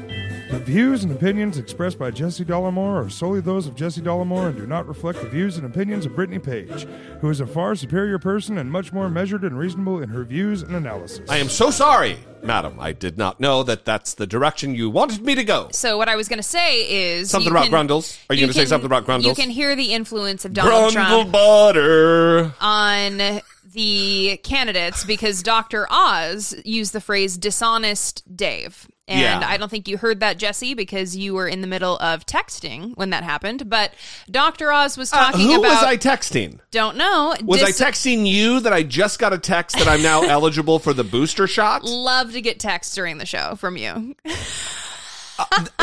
The 0.50 0.58
views 0.58 1.04
and 1.04 1.12
opinions 1.14 1.60
expressed 1.60 2.00
by 2.00 2.10
Jesse 2.10 2.44
Dollemore 2.44 3.06
are 3.06 3.10
solely 3.10 3.40
those 3.40 3.68
of 3.68 3.76
Jesse 3.76 4.02
Dollemore 4.02 4.48
and 4.50 4.58
do 4.58 4.66
not 4.66 4.88
reflect 4.88 5.22
the 5.22 5.30
views 5.30 5.58
and 5.58 5.66
opinions 5.66 6.08
of 6.08 6.16
Brittany 6.16 6.40
Page, 6.40 6.88
who 7.22 7.30
is 7.30 7.40
a 7.40 7.46
far 7.46 7.76
superior 7.76 8.18
person 8.18 8.58
and 8.58 8.72
much 8.72 8.92
more 8.92 9.10
measured 9.10 9.44
and 9.44 9.60
reasonable 9.60 10.02
in 10.02 10.10
her 10.10 10.24
views 10.24 10.64
and 10.64 10.76
analysis. 10.76 11.30
I 11.30 11.38
am 11.38 11.50
so 11.50 11.70
sorry, 11.70 12.18
madam. 12.42 12.80
I 12.80 12.94
did 12.94 13.16
not 13.16 13.40
know 13.40 13.62
that 13.62 13.86
that's 13.86 14.16
the 14.16 14.26
direction 14.26 14.74
you 14.74 14.90
wanted 14.90 15.22
me 15.22 15.36
to 15.36 15.44
go. 15.44 15.70
So 15.72 16.00
what 16.00 16.10
I 16.10 16.16
was 16.16 16.28
going 16.28 16.40
to 16.40 16.44
say 16.44 17.12
is 17.14 17.30
Something 17.30 17.52
about 17.52 17.66
can- 17.66 17.72
grundles? 17.72 18.18
Are 18.30 18.34
you 18.36 18.42
gonna 18.42 18.54
say 18.54 18.66
something 18.66 18.88
about 18.88 19.06
grundles? 19.06 19.26
You 19.26 19.36
can 19.36 19.52
hear 19.52 19.76
the 19.76 19.94
influence 19.94 20.46
of 20.46 20.54
Donald 20.54 20.94
Grundle 20.94 20.94
Trump 20.94 21.32
butter. 21.32 22.54
on 22.60 23.42
the 23.72 24.40
candidates 24.44 25.04
because 25.06 25.44
Dr. 25.44 25.86
Oz 25.92 26.56
used 26.66 26.92
the 26.94 27.02
phrase 27.02 27.38
dishonest 27.38 28.24
Dave. 28.36 28.88
And 29.10 29.20
Yeah. 29.22 29.42
I 29.44 29.58
don't 29.58 29.70
think 29.70 29.88
you 29.88 29.98
heard 29.98 30.20
that, 30.22 30.38
Jesse, 30.38 30.76
because 30.76 31.18
you 31.18 31.34
were 31.34 31.48
in 31.48 31.62
the 31.62 31.68
middle 31.68 31.98
of 31.98 32.26
texting 32.26 32.96
when 32.96 33.10
that 33.10 33.24
happened. 33.24 33.70
But 33.70 33.94
Dr. 34.30 34.72
Oz 34.72 34.98
was 34.98 35.12
Uh, 35.12 35.18
talking 35.18 35.48
who 35.48 35.60
about. 35.60 35.70
was 35.70 35.84
I 35.84 35.98
texting? 35.98 36.60
Don't 36.72 36.96
know. 36.96 37.36
Was 37.44 37.60
Dis- 37.62 37.82
I 37.82 37.86
texting 37.90 38.28
you 38.28 38.60
that 38.62 38.72
I 38.72 38.84
just 38.84 39.18
got 39.20 39.34
a 39.34 39.38
text 39.40 39.78
that 39.78 39.88
I'm 39.88 40.02
now 40.04 40.22
eligible 40.30 40.78
for 40.80 40.94
the 40.94 41.04
booster 41.04 41.48
shot? 41.48 41.84
Love 41.84 42.34
to 42.34 42.42
get 42.42 42.60
texts 42.60 42.94
during 42.96 43.18
the 43.18 43.26
show 43.26 43.56
from 43.56 43.76
you. 43.78 44.16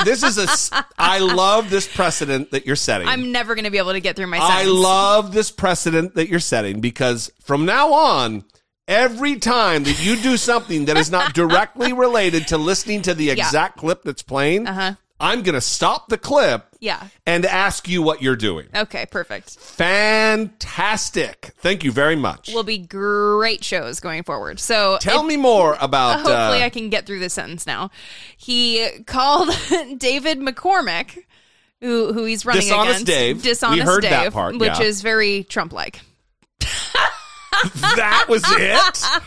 This 0.05 0.23
is 0.23 0.39
a. 0.39 0.85
I 0.99 1.19
love 1.19 1.71
this 1.71 1.89
precedent 1.89 2.51
that 2.51 2.67
you're 2.67 2.77
setting. 2.77 3.09
I'm 3.09 3.33
never 3.33 3.55
going 3.55 3.65
to 3.65 3.71
be 3.71 3.79
able 3.79 3.93
to 3.93 4.01
get 4.01 4.15
through 4.15 4.27
my 4.27 4.39
I 4.41 4.65
love 4.65 5.33
this 5.33 5.51
precedent 5.51 6.15
that 6.17 6.29
you're 6.29 6.41
setting 6.41 6.81
because 6.81 7.31
from 7.43 7.65
now 7.65 7.93
on, 7.95 8.45
Every 8.89 9.37
time 9.41 9.83
that 9.85 10.05
you 10.05 10.17
do 10.17 10.37
something 10.37 10.85
that 10.85 10.97
is 10.97 11.11
not 11.11 11.35
directly 11.35 11.93
related 11.93 12.49
to 12.49 12.59
listening 12.59 13.03
to 13.03 13.15
the 13.15 13.25
Yeah. 13.25 13.33
exact 13.33 13.79
clip 13.79 14.03
that's 14.05 14.23
playing, 14.23 14.67
Uh-huh. 14.69 14.93
I'm 15.19 15.43
going 15.43 15.55
to 15.55 15.61
stop 15.63 16.09
the 16.09 16.19
clip 16.19 16.67
Yeah. 16.79 17.03
and 17.27 17.45
ask 17.47 17.89
you 17.89 18.03
what 18.03 18.21
you're 18.23 18.37
doing. 18.37 18.67
Okay, 18.77 19.07
perfect. 19.11 19.57
Fantastic. 19.59 21.53
Thank 21.59 21.83
you 21.85 21.91
very 21.91 22.17
much. 22.17 22.51
Will 22.53 22.63
be 22.63 22.79
great 22.79 23.65
shows 23.65 23.99
going 23.99 24.23
forward. 24.25 24.61
So 24.61 24.99
Tell 25.01 25.21
if- 25.23 25.27
me 25.27 25.37
more 25.37 25.77
about. 25.81 26.17
Hopefully, 26.21 26.63
uh, 26.63 26.67
I 26.67 26.69
can 26.69 26.91
get 26.91 27.07
through 27.07 27.19
this 27.21 27.33
sentence 27.33 27.67
now. 27.67 27.91
He 28.37 28.87
called 29.07 29.49
David 29.99 30.39
McCormick, 30.39 31.19
who 31.81 32.13
who 32.13 32.25
he's 32.25 32.45
running 32.47 32.63
Dishonest 32.63 33.03
against, 33.03 33.07
Dave. 33.07 33.37
We 33.39 33.43
dishonest 33.43 33.85
heard 33.85 34.03
Dave, 34.03 34.11
that 34.11 34.33
part, 34.33 34.59
which 34.59 34.79
is 34.81 35.01
very 35.03 35.45
Trump-like. 35.45 36.01
that 37.97 38.27
was 38.29 38.43
it. 38.47 39.23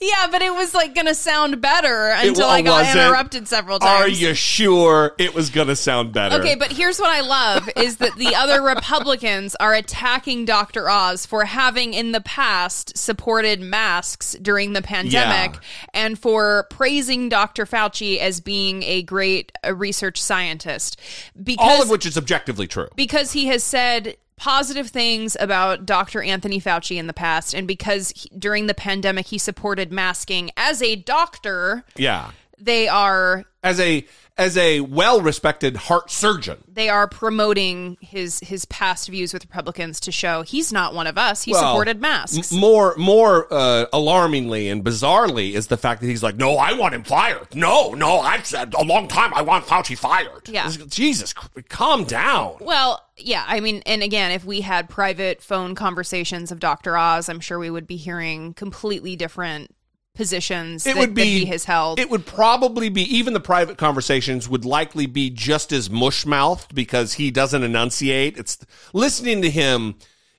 Yeah, 0.00 0.28
but 0.30 0.42
it 0.42 0.54
was 0.54 0.74
like 0.74 0.94
going 0.94 1.06
to 1.08 1.14
sound 1.14 1.60
better 1.60 2.08
until 2.14 2.46
I 2.46 2.62
got 2.62 2.84
wasn't. 2.84 2.98
interrupted 3.06 3.48
several 3.48 3.78
times. 3.80 4.00
Are 4.02 4.08
you 4.08 4.32
sure 4.34 5.14
it 5.18 5.34
was 5.34 5.50
going 5.50 5.66
to 5.68 5.76
sound 5.76 6.12
better? 6.12 6.36
Okay, 6.36 6.54
but 6.54 6.70
here's 6.70 7.00
what 7.00 7.10
I 7.10 7.20
love 7.20 7.68
is 7.76 7.96
that 7.96 8.14
the 8.16 8.34
other 8.36 8.62
Republicans 8.74 9.56
are 9.56 9.74
attacking 9.74 10.44
Dr. 10.44 10.88
Oz 10.88 11.26
for 11.26 11.44
having 11.44 11.94
in 11.94 12.12
the 12.12 12.20
past 12.20 12.96
supported 12.96 13.60
masks 13.60 14.36
during 14.40 14.72
the 14.72 14.82
pandemic 14.82 15.54
Yeah. 15.54 15.60
and 15.94 16.18
for 16.18 16.66
praising 16.70 17.28
Dr. 17.28 17.66
Fauci 17.66 18.18
as 18.18 18.40
being 18.40 18.82
a 18.84 19.02
great 19.02 19.50
uh, 19.66 19.74
research 19.74 20.22
scientist 20.22 21.00
because 21.42 21.66
all 21.68 21.82
of 21.82 21.90
which 21.90 22.06
is 22.06 22.16
objectively 22.16 22.66
true. 22.68 22.88
because 22.94 23.32
he 23.32 23.46
has 23.46 23.64
said 23.64 24.16
positive 24.38 24.88
things 24.88 25.36
about 25.38 25.84
Dr. 25.86 26.22
Anthony 26.22 26.60
Fauci 26.60 26.96
in 26.96 27.06
the 27.06 27.12
past 27.12 27.54
and 27.54 27.66
because 27.66 28.12
he, 28.16 28.28
during 28.38 28.66
the 28.66 28.74
pandemic 28.74 29.26
he 29.26 29.38
supported 29.38 29.92
masking 29.92 30.50
as 30.56 30.80
a 30.82 30.96
doctor, 30.96 31.84
Yeah. 31.96 32.30
they 32.58 32.88
are 32.88 33.44
As 33.62 33.80
a 33.80 34.06
as 34.38 34.56
a 34.56 34.80
well-respected 34.80 35.76
heart 35.76 36.10
surgeon. 36.10 36.62
they 36.68 36.88
are 36.88 37.08
promoting 37.08 37.96
his 38.00 38.38
his 38.40 38.64
past 38.66 39.08
views 39.08 39.32
with 39.34 39.44
Republicans 39.44 39.98
to 40.00 40.12
show 40.12 40.42
he's 40.42 40.72
not 40.72 40.94
one 40.94 41.06
of 41.08 41.18
us. 41.18 41.42
He 41.42 41.52
Well, 41.52 41.60
supported 41.72 42.00
masks. 42.00 42.52
M- 42.52 42.58
more 42.60 42.94
more 42.96 43.46
uh, 43.52 43.86
alarmingly 43.92 44.68
and 44.68 44.84
bizarrely 44.84 45.52
is 45.54 45.66
the 45.66 45.76
fact 45.76 46.00
that 46.00 46.06
he's 46.06 46.22
like, 46.22 46.36
"No, 46.36 46.56
I 46.56 46.72
want 46.74 46.94
him 46.94 47.02
fired. 47.04 47.54
No, 47.54 47.94
no, 47.94 48.20
I've 48.20 48.46
said 48.46 48.74
a 48.74 48.84
long 48.84 49.08
time 49.08 49.34
I 49.34 49.42
want 49.42 49.66
Fauci 49.66 49.98
fired." 49.98 50.48
Yeah. 50.48 50.70
Jesus, 50.88 51.32
calm 51.68 52.04
down. 52.04 52.56
well, 52.60 53.02
yeah, 53.16 53.44
I 53.48 53.58
mean, 53.60 53.82
and 53.86 54.02
again, 54.02 54.30
if 54.30 54.44
we 54.44 54.60
had 54.60 54.88
private 54.88 55.42
phone 55.42 55.74
conversations 55.74 56.52
of 56.52 56.60
Dr. 56.60 56.96
Oz, 56.96 57.28
I'm 57.28 57.40
sure 57.40 57.58
we 57.58 57.70
would 57.70 57.86
be 57.88 57.96
hearing 57.96 58.54
completely 58.54 59.16
different 59.16 59.74
positions 60.18 60.84
It 60.84 60.94
that, 60.94 60.98
would 60.98 61.14
be 61.14 61.38
he 61.38 61.46
has 61.46 61.64
held. 61.64 62.00
It 62.00 62.10
would 62.10 62.26
probably 62.26 62.88
be 62.88 63.02
even 63.16 63.34
the 63.34 63.40
private 63.40 63.78
conversations 63.78 64.48
would 64.48 64.64
likely 64.64 65.06
be 65.06 65.30
just 65.30 65.72
as 65.72 65.88
mush 65.88 66.26
mouthed 66.26 66.74
because 66.74 67.14
he 67.14 67.30
doesn't 67.30 67.62
enunciate. 67.62 68.36
It's 68.36 68.58
listening 68.92 69.42
to 69.42 69.50
him 69.50 69.94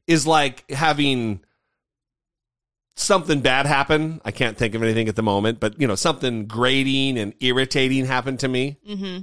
is 0.06 0.28
like 0.28 0.70
having 0.70 1.40
something 2.98 3.40
bad 3.40 3.66
happen. 3.66 4.20
I 4.26 4.32
can't 4.32 4.58
think 4.58 4.76
of 4.76 4.84
anything 4.84 5.08
at 5.08 5.16
the 5.16 5.24
moment, 5.24 5.62
but 5.62 5.80
you 5.80 5.88
know, 5.88 5.96
something 5.96 6.46
grating 6.46 7.18
and 7.18 7.34
irritating 7.40 8.06
happened 8.06 8.42
to 8.42 8.50
me. 8.50 8.78
hmm 8.86 9.20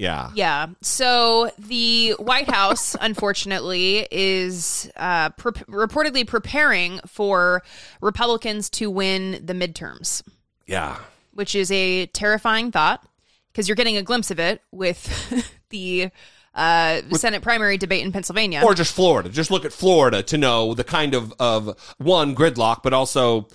Yeah. 0.00 0.30
Yeah. 0.34 0.68
So 0.80 1.50
the 1.58 2.12
White 2.18 2.48
House, 2.48 2.96
unfortunately, 3.00 4.08
is 4.10 4.90
uh, 4.96 5.28
pre- 5.30 5.52
reportedly 5.52 6.26
preparing 6.26 7.00
for 7.06 7.62
Republicans 8.00 8.70
to 8.70 8.90
win 8.90 9.42
the 9.44 9.52
midterms. 9.52 10.22
Yeah. 10.66 10.96
which 11.34 11.54
is 11.54 11.70
a 11.70 12.06
terrifying 12.06 12.70
thought 12.70 13.04
because 13.52 13.68
you're 13.68 13.76
getting 13.76 13.96
a 13.96 14.02
glimpse 14.02 14.30
of 14.30 14.38
it 14.38 14.62
with 14.70 15.52
the 15.70 16.10
uh, 16.54 17.02
Senate 17.12 17.42
primary 17.42 17.76
debate 17.76 18.04
in 18.04 18.12
Pennsylvania. 18.12 18.62
Or 18.64 18.74
just 18.74 18.94
Florida. 18.94 19.28
Just 19.28 19.50
look 19.50 19.64
at 19.64 19.72
Florida 19.72 20.22
to 20.22 20.38
know 20.38 20.74
the 20.74 20.84
kind 20.84 21.14
of 21.14 21.34
of 21.38 21.94
one 21.98 22.34
gridlock, 22.34 22.82
but 22.82 22.92
also 22.92 23.48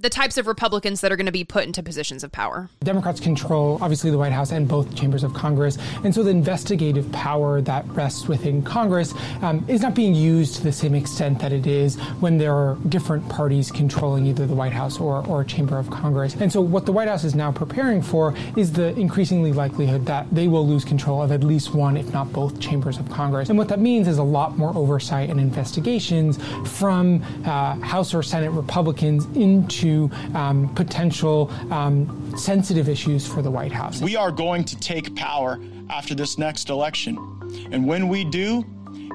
the 0.00 0.08
types 0.08 0.38
of 0.38 0.46
Republicans 0.46 1.02
that 1.02 1.12
are 1.12 1.16
going 1.16 1.26
to 1.26 1.32
be 1.32 1.44
put 1.44 1.64
into 1.64 1.82
positions 1.82 2.24
of 2.24 2.32
power. 2.32 2.70
Democrats 2.82 3.20
control, 3.20 3.78
obviously, 3.82 4.10
the 4.10 4.16
White 4.16 4.32
House 4.32 4.50
and 4.50 4.66
both 4.66 4.94
chambers 4.94 5.22
of 5.22 5.34
Congress. 5.34 5.76
And 6.04 6.14
so 6.14 6.22
the 6.22 6.30
investigative 6.30 7.10
power 7.12 7.60
that 7.62 7.86
rests 7.88 8.26
within 8.26 8.62
Congress 8.62 9.12
um, 9.42 9.62
is 9.68 9.82
not 9.82 9.94
being 9.94 10.14
used 10.14 10.56
to 10.56 10.62
the 10.62 10.72
same 10.72 10.94
extent 10.94 11.38
that 11.40 11.52
it 11.52 11.66
is 11.66 11.96
when 12.20 12.38
there 12.38 12.54
are 12.54 12.76
different 12.88 13.28
parties 13.28 13.70
controlling 13.70 14.26
either 14.26 14.46
the 14.46 14.54
White 14.54 14.72
House 14.72 14.98
or, 14.98 15.26
or 15.26 15.42
a 15.42 15.44
chamber 15.44 15.78
of 15.78 15.90
Congress. 15.90 16.34
And 16.34 16.50
so 16.50 16.62
what 16.62 16.86
the 16.86 16.92
White 16.92 17.08
House 17.08 17.24
is 17.24 17.34
now 17.34 17.52
preparing 17.52 18.00
for 18.00 18.34
is 18.56 18.72
the 18.72 18.98
increasingly 18.98 19.52
likelihood 19.52 20.06
that 20.06 20.26
they 20.32 20.48
will 20.48 20.66
lose 20.66 20.84
control 20.84 21.22
of 21.22 21.30
at 21.30 21.44
least 21.44 21.74
one, 21.74 21.98
if 21.98 22.10
not 22.10 22.32
both, 22.32 22.58
chambers 22.58 22.98
of 22.98 23.10
Congress. 23.10 23.50
And 23.50 23.58
what 23.58 23.68
that 23.68 23.80
means 23.80 24.08
is 24.08 24.16
a 24.16 24.22
lot 24.22 24.56
more 24.56 24.74
oversight 24.74 25.28
and 25.28 25.38
investigations 25.38 26.38
from 26.64 27.22
uh, 27.44 27.74
House 27.80 28.14
or 28.14 28.22
Senate 28.22 28.50
Republicans 28.50 29.26
into 29.36 29.89
um, 30.34 30.72
potential 30.74 31.50
um, 31.70 32.34
sensitive 32.36 32.88
issues 32.88 33.26
for 33.26 33.42
the 33.42 33.50
White 33.50 33.72
House. 33.72 34.00
We 34.00 34.16
are 34.16 34.32
going 34.32 34.64
to 34.64 34.78
take 34.78 35.14
power 35.16 35.60
after 35.88 36.14
this 36.14 36.38
next 36.38 36.70
election. 36.70 37.16
And 37.72 37.86
when 37.86 38.08
we 38.08 38.24
do, 38.24 38.64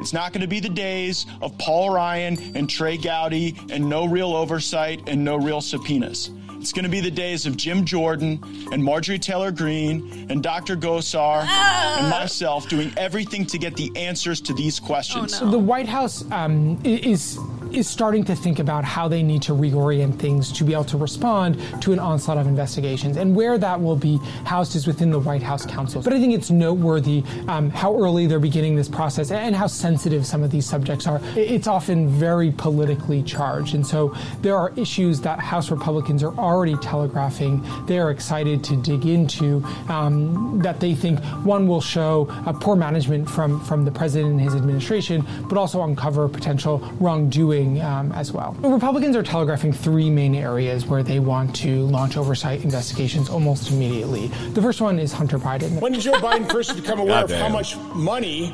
it's 0.01 0.13
not 0.13 0.33
going 0.33 0.41
to 0.41 0.47
be 0.47 0.59
the 0.59 0.69
days 0.69 1.25
of 1.41 1.57
Paul 1.57 1.89
Ryan 1.89 2.37
and 2.55 2.69
Trey 2.69 2.97
Gowdy 2.97 3.55
and 3.69 3.89
no 3.89 4.05
real 4.05 4.35
oversight 4.35 5.07
and 5.07 5.23
no 5.23 5.37
real 5.37 5.61
subpoenas. 5.61 6.31
It's 6.65 6.73
going 6.73 6.83
to 6.85 6.89
be 6.89 6.99
the 6.99 7.11
days 7.11 7.45
of 7.45 7.55
Jim 7.57 7.85
Jordan 7.85 8.43
and 8.71 8.83
Marjorie 8.83 9.19
Taylor 9.19 9.51
Greene 9.51 10.25
and 10.31 10.41
Dr. 10.41 10.75
Gosar 10.75 11.45
and 11.45 12.09
myself 12.09 12.67
doing 12.67 12.91
everything 12.97 13.45
to 13.45 13.59
get 13.59 13.75
the 13.75 13.91
answers 13.95 14.41
to 14.41 14.53
these 14.53 14.79
questions. 14.79 15.37
So 15.37 15.47
the 15.47 15.59
White 15.59 15.87
House 15.87 16.29
um, 16.31 16.79
is 16.83 17.37
is 17.77 17.87
starting 17.87 18.23
to 18.25 18.35
think 18.35 18.59
about 18.59 18.83
how 18.83 19.07
they 19.07 19.23
need 19.23 19.41
to 19.43 19.53
reorient 19.53 20.17
things 20.19 20.51
to 20.53 20.63
be 20.63 20.73
able 20.73 20.85
to 20.85 20.97
respond 20.97 21.59
to 21.81 21.93
an 21.93 21.99
onslaught 21.99 22.37
of 22.37 22.47
investigations, 22.47 23.17
and 23.17 23.35
where 23.35 23.57
that 23.57 23.81
will 23.81 23.95
be 23.95 24.17
housed 24.45 24.75
is 24.75 24.87
within 24.87 25.11
the 25.11 25.19
White 25.19 25.43
House 25.43 25.65
counsel. 25.65 26.01
But 26.01 26.13
I 26.13 26.19
think 26.19 26.33
it's 26.33 26.49
noteworthy 26.49 27.23
um, 27.47 27.69
how 27.69 27.97
early 27.97 28.27
they're 28.27 28.39
beginning 28.39 28.75
this 28.75 28.89
process 28.89 29.31
and 29.31 29.55
how 29.55 29.67
sensitive 29.67 30.25
some 30.25 30.43
of 30.43 30.51
these 30.51 30.65
subjects 30.65 31.07
are. 31.07 31.19
It's 31.35 31.67
often 31.67 32.09
very 32.09 32.51
politically 32.51 33.23
charged, 33.23 33.75
and 33.75 33.85
so 33.85 34.15
there 34.41 34.57
are 34.57 34.71
issues 34.75 35.21
that 35.21 35.39
House 35.39 35.71
Republicans 35.71 36.23
are 36.23 36.33
already 36.37 36.75
telegraphing 36.77 37.63
they 37.87 37.99
are 37.99 38.11
excited 38.11 38.63
to 38.63 38.75
dig 38.77 39.05
into 39.05 39.63
um, 39.89 40.59
that 40.59 40.79
they 40.79 40.93
think 40.93 41.19
one 41.43 41.67
will 41.67 41.81
show 41.81 42.25
poor 42.61 42.75
management 42.75 43.29
from 43.29 43.59
from 43.65 43.85
the 43.85 43.91
president 43.91 44.31
and 44.31 44.41
his 44.41 44.55
administration, 44.55 45.25
but 45.49 45.57
also 45.57 45.83
uncover 45.83 46.27
potential 46.27 46.79
wrongdoing 46.99 47.64
um, 47.81 48.11
as 48.11 48.31
well. 48.31 48.53
Republicans 48.61 49.15
are 49.15 49.23
telegraphing 49.23 49.73
three 49.73 50.09
main 50.09 50.35
areas 50.35 50.85
where 50.85 51.03
they 51.03 51.19
want 51.19 51.55
to 51.57 51.83
launch 51.85 52.17
oversight 52.17 52.63
investigations 52.63 53.29
almost 53.29 53.71
immediately. 53.71 54.27
The 54.53 54.61
first 54.61 54.81
one 54.81 54.99
is 54.99 55.11
Hunter 55.11 55.39
Biden. 55.39 55.79
When 55.81 55.93
did 55.93 56.01
Joe 56.01 56.13
Biden 56.13 56.49
first 56.51 56.75
become 56.75 56.99
aware 56.99 57.23
of 57.23 57.31
how 57.31 57.49
much 57.49 57.77
money 57.93 58.47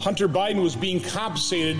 Hunter 0.00 0.28
Biden 0.28 0.62
was 0.62 0.76
being 0.76 1.00
compensated 1.00 1.78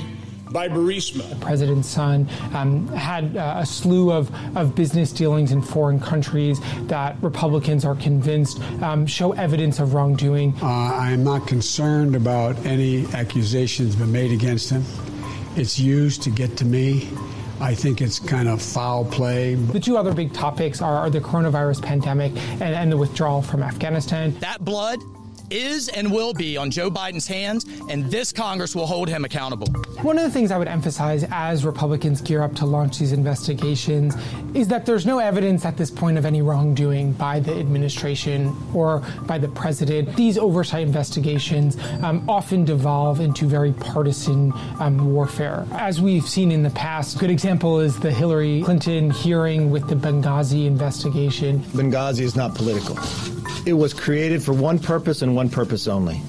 by 0.50 0.68
Burisma? 0.68 1.28
The 1.28 1.36
president's 1.36 1.88
son 1.88 2.28
um, 2.54 2.88
had 2.88 3.36
uh, 3.36 3.56
a 3.58 3.66
slew 3.66 4.10
of, 4.10 4.30
of 4.56 4.74
business 4.74 5.12
dealings 5.12 5.52
in 5.52 5.62
foreign 5.62 6.00
countries 6.00 6.60
that 6.86 7.16
Republicans 7.22 7.84
are 7.84 7.96
convinced 7.96 8.60
um, 8.82 9.06
show 9.06 9.32
evidence 9.32 9.78
of 9.78 9.94
wrongdoing. 9.94 10.54
Uh, 10.62 10.66
I 10.66 11.10
am 11.12 11.24
not 11.24 11.46
concerned 11.46 12.16
about 12.16 12.56
any 12.66 13.06
accusations 13.12 13.96
been 13.96 14.12
made 14.12 14.32
against 14.32 14.70
him. 14.70 14.84
It's 15.58 15.76
used 15.76 16.22
to 16.22 16.30
get 16.30 16.56
to 16.58 16.64
me. 16.64 17.08
I 17.60 17.74
think 17.74 18.00
it's 18.00 18.20
kind 18.20 18.48
of 18.48 18.62
foul 18.62 19.04
play. 19.04 19.56
The 19.56 19.80
two 19.80 19.96
other 19.96 20.14
big 20.14 20.32
topics 20.32 20.80
are, 20.80 20.96
are 20.96 21.10
the 21.10 21.20
coronavirus 21.20 21.82
pandemic 21.82 22.30
and, 22.60 22.62
and 22.62 22.92
the 22.92 22.96
withdrawal 22.96 23.42
from 23.42 23.64
Afghanistan. 23.64 24.36
That 24.38 24.64
blood 24.64 25.00
is 25.50 25.88
and 25.88 26.12
will 26.12 26.32
be 26.32 26.56
on 26.56 26.70
Joe 26.70 26.90
Biden's 26.90 27.26
hands, 27.26 27.66
and 27.88 28.10
this 28.10 28.32
Congress 28.32 28.74
will 28.74 28.86
hold 28.86 29.08
him 29.08 29.24
accountable. 29.24 29.66
One 30.02 30.18
of 30.18 30.24
the 30.24 30.30
things 30.30 30.50
I 30.50 30.58
would 30.58 30.68
emphasize 30.68 31.24
as 31.30 31.64
Republicans 31.64 32.20
gear 32.20 32.42
up 32.42 32.54
to 32.56 32.66
launch 32.66 32.98
these 32.98 33.12
investigations 33.12 34.14
is 34.54 34.68
that 34.68 34.86
there's 34.86 35.06
no 35.06 35.18
evidence 35.18 35.64
at 35.64 35.76
this 35.76 35.90
point 35.90 36.18
of 36.18 36.24
any 36.24 36.42
wrongdoing 36.42 37.12
by 37.12 37.40
the 37.40 37.58
administration 37.58 38.56
or 38.74 39.02
by 39.26 39.38
the 39.38 39.48
president. 39.48 40.14
These 40.16 40.38
oversight 40.38 40.86
investigations 40.86 41.76
um, 42.02 42.28
often 42.28 42.64
devolve 42.64 43.20
into 43.20 43.46
very 43.46 43.72
partisan 43.72 44.52
um, 44.80 45.12
warfare. 45.12 45.66
As 45.72 46.00
we've 46.00 46.28
seen 46.28 46.52
in 46.52 46.62
the 46.62 46.70
past, 46.70 47.16
a 47.16 47.18
good 47.18 47.30
example 47.30 47.80
is 47.80 47.98
the 47.98 48.12
Hillary 48.12 48.62
Clinton 48.62 49.10
hearing 49.10 49.70
with 49.70 49.88
the 49.88 49.94
Benghazi 49.94 50.66
investigation. 50.66 51.60
Benghazi 51.72 52.20
is 52.20 52.36
not 52.36 52.54
political. 52.54 52.96
It 53.66 53.74
was 53.74 53.92
created 53.92 54.42
for 54.42 54.52
one 54.52 54.78
purpose 54.78 55.22
and 55.22 55.36
one 55.36 55.50
purpose 55.50 55.86
only 55.88 56.20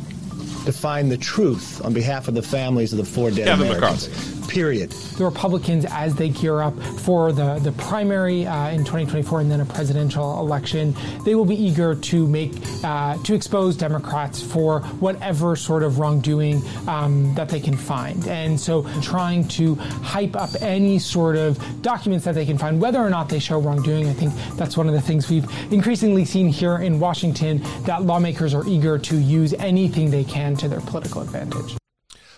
to 0.66 0.72
find 0.74 1.12
the 1.12 1.18
truth 1.18 1.84
on 1.86 1.94
behalf 1.94 2.28
of 2.28 2.34
the 2.34 2.42
families 2.42 2.92
of 2.92 2.98
the 2.98 3.06
four 3.06 3.32
dead 3.32 3.48
Kevin 3.48 3.68
Americans. 3.68 4.08
McCarthy. 4.10 4.39
Period. 4.50 4.90
The 4.90 5.24
Republicans, 5.24 5.86
as 5.86 6.16
they 6.16 6.30
gear 6.30 6.62
up 6.62 6.78
for 7.00 7.32
the, 7.32 7.60
the 7.60 7.72
primary 7.74 8.46
uh, 8.46 8.70
in 8.70 8.80
2024 8.80 9.42
and 9.42 9.52
then 9.52 9.62
a 9.62 9.66
presidential 9.66 10.40
election, 10.40 10.96
they 11.24 11.36
will 11.36 11.46
be 11.46 11.56
eager 11.56 11.96
to 11.96 12.28
make 12.28 12.54
uh, 12.84 13.18
to 13.24 13.34
expose 13.34 13.78
Democrats 13.78 14.42
for 14.42 14.82
whatever 15.00 15.56
sort 15.56 15.84
of 15.84 16.00
wrongdoing 16.00 16.62
um, 16.88 17.34
that 17.36 17.50
they 17.50 17.60
can 17.60 17.78
find, 17.78 18.28
and 18.28 18.60
so 18.60 18.84
trying 19.02 19.48
to 19.48 19.76
hype 19.76 20.36
up 20.36 20.50
any 20.62 20.98
sort 21.00 21.36
of 21.36 21.60
documents 21.82 22.26
that 22.26 22.36
they 22.36 22.46
can 22.46 22.58
find, 22.58 22.82
whether 22.82 23.00
or 23.00 23.10
not 23.10 23.30
they 23.30 23.40
show 23.40 23.60
wrongdoing. 23.60 24.10
I 24.10 24.14
think 24.14 24.34
that's 24.56 24.76
one 24.76 24.88
of 24.88 24.94
the 24.94 25.02
things 25.02 25.30
we've 25.30 25.48
increasingly 25.72 26.26
seen 26.26 26.48
here 26.48 26.78
in 26.78 27.00
Washington 27.00 27.62
that 27.84 28.04
lawmakers 28.04 28.54
are 28.54 28.68
eager 28.68 28.98
to 28.98 29.18
use 29.18 29.54
anything 29.54 30.10
they 30.10 30.24
can 30.24 30.56
to 30.58 30.68
their 30.68 30.82
political 30.82 31.22
advantage. 31.22 31.79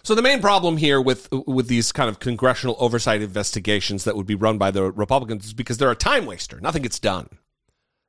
So 0.03 0.15
the 0.15 0.21
main 0.21 0.41
problem 0.41 0.77
here 0.77 0.99
with 0.99 1.29
with 1.31 1.67
these 1.67 1.91
kind 1.91 2.09
of 2.09 2.19
congressional 2.19 2.75
oversight 2.79 3.21
investigations 3.21 4.03
that 4.03 4.15
would 4.15 4.25
be 4.25 4.35
run 4.35 4.57
by 4.57 4.71
the 4.71 4.91
Republicans 4.91 5.45
is 5.45 5.53
because 5.53 5.77
they're 5.77 5.91
a 5.91 5.95
time 5.95 6.25
waster. 6.25 6.59
Nothing 6.59 6.81
gets 6.81 6.99
done. 6.99 7.29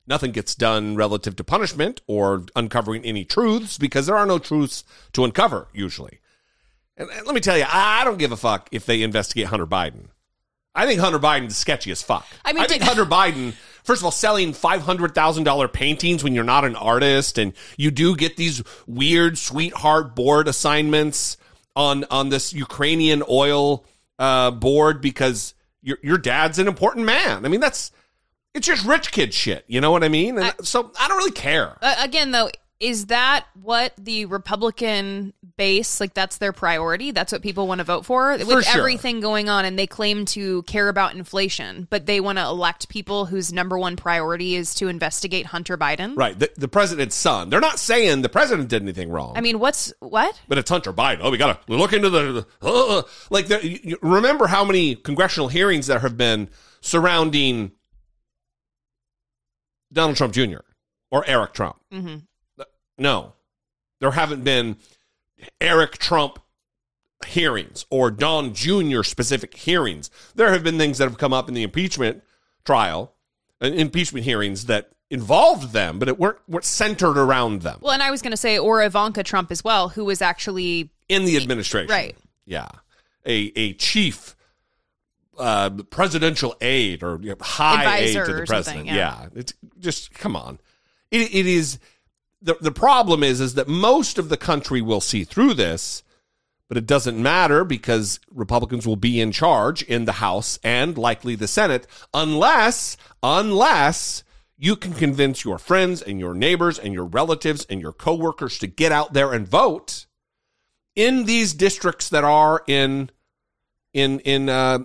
Nothing 0.06 0.32
gets 0.32 0.54
done 0.54 0.96
relative 0.96 1.36
to 1.36 1.44
punishment 1.44 2.00
or 2.06 2.44
uncovering 2.56 3.04
any 3.04 3.24
truths 3.24 3.78
because 3.78 4.06
there 4.06 4.16
are 4.16 4.26
no 4.26 4.38
truths 4.38 4.84
to 5.12 5.24
uncover 5.24 5.68
usually. 5.72 6.18
And, 6.96 7.08
let 7.24 7.34
me 7.34 7.40
tell 7.40 7.56
you, 7.56 7.64
I 7.68 8.02
don't 8.04 8.18
give 8.18 8.32
a 8.32 8.36
fuck 8.36 8.68
if 8.72 8.84
they 8.84 9.02
investigate 9.02 9.46
Hunter 9.46 9.66
Biden. 9.66 10.06
I 10.74 10.86
think 10.86 11.00
Hunter 11.00 11.18
Biden 11.18 11.48
is 11.48 11.56
sketchy 11.56 11.90
as 11.90 12.02
fuck. 12.02 12.26
I 12.44 12.52
mean, 12.52 12.62
I 12.62 12.66
think 12.66 12.82
Hunter 12.82 13.04
Biden, 13.04 13.52
first 13.84 14.00
of 14.00 14.06
all, 14.06 14.10
selling 14.10 14.54
five 14.54 14.82
hundred 14.82 15.14
thousand 15.14 15.44
dollar 15.44 15.68
paintings 15.68 16.24
when 16.24 16.34
you're 16.34 16.44
not 16.44 16.64
an 16.64 16.76
artist, 16.76 17.38
and 17.38 17.52
you 17.76 17.90
do 17.90 18.16
get 18.16 18.36
these 18.36 18.62
weird 18.86 19.36
sweetheart 19.36 20.16
board 20.16 20.48
assignments 20.48 21.36
on 21.76 22.04
on 22.10 22.28
this 22.28 22.52
Ukrainian 22.52 23.22
oil 23.28 23.84
uh, 24.18 24.50
board 24.50 25.00
because 25.00 25.54
your 25.82 25.98
your 26.02 26.18
dad's 26.18 26.58
an 26.58 26.68
important 26.68 27.06
man. 27.06 27.44
I 27.44 27.48
mean, 27.48 27.60
that's 27.60 27.90
it's 28.54 28.66
just 28.66 28.84
rich 28.84 29.12
kid 29.12 29.32
shit. 29.32 29.64
You 29.66 29.80
know 29.80 29.90
what 29.90 30.04
I 30.04 30.08
mean? 30.08 30.38
And 30.38 30.52
so 30.62 30.92
I 30.98 31.08
don't 31.08 31.18
really 31.18 31.32
care. 31.32 31.78
Uh, 31.80 31.94
again, 31.98 32.30
though, 32.32 32.50
is 32.82 33.06
that 33.06 33.46
what 33.62 33.92
the 33.96 34.24
Republican 34.26 35.32
base 35.56 36.00
like? 36.00 36.14
That's 36.14 36.38
their 36.38 36.52
priority. 36.52 37.12
That's 37.12 37.30
what 37.30 37.40
people 37.40 37.68
want 37.68 37.78
to 37.78 37.84
vote 37.84 38.04
for 38.04 38.36
For 38.38 38.44
with 38.56 38.64
sure. 38.64 38.80
everything 38.80 39.20
going 39.20 39.48
on, 39.48 39.64
and 39.64 39.78
they 39.78 39.86
claim 39.86 40.24
to 40.26 40.62
care 40.64 40.88
about 40.88 41.14
inflation, 41.14 41.86
but 41.90 42.06
they 42.06 42.18
want 42.20 42.38
to 42.38 42.44
elect 42.44 42.88
people 42.88 43.26
whose 43.26 43.52
number 43.52 43.78
one 43.78 43.94
priority 43.94 44.56
is 44.56 44.74
to 44.74 44.88
investigate 44.88 45.46
Hunter 45.46 45.78
Biden. 45.78 46.16
Right, 46.16 46.36
the, 46.36 46.50
the 46.56 46.66
president's 46.66 47.14
son. 47.14 47.50
They're 47.50 47.60
not 47.60 47.78
saying 47.78 48.22
the 48.22 48.28
president 48.28 48.68
did 48.68 48.82
anything 48.82 49.10
wrong. 49.10 49.34
I 49.36 49.40
mean, 49.42 49.60
what's 49.60 49.92
what? 50.00 50.40
But 50.48 50.58
it's 50.58 50.68
Hunter 50.70 50.92
Biden. 50.92 51.20
Oh, 51.22 51.30
we 51.30 51.38
gotta 51.38 51.60
look 51.68 51.92
into 51.92 52.10
the 52.10 52.46
uh, 52.60 53.02
like. 53.30 53.46
The, 53.46 53.64
you- 53.64 53.98
remember 54.02 54.48
how 54.48 54.64
many 54.64 54.96
congressional 54.96 55.46
hearings 55.48 55.86
there 55.86 56.00
have 56.00 56.16
been 56.16 56.48
surrounding 56.80 57.70
Donald 59.92 60.16
Trump 60.16 60.32
Jr. 60.34 60.60
or 61.10 61.24
Eric 61.28 61.52
Trump? 61.52 61.76
hmm 61.92 62.16
No, 62.98 63.32
there 64.00 64.10
haven't 64.12 64.44
been 64.44 64.76
Eric 65.60 65.98
Trump 65.98 66.38
hearings 67.26 67.86
or 67.90 68.10
Don 68.10 68.54
Jr. 68.54 69.02
specific 69.02 69.56
hearings. 69.56 70.10
There 70.34 70.52
have 70.52 70.64
been 70.64 70.78
things 70.78 70.98
that 70.98 71.04
have 71.04 71.18
come 71.18 71.32
up 71.32 71.48
in 71.48 71.54
the 71.54 71.62
impeachment 71.62 72.22
trial, 72.64 73.12
uh, 73.60 73.66
impeachment 73.66 74.24
hearings 74.24 74.66
that 74.66 74.90
involved 75.10 75.72
them, 75.72 75.98
but 75.98 76.08
it 76.08 76.18
weren't, 76.18 76.38
weren't 76.48 76.64
centered 76.64 77.18
around 77.18 77.62
them 77.62 77.78
Well, 77.82 77.92
and 77.92 78.02
I 78.02 78.10
was 78.10 78.22
going 78.22 78.30
to 78.30 78.36
say, 78.36 78.58
or 78.58 78.82
Ivanka 78.82 79.22
Trump 79.22 79.50
as 79.50 79.62
well, 79.62 79.90
who 79.90 80.04
was 80.04 80.22
actually 80.22 80.90
in 81.08 81.24
the 81.24 81.36
administration. 81.36 81.90
right. 81.90 82.16
Yeah. 82.46 82.68
A 83.24 83.52
a 83.54 83.74
chief 83.74 84.34
uh, 85.38 85.70
presidential 85.90 86.56
aide 86.60 87.02
or 87.04 87.20
you 87.22 87.30
know, 87.30 87.36
high 87.40 87.98
aide 87.98 88.16
Advisor 88.16 88.26
to 88.26 88.40
the 88.40 88.46
president. 88.46 88.86
yeah. 88.86 88.94
yeah. 88.94 89.28
It's 89.36 89.54
just 89.78 90.12
come 90.12 90.34
on. 90.34 90.58
It, 91.10 91.32
it 91.34 91.46
is 91.46 91.78
the 92.42 92.56
the 92.60 92.72
problem 92.72 93.22
is 93.22 93.40
is 93.40 93.54
that 93.54 93.68
most 93.68 94.18
of 94.18 94.28
the 94.28 94.36
country 94.36 94.82
will 94.82 95.00
see 95.00 95.24
through 95.24 95.54
this, 95.54 96.02
but 96.68 96.76
it 96.76 96.86
doesn't 96.86 97.20
matter 97.20 97.64
because 97.64 98.18
Republicans 98.30 98.86
will 98.86 98.96
be 98.96 99.20
in 99.20 99.32
charge 99.32 99.82
in 99.82 100.04
the 100.04 100.12
House 100.12 100.58
and 100.64 100.98
likely 100.98 101.34
the 101.34 101.48
Senate 101.48 101.86
unless 102.12 102.96
unless 103.22 104.24
you 104.58 104.76
can 104.76 104.92
convince 104.92 105.44
your 105.44 105.58
friends 105.58 106.02
and 106.02 106.20
your 106.20 106.34
neighbors 106.34 106.78
and 106.78 106.94
your 106.94 107.06
relatives 107.06 107.66
and 107.68 107.80
your 107.80 107.92
coworkers 107.92 108.58
to 108.58 108.66
get 108.66 108.92
out 108.92 109.12
there 109.12 109.32
and 109.32 109.46
vote 109.46 110.06
in 110.94 111.24
these 111.24 111.54
districts 111.54 112.08
that 112.10 112.24
are 112.24 112.62
in 112.66 113.10
in 113.92 114.20
in 114.20 114.48
uh, 114.48 114.80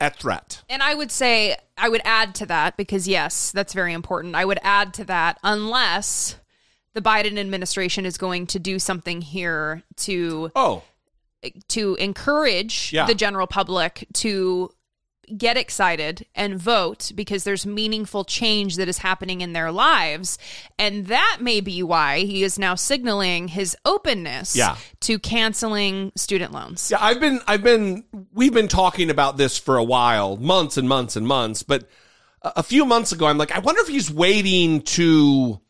at 0.00 0.16
threat. 0.18 0.62
And 0.68 0.82
I 0.82 0.94
would 0.94 1.10
say 1.10 1.56
I 1.76 1.88
would 1.88 2.02
add 2.04 2.34
to 2.36 2.46
that 2.46 2.76
because 2.76 3.08
yes, 3.08 3.52
that's 3.52 3.72
very 3.72 3.92
important. 3.92 4.34
I 4.34 4.44
would 4.44 4.60
add 4.62 4.94
to 4.94 5.04
that 5.04 5.38
unless 5.42 6.36
the 6.94 7.00
Biden 7.02 7.38
administration 7.38 8.04
is 8.06 8.16
going 8.18 8.46
to 8.48 8.58
do 8.58 8.78
something 8.78 9.20
here 9.22 9.82
to 9.96 10.50
oh 10.54 10.82
to 11.68 11.94
encourage 11.96 12.92
Yeah. 12.92 13.06
the 13.06 13.14
general 13.14 13.46
public 13.46 14.06
to 14.14 14.70
get 15.36 15.56
excited 15.56 16.26
and 16.34 16.58
vote 16.58 17.10
because 17.14 17.44
there's 17.44 17.64
meaningful 17.64 18.24
change 18.24 18.76
that 18.76 18.88
is 18.88 18.98
happening 18.98 19.40
in 19.40 19.52
their 19.52 19.72
lives 19.72 20.36
and 20.78 21.06
that 21.06 21.38
may 21.40 21.60
be 21.60 21.82
why 21.82 22.20
he 22.20 22.42
is 22.42 22.58
now 22.58 22.74
signaling 22.74 23.48
his 23.48 23.76
openness 23.84 24.54
Yeah. 24.54 24.76
to 25.00 25.18
canceling 25.18 26.12
student 26.16 26.52
loans. 26.52 26.90
Yeah, 26.90 26.98
I've 27.00 27.20
been 27.20 27.40
I've 27.46 27.62
been 27.62 28.04
we've 28.34 28.52
been 28.52 28.68
talking 28.68 29.10
about 29.10 29.36
this 29.36 29.56
for 29.58 29.76
a 29.76 29.84
while, 29.84 30.36
months 30.36 30.76
and 30.76 30.88
months 30.88 31.16
and 31.16 31.26
months, 31.26 31.62
but 31.62 31.88
a 32.42 32.52
a 32.56 32.62
few 32.62 32.84
months 32.84 33.12
ago 33.12 33.26
I'm 33.26 33.38
like 33.38 33.52
I 33.52 33.60
wonder 33.60 33.80
if 33.80 33.88
he's 33.88 34.10
waiting 34.10 34.82
to 34.82 35.60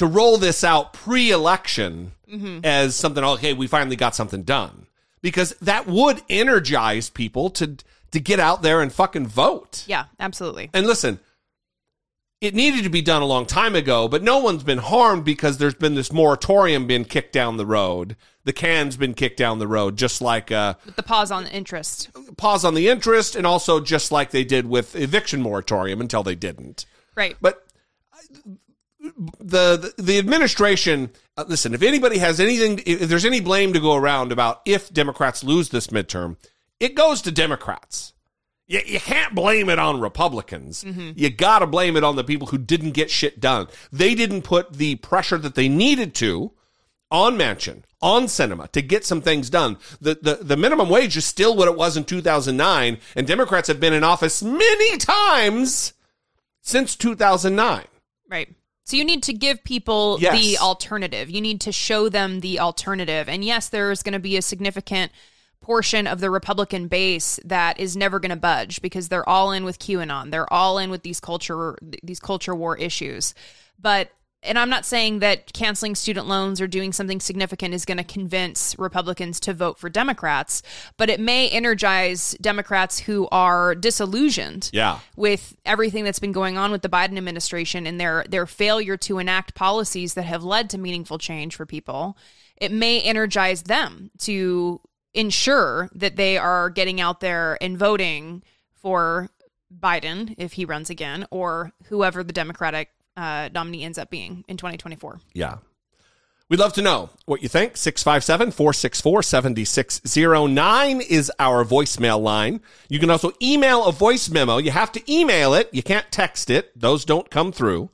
to 0.00 0.06
roll 0.06 0.36
this 0.38 0.64
out 0.64 0.92
pre-election 0.94 2.12
Mhm. 2.32 2.64
as 2.64 2.96
something 2.96 3.22
okay, 3.22 3.52
we 3.52 3.66
finally 3.66 3.96
got 3.96 4.16
something 4.16 4.42
done. 4.42 4.86
Because 5.22 5.54
that 5.60 5.86
would 5.86 6.22
energize 6.28 7.10
people 7.10 7.50
to 7.50 7.76
to 8.12 8.18
get 8.18 8.40
out 8.40 8.62
there 8.62 8.80
and 8.82 8.92
fucking 8.92 9.26
vote. 9.28 9.84
Yeah, 9.86 10.06
absolutely. 10.18 10.68
And 10.74 10.86
listen, 10.86 11.20
it 12.40 12.54
needed 12.54 12.82
to 12.84 12.88
be 12.90 13.02
done 13.02 13.20
a 13.22 13.26
long 13.26 13.44
time 13.46 13.76
ago, 13.76 14.08
but 14.08 14.22
no 14.22 14.38
one's 14.38 14.62
been 14.64 14.78
harmed 14.78 15.24
because 15.24 15.58
there's 15.58 15.74
been 15.74 15.94
this 15.94 16.10
moratorium 16.12 16.86
being 16.86 17.04
kicked 17.04 17.32
down 17.34 17.56
the 17.58 17.66
road. 17.66 18.16
The 18.44 18.52
can's 18.54 18.96
been 18.96 19.12
kicked 19.14 19.36
down 19.36 19.58
the 19.58 19.68
road, 19.68 19.96
just 19.98 20.22
like 20.22 20.50
uh, 20.50 20.74
With 20.86 20.96
the 20.96 21.02
pause 21.02 21.30
on 21.30 21.44
the 21.44 21.52
interest. 21.52 22.08
pause 22.38 22.64
on 22.64 22.74
the 22.74 22.88
interest, 22.88 23.36
and 23.36 23.46
also 23.46 23.78
just 23.78 24.10
like 24.10 24.30
they 24.30 24.44
did 24.44 24.66
with 24.66 24.96
eviction 24.96 25.42
moratorium 25.42 26.00
until 26.00 26.22
they 26.22 26.34
didn't. 26.34 26.86
Right. 27.14 27.36
But 27.42 27.62
the 29.38 29.92
the, 29.98 30.18
administration, 30.18 31.10
uh, 31.36 31.44
listen, 31.48 31.74
if 31.74 31.82
anybody 31.82 32.18
has 32.18 32.40
anything, 32.40 32.80
if 32.86 33.08
there's 33.08 33.24
any 33.24 33.40
blame 33.40 33.72
to 33.72 33.80
go 33.80 33.94
around 33.94 34.32
about 34.32 34.60
if 34.64 34.92
Democrats 34.92 35.44
lose 35.44 35.70
this 35.70 35.88
midterm, 35.88 36.36
it 36.78 36.94
goes 36.94 37.22
to 37.22 37.30
Democrats. 37.30 38.12
You, 38.66 38.80
you 38.86 39.00
can't 39.00 39.34
blame 39.34 39.68
it 39.68 39.78
on 39.78 40.00
Republicans. 40.00 40.84
Mhm. 40.84 41.14
You 41.16 41.30
got 41.30 41.58
to 41.58 41.66
blame 41.66 41.96
it 41.96 42.04
on 42.04 42.16
the 42.16 42.24
people 42.24 42.48
who 42.48 42.58
didn't 42.58 42.92
get 42.92 43.10
shit 43.10 43.40
done. 43.40 43.66
They 43.92 44.14
didn't 44.14 44.42
put 44.42 44.74
the 44.74 44.96
pressure 44.96 45.38
that 45.38 45.54
they 45.56 45.68
needed 45.68 46.14
to 46.16 46.52
on 47.10 47.36
Manchin, 47.36 47.82
on 48.00 48.26
Sinema 48.26 48.70
to 48.70 48.80
get 48.80 49.04
some 49.04 49.20
things 49.20 49.50
done. 49.50 49.76
The, 50.00 50.14
the 50.22 50.34
the 50.42 50.56
minimum 50.56 50.88
wage 50.88 51.16
is 51.16 51.24
still 51.24 51.56
what 51.56 51.68
it 51.68 51.76
was 51.76 51.96
in 51.96 52.04
2009, 52.04 52.98
and 53.16 53.26
Democrats 53.26 53.66
have 53.68 53.80
been 53.80 53.92
in 53.92 54.04
office 54.04 54.42
many 54.42 54.96
times 54.98 55.92
since 56.62 56.94
2009. 56.94 57.84
Right. 58.28 58.54
So 58.84 58.96
you 58.96 59.04
need 59.04 59.22
to 59.24 59.32
give 59.32 59.62
people 59.62 60.18
Yes. 60.20 60.40
the 60.40 60.58
alternative. 60.58 61.30
You 61.30 61.40
need 61.40 61.60
to 61.62 61.72
show 61.72 62.08
them 62.08 62.40
the 62.40 62.58
alternative. 62.58 63.28
And 63.28 63.44
yes, 63.44 63.68
there's 63.68 64.02
going 64.02 64.14
to 64.14 64.18
be 64.18 64.36
a 64.36 64.42
significant 64.42 65.12
portion 65.60 66.06
of 66.06 66.20
the 66.20 66.30
Republican 66.30 66.88
base 66.88 67.38
that 67.44 67.78
is 67.78 67.96
never 67.96 68.18
going 68.18 68.30
to 68.30 68.36
budge 68.36 68.80
because 68.82 69.08
they're 69.08 69.28
all 69.28 69.52
in 69.52 69.64
with 69.64 69.78
QAnon. 69.78 70.30
They're 70.30 70.50
all 70.52 70.78
in 70.78 70.90
with 70.90 71.02
these 71.02 71.20
culture 71.20 71.76
these 72.02 72.18
culture 72.18 72.54
war 72.54 72.76
issues. 72.78 73.34
But 73.78 74.10
and 74.42 74.58
I'm 74.58 74.70
not 74.70 74.86
saying 74.86 75.18
that 75.18 75.52
canceling 75.52 75.94
student 75.94 76.26
loans 76.26 76.60
or 76.60 76.66
doing 76.66 76.92
something 76.92 77.20
significant 77.20 77.74
is 77.74 77.84
going 77.84 77.98
to 77.98 78.04
convince 78.04 78.78
Republicans 78.78 79.38
to 79.40 79.52
vote 79.52 79.78
for 79.78 79.90
Democrats, 79.90 80.62
but 80.96 81.10
it 81.10 81.20
may 81.20 81.48
energize 81.50 82.34
Democrats 82.40 83.00
who 83.00 83.28
are 83.30 83.74
disillusioned 83.74 84.70
Yeah. 84.72 85.00
with 85.14 85.56
everything 85.66 86.04
that's 86.04 86.18
been 86.18 86.32
going 86.32 86.56
on 86.56 86.70
with 86.72 86.80
the 86.82 86.88
Biden 86.88 87.18
administration 87.18 87.86
and 87.86 88.00
their 88.00 88.24
their 88.28 88.46
failure 88.46 88.96
to 88.96 89.18
enact 89.18 89.54
policies 89.54 90.14
that 90.14 90.22
have 90.22 90.42
led 90.42 90.70
to 90.70 90.78
meaningful 90.78 91.18
change 91.18 91.54
for 91.54 91.66
people, 91.66 92.16
it 92.56 92.72
may 92.72 93.00
energize 93.02 93.64
them 93.64 94.10
to 94.20 94.80
ensure 95.12 95.90
that 95.94 96.16
they 96.16 96.38
are 96.38 96.70
getting 96.70 97.00
out 97.00 97.20
there 97.20 97.58
and 97.60 97.76
voting 97.78 98.42
for 98.74 99.28
Biden 99.76 100.34
if 100.38 100.54
he 100.54 100.64
runs 100.64 100.88
again 100.88 101.26
or 101.30 101.72
whoever 101.88 102.24
the 102.24 102.32
Democratic 102.32 102.90
uh, 103.20 103.48
nominee 103.52 103.84
ends 103.84 103.98
up 103.98 104.10
being 104.10 104.44
in 104.48 104.56
2024. 104.56 105.20
Yeah. 105.34 105.58
We'd 106.48 106.58
love 106.58 106.72
to 106.72 106.82
know 106.82 107.10
what 107.26 107.42
you 107.42 107.48
think. 107.48 107.76
657 107.76 108.50
464 108.50 109.22
7609 109.22 111.00
is 111.00 111.30
our 111.38 111.64
voicemail 111.64 112.20
line. 112.20 112.60
You 112.88 112.98
can 112.98 113.08
also 113.08 113.30
email 113.40 113.84
a 113.84 113.92
voice 113.92 114.28
memo. 114.28 114.58
You 114.58 114.72
have 114.72 114.90
to 114.92 115.12
email 115.12 115.54
it, 115.54 115.68
you 115.72 115.84
can't 115.84 116.10
text 116.10 116.50
it, 116.50 116.72
those 116.78 117.04
don't 117.04 117.30
come 117.30 117.52
through. 117.52 117.90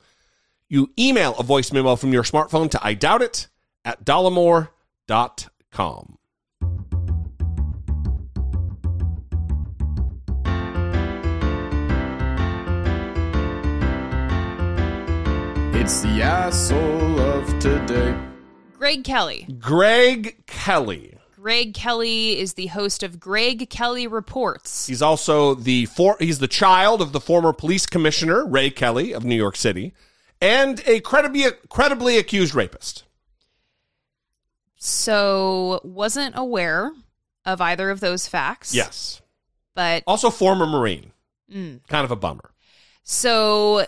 You 0.71 0.91
email 0.99 1.37
a 1.39 1.43
voice 1.43 1.71
memo 1.71 1.97
from 1.97 2.15
your 2.15 2.23
smartphone 2.23 2.71
to 2.71 2.81
I 2.83 2.95
doubt 2.95 3.21
it 3.21 3.49
at 3.85 4.07
dollemore.com. 4.07 4.69
It's 15.87 16.01
the 16.01 16.21
asshole 16.21 17.21
of 17.21 17.47
today. 17.61 18.19
Greg 18.73 19.05
Kelly. 19.05 19.47
Greg 19.61 20.45
Kelly. 20.49 21.17
Greg 21.37 21.75
Kelly 21.75 22.41
is 22.41 22.55
the 22.55 22.67
host 22.67 23.05
of 23.05 23.21
Greg 23.21 23.71
Kelly 23.71 24.09
Reports. 24.09 24.89
He's 24.89 25.01
also 25.01 25.55
the 25.55 25.87
for, 25.87 26.17
he's 26.19 26.41
the 26.41 26.49
child 26.49 27.01
of 27.01 27.13
the 27.13 27.21
former 27.21 27.53
police 27.53 27.87
commissioner 27.87 28.45
Ray 28.45 28.69
Kelly 28.71 29.13
of 29.13 29.25
New 29.25 29.37
York 29.37 29.55
City 29.55 29.95
and 30.41 30.83
a 30.89 30.99
credibly 30.99 31.45
credibly 31.69 32.19
accused 32.19 32.57
rapist. 32.57 33.05
So, 34.75 35.81
wasn't 35.85 36.37
aware 36.37 36.91
of 37.45 37.61
either 37.61 37.91
of 37.91 38.01
those 38.01 38.27
facts. 38.27 38.75
Yes. 38.75 39.23
But 39.77 40.03
Also 40.05 40.31
former 40.31 40.67
Marine. 40.67 41.13
Mm. 41.49 41.87
Kind 41.87 42.05
of 42.05 42.11
a 42.11 42.17
bummer. 42.17 42.51
So 43.05 43.87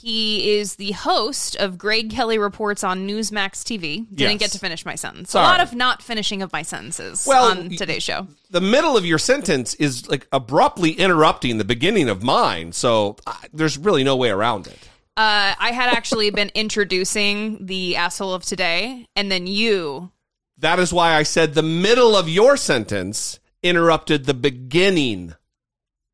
he 0.00 0.56
is 0.58 0.76
the 0.76 0.92
host 0.92 1.54
of 1.56 1.76
Greg 1.78 2.10
Kelly 2.10 2.38
Reports 2.38 2.82
on 2.82 3.06
Newsmax 3.06 3.62
TV. 3.62 4.06
Didn't 4.14 4.32
Yes. 4.32 4.38
get 4.38 4.50
to 4.52 4.58
finish 4.58 4.84
my 4.86 4.94
sentence. 4.94 5.30
Sorry. 5.32 5.44
A 5.44 5.48
lot 5.48 5.60
of 5.60 5.74
not 5.74 6.02
finishing 6.02 6.42
of 6.42 6.52
my 6.52 6.62
sentences 6.62 7.24
Well, 7.26 7.50
on 7.50 7.70
today's 7.70 8.02
show. 8.02 8.26
The 8.50 8.60
middle 8.60 8.96
of 8.96 9.04
your 9.04 9.18
sentence 9.18 9.74
is 9.74 10.08
like 10.08 10.26
abruptly 10.32 10.92
interrupting 10.92 11.58
the 11.58 11.64
beginning 11.64 12.08
of 12.08 12.22
mine, 12.22 12.72
so 12.72 13.16
uh, 13.26 13.34
there's 13.52 13.76
really 13.78 14.02
no 14.02 14.16
way 14.16 14.30
around 14.30 14.66
it. 14.66 14.78
Uh, 15.16 15.54
I 15.58 15.72
had 15.72 15.90
actually 15.94 16.30
been 16.30 16.50
introducing 16.54 17.66
the 17.66 17.96
asshole 17.96 18.32
of 18.32 18.44
today, 18.44 19.06
and 19.14 19.30
then 19.30 19.46
you. 19.46 20.10
That 20.58 20.78
is 20.78 20.92
why 20.92 21.14
I 21.16 21.22
said 21.22 21.54
the 21.54 21.62
middle 21.62 22.16
of 22.16 22.28
your 22.28 22.56
sentence 22.56 23.38
interrupted 23.62 24.24
the 24.24 24.34
beginning 24.34 25.34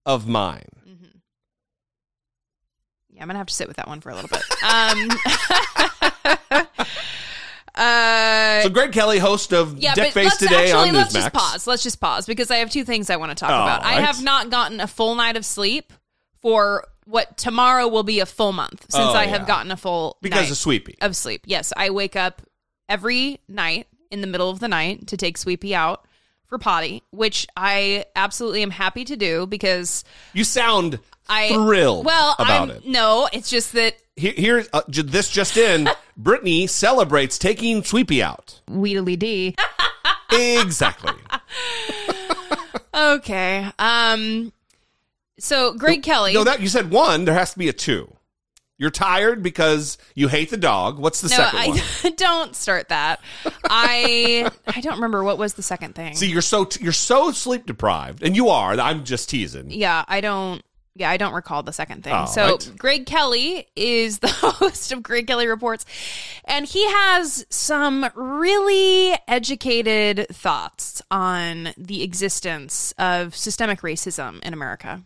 of 0.04 0.26
mine. 0.26 0.68
Yeah, 3.18 3.22
I'm 3.24 3.28
gonna 3.28 3.38
have 3.38 3.48
to 3.48 3.54
sit 3.54 3.66
with 3.66 3.76
that 3.78 3.88
one 3.88 4.00
for 4.00 4.10
a 4.10 4.14
little 4.14 4.30
bit. 4.30 4.42
Um, 4.62 5.08
uh, 7.74 8.62
So 8.62 8.68
Greg 8.70 8.92
Kelly, 8.92 9.18
host 9.18 9.52
of 9.52 9.78
yeah, 9.78 9.94
Dick 9.94 10.14
but 10.14 10.22
Face 10.22 10.36
Today 10.36 10.70
actually 10.70 10.90
on 10.90 10.94
let's 10.94 11.12
Newsmax. 11.14 11.20
just 11.22 11.32
pause. 11.32 11.66
Let's 11.66 11.82
just 11.82 12.00
pause 12.00 12.26
because 12.26 12.50
I 12.50 12.56
have 12.58 12.70
two 12.70 12.84
things 12.84 13.10
I 13.10 13.16
want 13.16 13.30
to 13.30 13.34
talk 13.34 13.50
All 13.50 13.62
about. 13.62 13.82
I 13.84 13.96
right. 13.96 14.04
have 14.06 14.22
not 14.22 14.50
gotten 14.50 14.80
a 14.80 14.86
full 14.86 15.14
night 15.16 15.36
of 15.36 15.44
sleep 15.44 15.92
for 16.40 16.84
what 17.06 17.36
tomorrow 17.36 17.88
will 17.88 18.02
be 18.04 18.20
a 18.20 18.26
full 18.26 18.52
month 18.52 18.82
since 18.88 19.04
Oh, 19.04 19.12
I 19.12 19.26
have 19.26 19.42
yeah. 19.42 19.46
gotten 19.48 19.72
a 19.72 19.76
full 19.76 20.16
Because 20.22 20.42
night 20.42 20.50
of 20.52 20.56
Sweepy. 20.58 20.96
of 21.00 21.16
sleep. 21.16 21.42
Yes, 21.46 21.72
I 21.76 21.90
wake 21.90 22.14
up 22.16 22.42
every 22.88 23.40
night 23.48 23.88
in 24.12 24.20
the 24.20 24.26
middle 24.28 24.48
of 24.50 24.60
the 24.60 24.68
night 24.68 25.08
to 25.08 25.16
take 25.16 25.36
Sweepy 25.38 25.74
out 25.74 26.04
for 26.48 26.58
potty, 26.58 27.02
which 27.10 27.46
I 27.56 28.04
absolutely 28.16 28.62
am 28.62 28.70
happy 28.70 29.04
to 29.04 29.16
do 29.16 29.46
because 29.46 30.04
You 30.32 30.44
sound 30.44 30.98
I 31.28 31.48
thrilled 31.50 32.06
Well, 32.06 32.34
about 32.38 32.70
I'm, 32.70 32.76
it. 32.76 32.86
No, 32.86 33.28
it's 33.32 33.50
just 33.50 33.72
that 33.74 33.94
Here, 34.16 34.32
here 34.32 34.66
uh, 34.72 34.82
j- 34.88 35.02
this 35.02 35.30
just 35.30 35.56
in: 35.56 35.88
Brittany 36.16 36.66
celebrates 36.66 37.38
taking 37.38 37.82
Sweepy 37.84 38.22
out. 38.22 38.60
Weedly 38.68 39.16
D. 39.16 39.54
Exactly. 40.32 41.12
okay. 42.94 43.70
Um. 43.78 44.52
So 45.38 45.74
Greg 45.74 46.02
Kelly. 46.02 46.34
No, 46.34 46.44
that 46.44 46.60
you 46.60 46.68
said 46.68 46.90
one. 46.90 47.24
There 47.24 47.34
has 47.34 47.52
to 47.52 47.58
be 47.58 47.68
a 47.68 47.72
two. 47.72 48.12
You're 48.78 48.90
tired 48.90 49.42
because 49.42 49.98
you 50.14 50.28
hate 50.28 50.50
the 50.50 50.56
dog. 50.56 51.00
What's 51.00 51.20
the 51.20 51.28
no, 51.28 51.36
second 51.36 51.58
I 51.58 51.68
one? 51.68 52.14
don't 52.16 52.54
start 52.54 52.88
that. 52.90 53.20
I 53.64 54.48
I 54.68 54.80
don't 54.80 54.94
remember 54.94 55.24
what 55.24 55.36
was 55.36 55.54
the 55.54 55.64
second 55.64 55.96
thing. 55.96 56.14
See, 56.14 56.28
you're 56.28 56.40
so 56.42 56.68
you're 56.80 56.92
so 56.92 57.32
sleep 57.32 57.66
deprived, 57.66 58.22
and 58.22 58.36
you 58.36 58.50
are. 58.50 58.72
I'm 58.78 59.02
just 59.02 59.28
teasing. 59.28 59.72
Yeah, 59.72 60.04
I 60.06 60.20
don't. 60.20 60.62
Yeah, 60.94 61.10
I 61.10 61.16
don't 61.16 61.32
recall 61.32 61.62
the 61.62 61.72
second 61.72 62.02
thing. 62.02 62.12
All 62.12 62.26
so 62.26 62.52
right. 62.52 62.72
Greg 62.76 63.06
Kelly 63.06 63.66
is 63.74 64.20
the 64.20 64.28
host 64.32 64.92
of 64.92 65.02
Greg 65.02 65.26
Kelly 65.26 65.48
Reports, 65.48 65.84
and 66.44 66.64
he 66.64 66.84
has 66.88 67.46
some 67.50 68.08
really 68.14 69.16
educated 69.26 70.26
thoughts 70.30 71.02
on 71.10 71.70
the 71.76 72.04
existence 72.04 72.92
of 72.98 73.34
systemic 73.34 73.80
racism 73.82 74.40
in 74.44 74.52
America. 74.52 75.02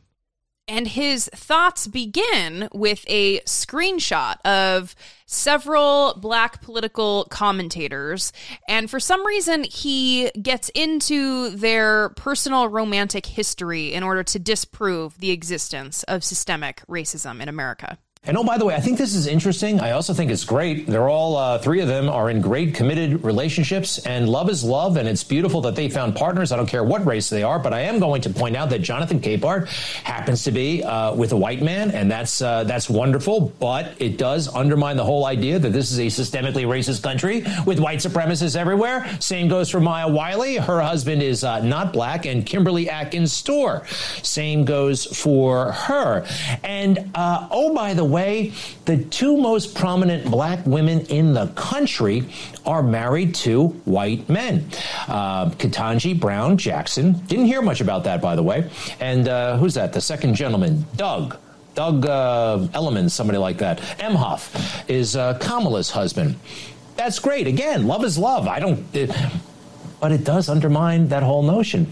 And 0.69 0.87
his 0.87 1.29
thoughts 1.35 1.87
begin 1.89 2.69
with 2.73 3.05
a 3.09 3.41
screenshot 3.41 4.41
of 4.45 4.95
several 5.27 6.15
black 6.21 6.63
political 6.63 7.27
commentators. 7.31 8.33
And 8.69 8.89
for 8.89 9.01
some 9.01 9.27
reason, 9.27 9.65
he 9.65 10.31
gets 10.41 10.69
into 10.71 11.51
their 11.51 12.11
personal 12.11 12.69
romantic 12.69 13.27
history 13.27 13.93
in 13.93 14.03
order 14.03 14.23
to 14.23 14.39
disprove 14.39 15.19
the 15.19 15.31
existence 15.31 16.05
of 16.05 16.23
systemic 16.23 16.83
racism 16.87 17.43
in 17.43 17.49
America. 17.49 17.99
And 18.25 18.37
oh, 18.37 18.45
by 18.45 18.57
the 18.57 18.65
way, 18.65 18.77
I 18.77 18.81
think 18.81 18.99
this 18.99 19.17
is 19.17 19.27
interesting. 19.27 19.81
I 19.81 19.91
also 19.91 20.15
think 20.15 20.31
it's 20.31 20.45
great. 20.45 20.87
They're 20.87 21.09
all, 21.09 21.37
uh, 21.37 21.59
three 21.59 21.81
of 21.81 21.89
them 21.89 22.09
are 22.09 22.31
in 22.31 22.41
great 22.41 22.73
committed 22.73 23.25
relationships, 23.25 23.99
and 24.07 24.29
love 24.29 24.49
is 24.49 24.63
love, 24.63 24.97
and 24.97 25.09
it's 25.09 25.25
beautiful 25.25 25.61
that 25.63 25.75
they 25.75 25.89
found 25.89 26.15
partners. 26.15 26.53
I 26.53 26.57
don't 26.57 26.69
care 26.69 26.85
what 26.85 27.05
race 27.05 27.29
they 27.29 27.43
are, 27.43 27.59
but 27.59 27.73
I 27.73 27.81
am 27.81 27.99
going 27.99 28.23
to 28.23 28.31
point 28.31 28.55
out 28.55 28.71
that 28.71 28.79
Jonathan 28.79 29.19
Capehart 29.19 29.67
happens 30.05 30.45
to 30.45 30.53
be 30.53 30.85
uh, 30.85 31.17
with 31.17 31.33
a 31.33 31.37
white 31.37 31.63
man, 31.63 31.91
and 31.91 32.09
that's 32.09 32.41
uh, 32.41 32.63
that's 32.63 32.89
wonderful. 32.89 33.53
But 33.59 34.01
it 34.01 34.19
does 34.19 34.47
undermine 34.55 34.97
the 34.97 35.05
whole 35.05 35.25
idea 35.25 35.59
that 35.59 35.71
this 35.73 35.91
is 35.91 35.99
a 35.99 36.07
systemically 36.07 36.65
racist 36.65 37.03
country 37.03 37.43
with 37.67 37.81
white 37.81 37.99
supremacists 37.99 38.55
everywhere. 38.55 39.05
Same 39.19 39.49
goes 39.49 39.69
for 39.69 39.81
Maya 39.81 40.07
Wiley. 40.07 40.59
Her 40.59 40.81
husband 40.81 41.25
is 41.25 41.43
uh, 41.43 41.59
not 41.65 41.93
black, 41.93 42.25
and 42.27 42.47
Kimberly 42.47 42.89
Atkins 42.89 43.33
Stohr. 43.33 43.85
Same 44.25 44.65
goes 44.65 45.07
for 45.07 45.73
her. 45.73 46.25
And 46.63 47.11
uh, 47.17 47.49
oh, 47.51 47.75
by 47.75 47.95
the 47.95 48.12
way, 48.13 48.53
the 48.85 48.99
two 49.05 49.37
most 49.37 49.75
prominent 49.75 50.31
black 50.31 50.65
women 50.67 51.01
in 51.07 51.33
the 51.33 51.49
country 51.49 52.25
are 52.65 52.83
married 52.83 53.35
to 53.37 53.69
white 53.85 54.29
men. 54.29 54.69
Uh, 55.09 55.51
Ketanji 55.51 56.19
Brown 56.19 56.57
Jackson. 56.57 57.15
Didn't 57.27 57.47
hear 57.47 57.63
much 57.63 57.81
about 57.81 58.05
that, 58.05 58.21
by 58.21 58.37
the 58.37 58.43
way. 58.43 58.71
And 59.01 59.29
uh, 59.29 59.57
who's 59.57 59.75
that? 59.75 59.93
The 59.93 60.01
second 60.01 60.35
gentleman, 60.35 60.85
Doug. 60.97 61.37
Doug 61.75 62.05
uh, 62.05 62.69
Elliman, 62.75 63.09
somebody 63.09 63.39
like 63.39 63.59
that. 63.59 63.79
Emhoff 63.99 64.89
is 64.89 65.17
uh, 65.17 65.39
Kamala's 65.39 65.91
husband. 65.91 66.37
That's 66.97 67.19
great. 67.19 67.47
Again, 67.47 67.87
love 67.87 68.05
is 68.05 68.19
love. 68.19 68.47
I 68.47 68.61
don't. 68.61 68.85
It, 68.95 69.11
but 69.99 70.13
it 70.13 70.25
does 70.25 70.49
undermine 70.49 71.09
that 71.09 71.23
whole 71.23 71.43
notion. 71.43 71.91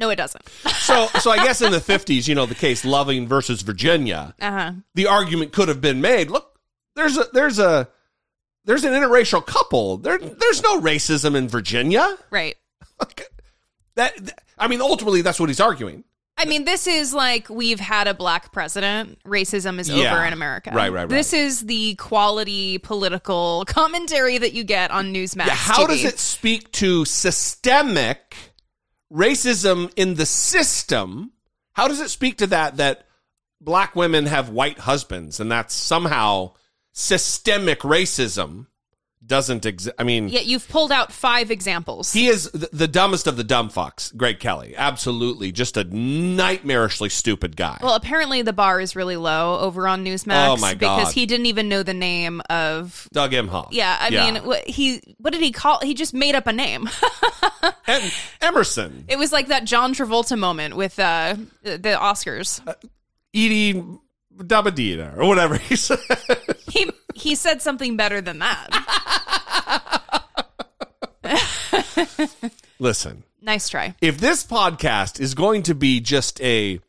No, 0.00 0.10
it 0.10 0.16
doesn't. 0.16 0.44
So, 0.80 1.06
so 1.20 1.30
I 1.30 1.36
guess 1.44 1.62
in 1.62 1.70
the 1.70 1.78
50s, 1.78 2.26
you 2.26 2.34
know, 2.34 2.46
the 2.46 2.54
case 2.56 2.84
Loving 2.84 3.28
versus 3.28 3.62
Virginia, 3.62 4.34
Uh 4.40 4.50
huh. 4.50 4.72
the 4.94 5.06
argument 5.06 5.52
could 5.52 5.68
have 5.68 5.80
been 5.80 6.00
made. 6.00 6.30
Look, 6.30 6.58
there's 6.96 7.16
a 7.16 7.26
there's 7.32 7.58
a 7.60 7.88
there's 8.64 8.82
an 8.84 8.92
interracial 8.94 9.44
couple. 9.46 9.98
There 9.98 10.18
there's 10.18 10.62
no 10.62 10.80
racism 10.80 11.36
in 11.36 11.48
Virginia. 11.48 12.16
Right. 12.30 12.56
That 13.96 14.16
that- 14.24 14.38
I 14.58 14.68
mean, 14.68 14.80
ultimately, 14.80 15.22
that's 15.22 15.38
what 15.40 15.48
he's 15.48 15.60
arguing. 15.60 16.04
I 16.36 16.44
mean, 16.46 16.64
this 16.64 16.86
is 16.86 17.12
like 17.14 17.48
we've 17.50 17.80
had 17.80 18.08
a 18.08 18.14
black 18.14 18.50
president. 18.52 19.18
Racism 19.24 19.78
is 19.78 19.88
Yeah. 19.90 20.14
over 20.14 20.24
in 20.24 20.32
America. 20.32 20.70
Right, 20.70 20.90
right, 20.92 21.02
right. 21.02 21.08
This 21.08 21.32
is 21.34 21.60
the 21.60 21.94
quality 21.96 22.78
political 22.78 23.64
commentary 23.68 24.38
that 24.38 24.52
you 24.54 24.64
get 24.64 24.90
on 24.90 25.12
Newsmax. 25.14 25.46
Yeah, 25.46 25.54
how 25.54 25.84
TV. 25.84 25.88
does 25.88 26.04
it 26.04 26.18
speak 26.18 26.72
to 26.72 27.04
systemic 27.04 28.36
racism 29.12 29.92
in 29.96 30.14
the 30.14 30.26
system? 30.26 31.32
How 31.72 31.88
does 31.88 32.00
it 32.00 32.10
speak 32.10 32.38
to 32.38 32.46
that 32.48 32.76
that 32.78 33.06
black 33.60 33.94
women 33.94 34.26
have 34.26 34.48
white 34.48 34.78
husbands 34.78 35.38
and 35.38 35.50
that's 35.50 35.74
somehow 35.74 36.52
systemic 36.92 37.80
racism 37.80 38.66
doesn't 39.30 39.64
exist? 39.64 39.94
I 39.98 40.02
mean, 40.04 40.28
Yeah, 40.28 40.40
you've 40.40 40.68
pulled 40.68 40.92
out 40.92 41.12
five 41.12 41.50
examples. 41.50 42.12
he 42.12 42.26
is 42.26 42.50
the, 42.50 42.68
the 42.72 42.88
dumbest 42.88 43.26
of 43.26 43.36
the 43.38 43.44
dumb 43.44 43.70
fucks, 43.70 44.14
Greg 44.14 44.40
Kelly. 44.40 44.74
Absolutely, 44.76 45.52
just 45.52 45.76
a 45.78 45.84
nightmarishly 45.86 47.10
stupid 47.10 47.56
guy. 47.56 47.78
well, 47.82 47.94
apparently 47.94 48.42
the 48.42 48.52
bar 48.52 48.80
is 48.80 48.94
really 48.96 49.16
low 49.16 49.58
over 49.60 49.86
on 49.88 50.04
Newsmax 50.04 50.48
Oh, 50.48 50.56
my 50.56 50.74
God. 50.74 50.98
because 50.98 51.14
he 51.14 51.24
didn't 51.26 51.46
even 51.46 51.68
know 51.68 51.82
the 51.82 51.94
name 51.94 52.42
of. 52.50 53.08
Doug 53.12 53.30
Emhoff. 53.32 53.68
Yeah, 53.70 53.96
I 54.00 54.10
mean, 54.10 54.42
what 54.44 54.66
he 54.68 55.00
what 55.18 55.32
did 55.32 55.40
he 55.42 55.52
call? 55.52 55.78
He 55.80 55.94
just 55.94 56.12
made 56.12 56.34
up 56.34 56.46
a 56.46 56.52
name. 56.52 56.88
Em- 57.86 58.10
Emerson, 58.40 59.04
it 59.08 59.16
was 59.18 59.32
like 59.32 59.46
that 59.48 59.64
John 59.64 59.94
Travolta 59.94 60.36
moment 60.38 60.76
with 60.76 60.98
uh, 60.98 61.36
the 61.62 61.96
Oscars. 61.98 62.60
Edie 63.34 63.84
Dabadina 64.40 65.16
or 65.16 65.26
whatever 65.26 65.56
he 65.56 65.76
said. 65.76 65.98
He 66.68 66.90
he 67.14 67.34
said 67.34 67.62
something 67.62 67.96
better 67.96 68.20
than 68.20 68.38
that. 68.40 70.22
Listen. 72.78 73.24
Nice 73.42 73.68
try. 73.68 73.94
If 74.00 74.18
this 74.18 74.44
podcast 74.44 75.20
is 75.20 75.34
going 75.34 75.64
to 75.64 75.74
be 75.74 76.00
just 76.00 76.40
a 76.40 76.80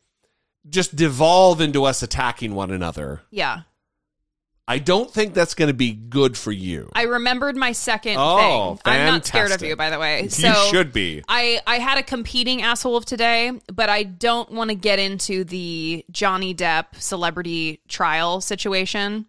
just 0.68 0.94
devolve 0.94 1.60
into 1.60 1.84
us 1.84 2.02
attacking 2.02 2.54
one 2.54 2.70
another. 2.70 3.22
Yeah. 3.30 3.62
I 4.68 4.78
don't 4.78 5.10
think 5.10 5.34
that's 5.34 5.54
going 5.54 5.68
to 5.68 5.74
be 5.74 5.92
good 5.92 6.36
for 6.38 6.52
you. 6.52 6.88
I 6.94 7.02
remembered 7.02 7.56
my 7.56 7.72
second 7.72 8.16
Oh, 8.18 8.76
thing. 8.84 8.92
I'm 8.92 9.06
not 9.06 9.26
scared 9.26 9.50
of 9.50 9.60
you, 9.62 9.74
by 9.74 9.90
the 9.90 9.98
way. 9.98 10.22
You 10.22 10.30
So 10.30 10.52
should 10.70 10.92
be. 10.92 11.22
I, 11.28 11.60
I 11.66 11.78
had 11.78 11.98
a 11.98 12.02
competing 12.02 12.62
asshole 12.62 12.96
of 12.96 13.04
today, 13.04 13.52
but 13.72 13.88
I 13.88 14.04
don't 14.04 14.50
want 14.52 14.70
to 14.70 14.76
get 14.76 15.00
into 15.00 15.42
the 15.42 16.04
Johnny 16.12 16.54
Depp 16.54 16.94
celebrity 17.00 17.80
trial 17.88 18.40
situation. 18.40 19.26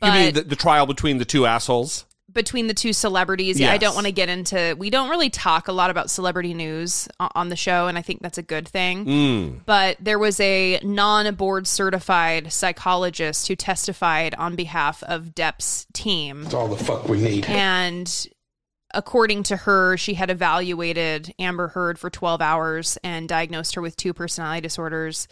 But 0.00 0.06
you 0.06 0.12
mean 0.12 0.34
the, 0.34 0.42
the 0.42 0.56
trial 0.56 0.86
between 0.86 1.18
the 1.18 1.26
two 1.26 1.44
assholes? 1.44 2.06
Between 2.32 2.66
the 2.66 2.74
two 2.74 2.92
celebrities, 2.92 3.60
yeah, 3.60 3.72
I 3.72 3.78
don't 3.78 3.94
want 3.94 4.06
to 4.06 4.12
get 4.12 4.28
into. 4.28 4.74
We 4.78 4.90
don't 4.90 5.10
really 5.10 5.30
talk 5.30 5.68
a 5.68 5.72
lot 5.72 5.90
about 5.90 6.10
celebrity 6.10 6.54
news 6.54 7.08
on 7.18 7.48
the 7.48 7.56
show, 7.56 7.86
and 7.88 7.98
I 7.98 8.02
think 8.02 8.22
that's 8.22 8.38
a 8.38 8.42
good 8.42 8.68
thing. 8.68 9.04
Mm. 9.04 9.60
But 9.66 9.96
there 10.00 10.18
was 10.18 10.40
a 10.40 10.80
non 10.82 11.34
board 11.34 11.66
certified 11.66 12.52
psychologist 12.52 13.48
who 13.48 13.56
testified 13.56 14.34
on 14.34 14.56
behalf 14.56 15.02
of 15.04 15.34
Depp's 15.34 15.86
team. 15.92 16.44
That's 16.44 16.54
all 16.54 16.68
the 16.68 16.82
fuck 16.82 17.08
we 17.08 17.20
need. 17.20 17.46
And 17.46 18.28
according 18.94 19.44
to 19.44 19.56
her, 19.56 19.96
she 19.96 20.14
had 20.14 20.30
evaluated 20.30 21.34
Amber 21.38 21.68
Heard 21.68 21.98
for 21.98 22.10
12 22.10 22.40
hours 22.40 22.98
and 23.02 23.28
diagnosed 23.28 23.74
her 23.74 23.82
with 23.82 23.96
two 23.96 24.12
personality 24.12 24.60
disorders. 24.60 25.28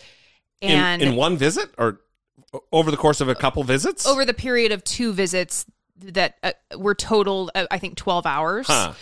And 0.62 1.00
in, 1.00 1.16
one 1.16 1.36
visit 1.36 1.70
or 1.78 2.00
over 2.72 2.90
the 2.90 2.96
course 2.96 3.20
of 3.20 3.28
a 3.28 3.34
couple 3.34 3.62
visits? 3.64 4.06
over 4.06 4.24
the 4.24 4.34
period 4.34 4.72
of 4.72 4.82
two 4.84 5.12
visits 5.12 5.64
that 6.12 6.36
uh, 6.42 6.52
were 6.76 6.94
totaled, 6.94 7.50
uh, 7.54 7.66
I 7.70 7.78
think, 7.78 7.96
12 7.96 8.26
hours. 8.26 8.66
Huh. 8.66 8.92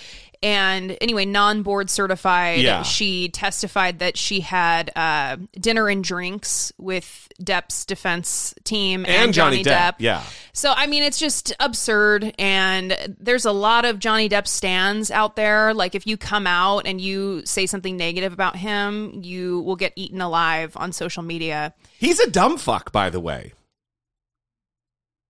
And 0.40 0.96
anyway, 1.01 1.24
non 1.24 1.64
board 1.64 1.90
certified, 1.90 2.61
Yeah. 2.61 2.82
she 2.84 3.28
testified 3.28 3.99
that 3.99 4.16
she 4.16 4.38
had 4.38 4.92
uh, 4.94 5.36
dinner 5.59 5.88
and 5.88 6.05
drinks 6.05 6.72
with 6.78 7.28
Depp's 7.42 7.84
defense 7.84 8.55
team 8.62 9.05
and, 9.05 9.14
and 9.24 9.34
Johnny, 9.34 9.64
Depp. 9.64 9.94
Depp. 9.94 9.94
Yeah. 9.99 10.22
So, 10.53 10.72
I 10.76 10.86
mean, 10.86 11.03
it's 11.03 11.18
just 11.18 11.53
absurd. 11.59 12.36
And 12.38 13.16
there's 13.18 13.46
a 13.46 13.53
lot 13.53 13.84
of 13.84 13.99
Johnny 13.99 14.28
Depp 14.28 14.46
stands 14.46 15.11
out 15.11 15.34
there. 15.34 15.74
Like, 15.74 15.96
if 15.96 16.07
you 16.07 16.16
come 16.16 16.46
out 16.46 16.86
and 16.86 17.01
you 17.01 17.42
say 17.44 17.66
something 17.66 17.96
negative 17.96 18.32
about 18.32 18.55
him, 18.55 19.20
you 19.24 19.61
will 19.62 19.76
get 19.76 19.92
eaten 19.96 20.20
alive 20.20 20.76
on 20.76 20.92
social 20.92 21.24
media. 21.24 21.74
He's 21.99 22.20
a 22.20 22.30
dumb 22.30 22.59
fuck, 22.59 22.92
by 22.92 23.11
the 23.11 23.18
way. 23.18 23.55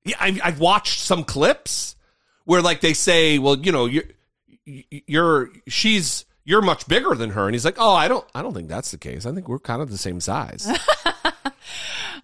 Yeah, 0.08 0.16
I, 0.20 0.38
I've 0.42 0.60
watched 0.60 1.00
some 1.00 1.24
clips 1.24 1.96
where, 2.44 2.62
like, 2.62 2.80
they 2.80 2.94
say, 2.94 3.38
"Well, 3.38 3.58
you 3.58 3.72
know, 3.72 3.86
you're, 3.86 4.04
you're, 4.64 5.50
she's, 5.66 6.24
you're 6.44 6.62
much 6.62 6.88
bigger 6.88 7.14
than 7.14 7.30
her," 7.30 7.46
and 7.46 7.54
he's 7.54 7.64
like, 7.64 7.76
"Oh, 7.78 7.94
I 7.94 8.08
don't, 8.08 8.24
I 8.34 8.42
don't 8.42 8.54
think 8.54 8.68
that's 8.68 8.90
the 8.90 8.98
case. 8.98 9.26
I 9.26 9.32
think 9.32 9.48
we're 9.48 9.58
kind 9.58 9.82
of 9.82 9.90
the 9.90 9.98
same 9.98 10.20
size." 10.20 10.68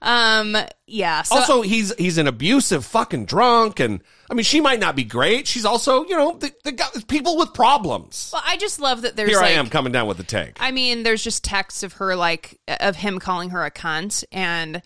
Um, 0.05 0.55
yeah. 0.87 1.23
So, 1.23 1.37
also, 1.37 1.63
he's 1.63 1.95
he's 1.97 2.19
an 2.19 2.27
abusive 2.27 2.85
fucking 2.85 3.25
drunk, 3.25 3.81
and 3.81 4.03
I 4.31 4.35
mean, 4.35 4.45
she 4.45 4.61
might 4.61 4.79
not 4.79 4.95
be 4.97 5.05
great. 5.05 5.47
She's 5.47 5.65
also, 5.65 6.05
you 6.05 6.15
know, 6.15 6.33
the, 6.33 6.53
the 6.63 7.05
people 7.09 7.39
with 7.39 7.55
problems. 7.55 8.31
well, 8.33 8.43
I 8.45 8.59
just 8.59 8.81
love 8.81 9.03
that 9.03 9.17
there's 9.17 9.31
Here 9.31 9.39
like, 9.39 9.53
I 9.53 9.53
am 9.53 9.71
coming 9.71 9.93
down 9.93 10.07
with 10.07 10.19
the 10.19 10.25
tank. 10.25 10.59
I 10.61 10.73
mean, 10.73 11.05
there's 11.05 11.25
just 11.25 11.43
texts 11.43 11.83
of 11.83 11.95
her 11.95 12.17
like 12.17 12.61
of 12.81 12.97
him 12.97 13.19
calling 13.19 13.51
her 13.51 13.65
a 13.65 13.71
cunt 13.71 14.25
and 14.31 14.83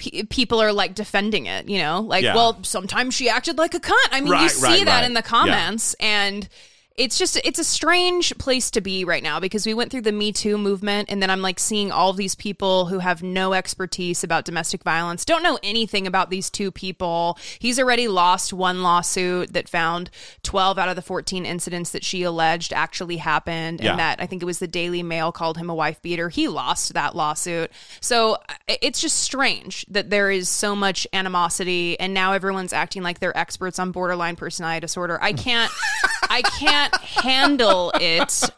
pe- 0.00 0.24
people 0.24 0.60
are 0.60 0.72
like 0.72 0.94
defending 0.96 1.46
it, 1.46 1.68
you 1.68 1.78
know? 1.78 2.00
Like, 2.00 2.24
Yeah. 2.24 2.34
well, 2.34 2.58
sometimes 2.64 3.14
she 3.14 3.28
acted 3.28 3.58
like 3.58 3.74
a 3.74 3.80
cunt. 3.80 3.94
I 4.10 4.20
mean, 4.20 4.32
you 4.42 4.48
see 4.48 4.64
right, 4.64 4.84
that 4.86 5.00
right. 5.00 5.04
in 5.04 5.14
the 5.14 5.18
Yeah. 5.20 5.22
comments 5.22 5.94
and 6.00 6.48
it's 7.00 7.16
just 7.16 7.40
it's 7.44 7.58
a 7.58 7.64
strange 7.64 8.36
place 8.36 8.70
to 8.72 8.82
be 8.82 9.06
right 9.06 9.22
now 9.22 9.40
because 9.40 9.64
we 9.64 9.72
went 9.72 9.90
through 9.90 10.02
the 10.02 10.12
Me 10.12 10.32
Too 10.32 10.58
movement 10.58 11.08
and 11.10 11.22
then 11.22 11.30
I'm 11.30 11.40
like 11.40 11.58
seeing 11.58 11.90
all 11.90 12.12
these 12.12 12.34
people 12.34 12.84
who 12.86 12.98
have 12.98 13.22
no 13.22 13.54
expertise 13.54 14.22
about 14.22 14.44
domestic 14.44 14.82
violence, 14.84 15.24
don't 15.24 15.42
know 15.42 15.58
anything 15.62 16.06
about 16.06 16.28
these 16.28 16.50
two 16.50 16.70
people. 16.70 17.38
He's 17.58 17.78
already 17.78 18.06
lost 18.06 18.52
one 18.52 18.82
lawsuit 18.82 19.54
that 19.54 19.66
found 19.66 20.10
12 20.42 20.78
out 20.78 20.90
of 20.90 20.96
the 20.96 21.00
14 21.00 21.46
incidents 21.46 21.90
that 21.92 22.04
she 22.04 22.22
alleged 22.22 22.74
actually 22.74 23.16
happened 23.16 23.80
Yeah. 23.80 23.92
and 23.92 23.98
that 23.98 24.20
I 24.20 24.26
think 24.26 24.42
it 24.42 24.44
was 24.46 24.58
the 24.58 24.68
Daily 24.68 25.02
Mail 25.02 25.32
called 25.32 25.56
him 25.56 25.70
a 25.70 25.74
wife 25.74 26.02
beater. 26.02 26.28
He 26.28 26.48
lost 26.48 26.92
that 26.92 27.16
lawsuit. 27.16 27.72
So 28.02 28.34
uh, 28.34 28.54
it's 28.82 29.00
just 29.00 29.16
strange 29.20 29.86
that 29.88 30.10
there 30.10 30.30
is 30.30 30.50
so 30.50 30.76
much 30.76 31.06
animosity 31.14 31.98
and 31.98 32.12
now 32.12 32.34
everyone's 32.34 32.74
acting 32.74 33.02
like 33.02 33.20
they're 33.20 33.36
experts 33.38 33.78
on 33.78 33.90
borderline 33.90 34.36
personality 34.36 34.80
disorder. 34.80 35.18
I 35.22 35.32
can't 35.32 35.72
I 36.28 36.42
can't 36.42 36.89
handle 37.00 37.92
it. 37.96 38.50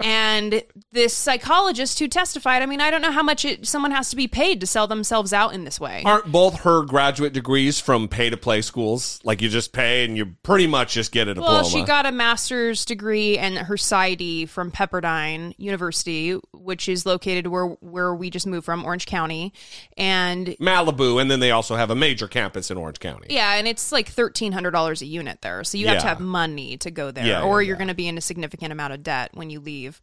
And 0.00 0.62
this 0.92 1.14
psychologist 1.14 1.98
who 1.98 2.08
testified, 2.08 2.62
I 2.62 2.66
mean, 2.66 2.82
I 2.82 2.90
don't 2.90 3.00
know 3.00 3.10
how 3.10 3.22
much 3.22 3.44
it, 3.46 3.66
someone 3.66 3.90
has 3.90 4.10
to 4.10 4.16
be 4.16 4.28
paid 4.28 4.60
to 4.60 4.66
sell 4.66 4.86
themselves 4.86 5.32
out 5.32 5.54
in 5.54 5.64
this 5.64 5.80
way. 5.80 6.02
Aren't 6.04 6.30
both 6.30 6.60
her 6.60 6.82
graduate 6.82 7.32
degrees 7.32 7.80
from 7.80 8.08
pay 8.08 8.28
to 8.28 8.36
play 8.36 8.60
schools? 8.60 9.18
Like 9.24 9.40
you 9.40 9.48
just 9.48 9.72
pay 9.72 10.04
and 10.04 10.16
you 10.16 10.34
pretty 10.42 10.66
much 10.66 10.92
just 10.92 11.10
get 11.10 11.28
a 11.28 11.34
diploma. 11.34 11.62
Well, 11.62 11.64
she 11.64 11.82
got 11.82 12.04
a 12.04 12.12
master's 12.12 12.84
degree 12.84 13.38
and 13.38 13.56
her 13.56 13.76
PsyD 13.76 14.48
from 14.48 14.70
Pepperdine 14.70 15.54
University, 15.56 16.38
which 16.64 16.88
is 16.88 17.04
located 17.06 17.46
where 17.46 17.66
where 17.80 18.14
we 18.14 18.30
just 18.30 18.46
moved 18.46 18.64
from, 18.64 18.84
Orange 18.84 19.06
County. 19.06 19.52
And 19.96 20.48
Malibu, 20.60 21.20
and 21.20 21.30
then 21.30 21.40
they 21.40 21.50
also 21.50 21.76
have 21.76 21.90
a 21.90 21.94
major 21.94 22.26
campus 22.26 22.70
in 22.70 22.76
Orange 22.76 22.98
County. 23.00 23.28
yeah, 23.30 23.54
and 23.54 23.68
it's 23.68 23.92
like 23.92 24.08
thirteen 24.08 24.52
hundred 24.52 24.70
dollars 24.72 25.02
a 25.02 25.06
unit 25.06 25.42
there, 25.42 25.62
so 25.64 25.78
you 25.78 25.86
have 25.88 26.00
to 26.00 26.06
have 26.06 26.20
money 26.20 26.76
to 26.78 26.90
go 26.90 27.10
there, 27.10 27.26
Yeah, 27.26 27.42
or 27.42 27.62
yeah, 27.62 27.68
you're 27.68 27.76
going 27.76 27.88
to 27.88 27.94
be 27.94 28.08
in 28.08 28.18
a 28.18 28.20
significant 28.22 28.72
amount 28.72 28.92
of 28.92 29.02
debt 29.02 29.30
when 29.34 29.50
you 29.50 29.60
leave. 29.60 30.00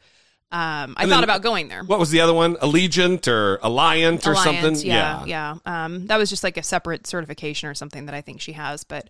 Um, 0.53 0.59
I 0.59 1.03
And 1.03 1.09
thought 1.09 1.17
then- 1.17 1.23
about 1.23 1.41
going 1.43 1.69
there. 1.69 1.81
What 1.83 1.97
was 1.97 2.09
the 2.09 2.19
other 2.19 2.33
one? 2.33 2.55
Allegiant 2.57 3.25
or 3.29 3.57
Alliant 3.63 4.27
or 4.27 4.35
something? 4.35 4.75
Yeah, 4.85 5.23
yeah. 5.25 5.55
Um, 5.65 6.07
that 6.07 6.17
was 6.17 6.29
just 6.29 6.43
like 6.43 6.57
a 6.57 6.63
separate 6.63 7.07
certification 7.07 7.69
or 7.69 7.73
something 7.73 8.05
that 8.07 8.13
I 8.15 8.19
think 8.19 8.41
she 8.41 8.51
has. 8.51 8.83
But 8.83 9.07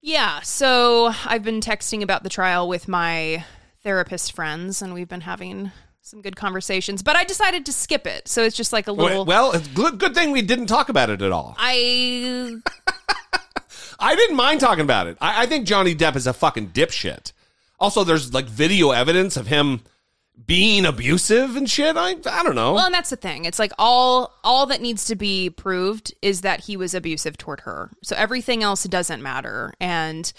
yeah, 0.00 0.40
so 0.42 1.12
I've 1.26 1.42
been 1.42 1.60
texting 1.60 2.02
about 2.02 2.22
the 2.22 2.28
trial 2.28 2.68
with 2.68 2.86
my 2.86 3.44
therapist 3.82 4.32
friends, 4.32 4.80
and 4.80 4.94
we've 4.94 5.08
been 5.08 5.22
having 5.22 5.72
some 6.04 6.20
good 6.20 6.36
conversations. 6.36 7.02
But 7.02 7.16
I 7.16 7.24
decided 7.24 7.64
to 7.66 7.72
skip 7.72 8.06
it, 8.06 8.28
so 8.28 8.42
it's 8.42 8.56
just 8.56 8.72
like 8.72 8.86
a 8.86 8.92
little. 8.92 9.24
Well, 9.24 9.52
it's 9.52 9.66
good, 9.68 9.98
good 9.98 10.14
thing 10.14 10.30
we 10.30 10.42
didn't 10.42 10.66
talk 10.66 10.90
about 10.90 11.08
it 11.08 11.22
at 11.22 11.32
all. 11.32 11.56
I 11.58 12.56
I 13.98 14.14
didn't 14.14 14.36
mind 14.36 14.60
talking 14.60 14.84
about 14.84 15.06
it. 15.06 15.16
I, 15.20 15.42
I 15.42 15.46
think 15.46 15.66
Johnny 15.66 15.94
Depp 15.94 16.14
is 16.14 16.26
a 16.26 16.34
fucking 16.34 16.68
dipshit. 16.68 17.32
Also, 17.80 18.04
there's 18.04 18.34
like 18.34 18.44
video 18.44 18.90
evidence 18.90 19.36
of 19.38 19.46
him 19.46 19.80
being 20.46 20.84
abusive 20.84 21.56
and 21.56 21.70
shit. 21.70 21.96
I 21.96 22.16
I 22.26 22.42
don't 22.42 22.54
know. 22.54 22.74
Well, 22.74 22.86
and 22.86 22.94
that's 22.94 23.10
the 23.10 23.16
thing. 23.16 23.46
It's 23.46 23.58
like 23.58 23.72
all 23.78 24.34
all 24.44 24.66
that 24.66 24.82
needs 24.82 25.06
to 25.06 25.16
be 25.16 25.48
proved 25.48 26.12
is 26.20 26.42
that 26.42 26.60
he 26.60 26.76
was 26.76 26.92
abusive 26.92 27.38
toward 27.38 27.60
her. 27.60 27.90
So 28.02 28.14
everything 28.14 28.62
else 28.62 28.84
doesn't 28.84 29.22
matter. 29.22 29.72
And 29.80 30.30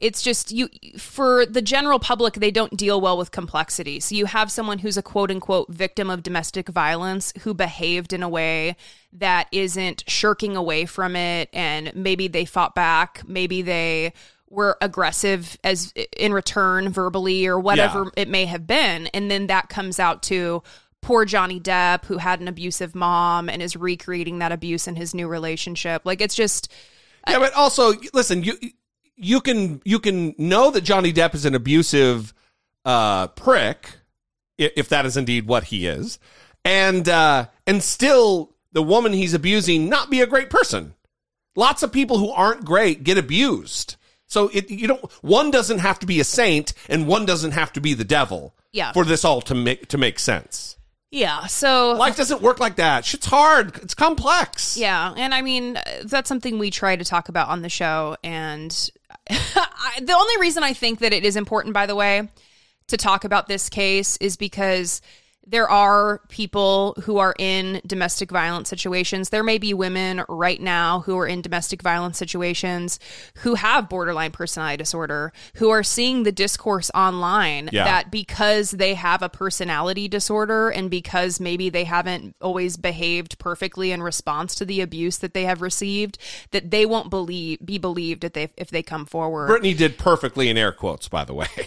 it's 0.00 0.22
just 0.22 0.50
you 0.50 0.68
for 0.98 1.44
the 1.46 1.62
general 1.62 1.98
public 1.98 2.34
they 2.34 2.50
don't 2.50 2.76
deal 2.76 3.00
well 3.00 3.18
with 3.18 3.30
complexity. 3.30 4.00
So 4.00 4.14
you 4.14 4.26
have 4.26 4.50
someone 4.50 4.78
who's 4.78 4.96
a 4.96 5.02
quote 5.02 5.30
unquote 5.30 5.68
victim 5.68 6.10
of 6.10 6.22
domestic 6.22 6.68
violence 6.68 7.32
who 7.42 7.52
behaved 7.54 8.12
in 8.12 8.22
a 8.22 8.28
way 8.28 8.76
that 9.12 9.48
isn't 9.52 10.04
shirking 10.08 10.56
away 10.56 10.86
from 10.86 11.16
it 11.16 11.48
and 11.52 11.94
maybe 11.94 12.28
they 12.28 12.44
fought 12.44 12.74
back, 12.74 13.22
maybe 13.26 13.62
they 13.62 14.12
were 14.48 14.76
aggressive 14.80 15.56
as 15.62 15.92
in 16.16 16.32
return 16.32 16.88
verbally 16.92 17.46
or 17.46 17.58
whatever 17.60 18.04
Yeah. 18.04 18.22
it 18.22 18.28
may 18.28 18.46
have 18.46 18.66
been 18.66 19.06
and 19.08 19.30
then 19.30 19.46
that 19.46 19.68
comes 19.68 20.00
out 20.00 20.22
to 20.24 20.62
poor 21.02 21.24
Johnny 21.24 21.60
Depp 21.60 22.04
who 22.06 22.18
had 22.18 22.40
an 22.40 22.48
abusive 22.48 22.94
mom 22.94 23.48
and 23.48 23.62
is 23.62 23.76
recreating 23.76 24.40
that 24.40 24.50
abuse 24.50 24.88
in 24.88 24.96
his 24.96 25.14
new 25.14 25.28
relationship 25.28 26.02
like 26.04 26.20
it's 26.20 26.34
just 26.34 26.72
yeah, 27.28 27.38
but 27.38 27.52
also 27.52 27.92
listen, 28.14 28.42
you 28.42 28.54
you 29.20 29.40
can 29.40 29.80
you 29.84 29.98
can 29.98 30.34
know 30.38 30.70
that 30.70 30.80
Johnny 30.80 31.12
Depp 31.12 31.34
is 31.34 31.44
an 31.44 31.54
abusive 31.54 32.34
uh, 32.84 33.28
prick 33.28 33.98
if 34.58 34.88
that 34.90 35.06
is 35.06 35.16
indeed 35.16 35.46
what 35.46 35.64
he 35.64 35.86
is, 35.86 36.18
and 36.64 37.08
uh, 37.08 37.46
and 37.66 37.82
still 37.82 38.54
the 38.72 38.82
woman 38.82 39.12
he's 39.12 39.34
abusing 39.34 39.88
not 39.88 40.10
be 40.10 40.20
a 40.20 40.26
great 40.26 40.50
person. 40.50 40.94
Lots 41.56 41.82
of 41.82 41.92
people 41.92 42.18
who 42.18 42.30
aren't 42.30 42.64
great 42.64 43.04
get 43.04 43.18
abused. 43.18 43.96
So 44.26 44.48
it 44.52 44.70
you 44.70 44.86
don't 44.86 45.12
one 45.22 45.50
doesn't 45.50 45.78
have 45.78 45.98
to 46.00 46.06
be 46.06 46.20
a 46.20 46.24
saint 46.24 46.72
and 46.88 47.06
one 47.06 47.26
doesn't 47.26 47.52
have 47.52 47.72
to 47.74 47.80
be 47.80 47.94
the 47.94 48.04
devil. 48.04 48.54
Yeah. 48.72 48.92
For 48.92 49.04
this 49.04 49.24
all 49.24 49.40
to 49.42 49.54
make 49.54 49.88
to 49.88 49.98
make 49.98 50.18
sense. 50.18 50.76
Yeah 51.10 51.46
so 51.46 51.92
Life 51.92 52.16
doesn't 52.16 52.42
work 52.42 52.60
like 52.60 52.76
that. 52.76 53.04
Shit's 53.04 53.26
hard. 53.26 53.76
It's 53.82 53.94
complex. 53.94 54.76
Yeah, 54.76 55.12
and 55.16 55.34
I 55.34 55.42
mean 55.42 55.78
that's 56.04 56.28
something 56.28 56.58
we 56.58 56.70
try 56.70 56.96
to 56.96 57.04
talk 57.04 57.28
about 57.28 57.48
on 57.48 57.62
the 57.62 57.68
show. 57.68 58.16
And 58.22 58.90
I, 59.30 60.00
the 60.00 60.14
only 60.14 60.38
reason 60.38 60.62
I 60.62 60.72
think 60.72 61.00
that 61.00 61.12
it 61.12 61.24
is 61.24 61.36
important, 61.36 61.74
by 61.74 61.86
the 61.86 61.94
way, 61.94 62.28
to 62.88 62.96
talk 62.96 63.24
about 63.24 63.48
this 63.48 63.68
case 63.68 64.16
is 64.18 64.36
because 64.36 65.00
there 65.46 65.68
are 65.68 66.20
people 66.28 66.94
who 67.02 67.18
are 67.18 67.34
in 67.38 67.80
domestic 67.86 68.30
violence 68.30 68.68
situations. 68.68 69.30
There 69.30 69.42
may 69.42 69.58
be 69.58 69.74
women 69.74 70.22
right 70.28 70.60
now 70.60 71.00
who 71.00 71.18
are 71.18 71.26
in 71.26 71.40
domestic 71.42 71.82
violence 71.82 72.18
situations 72.18 73.00
who 73.38 73.54
have 73.54 73.88
borderline 73.88 74.30
personality 74.32 74.76
disorder, 74.76 75.32
who 75.54 75.70
are 75.70 75.82
seeing 75.82 76.22
the 76.22 76.30
discourse 76.30 76.90
online 76.94 77.70
Yeah. 77.72 77.84
that 77.84 78.10
because 78.10 78.70
they 78.72 78.94
have 78.94 79.22
a 79.22 79.28
personality 79.28 80.06
disorder 80.08 80.68
and 80.68 80.90
because 80.90 81.40
maybe 81.40 81.68
they 81.68 81.84
haven't 81.84 82.36
always 82.40 82.76
behaved 82.76 83.38
perfectly 83.38 83.90
in 83.92 84.02
response 84.02 84.54
to 84.56 84.64
the 84.64 84.80
abuse 84.80 85.18
that 85.18 85.34
they 85.34 85.44
have 85.46 85.62
received, 85.62 86.18
that 86.52 86.70
they 86.70 86.86
won't 86.86 87.10
believe 87.10 87.58
be 87.64 87.78
believed 87.78 88.22
if 88.24 88.34
they 88.34 88.50
if 88.56 88.70
they 88.70 88.82
come 88.82 89.06
forward. 89.06 89.48
Brittany 89.48 89.74
did 89.74 89.98
perfectly 89.98 90.48
in 90.48 90.56
air 90.56 90.70
quotes, 90.72 91.08
by 91.08 91.24
the 91.24 91.34
way. 91.34 91.48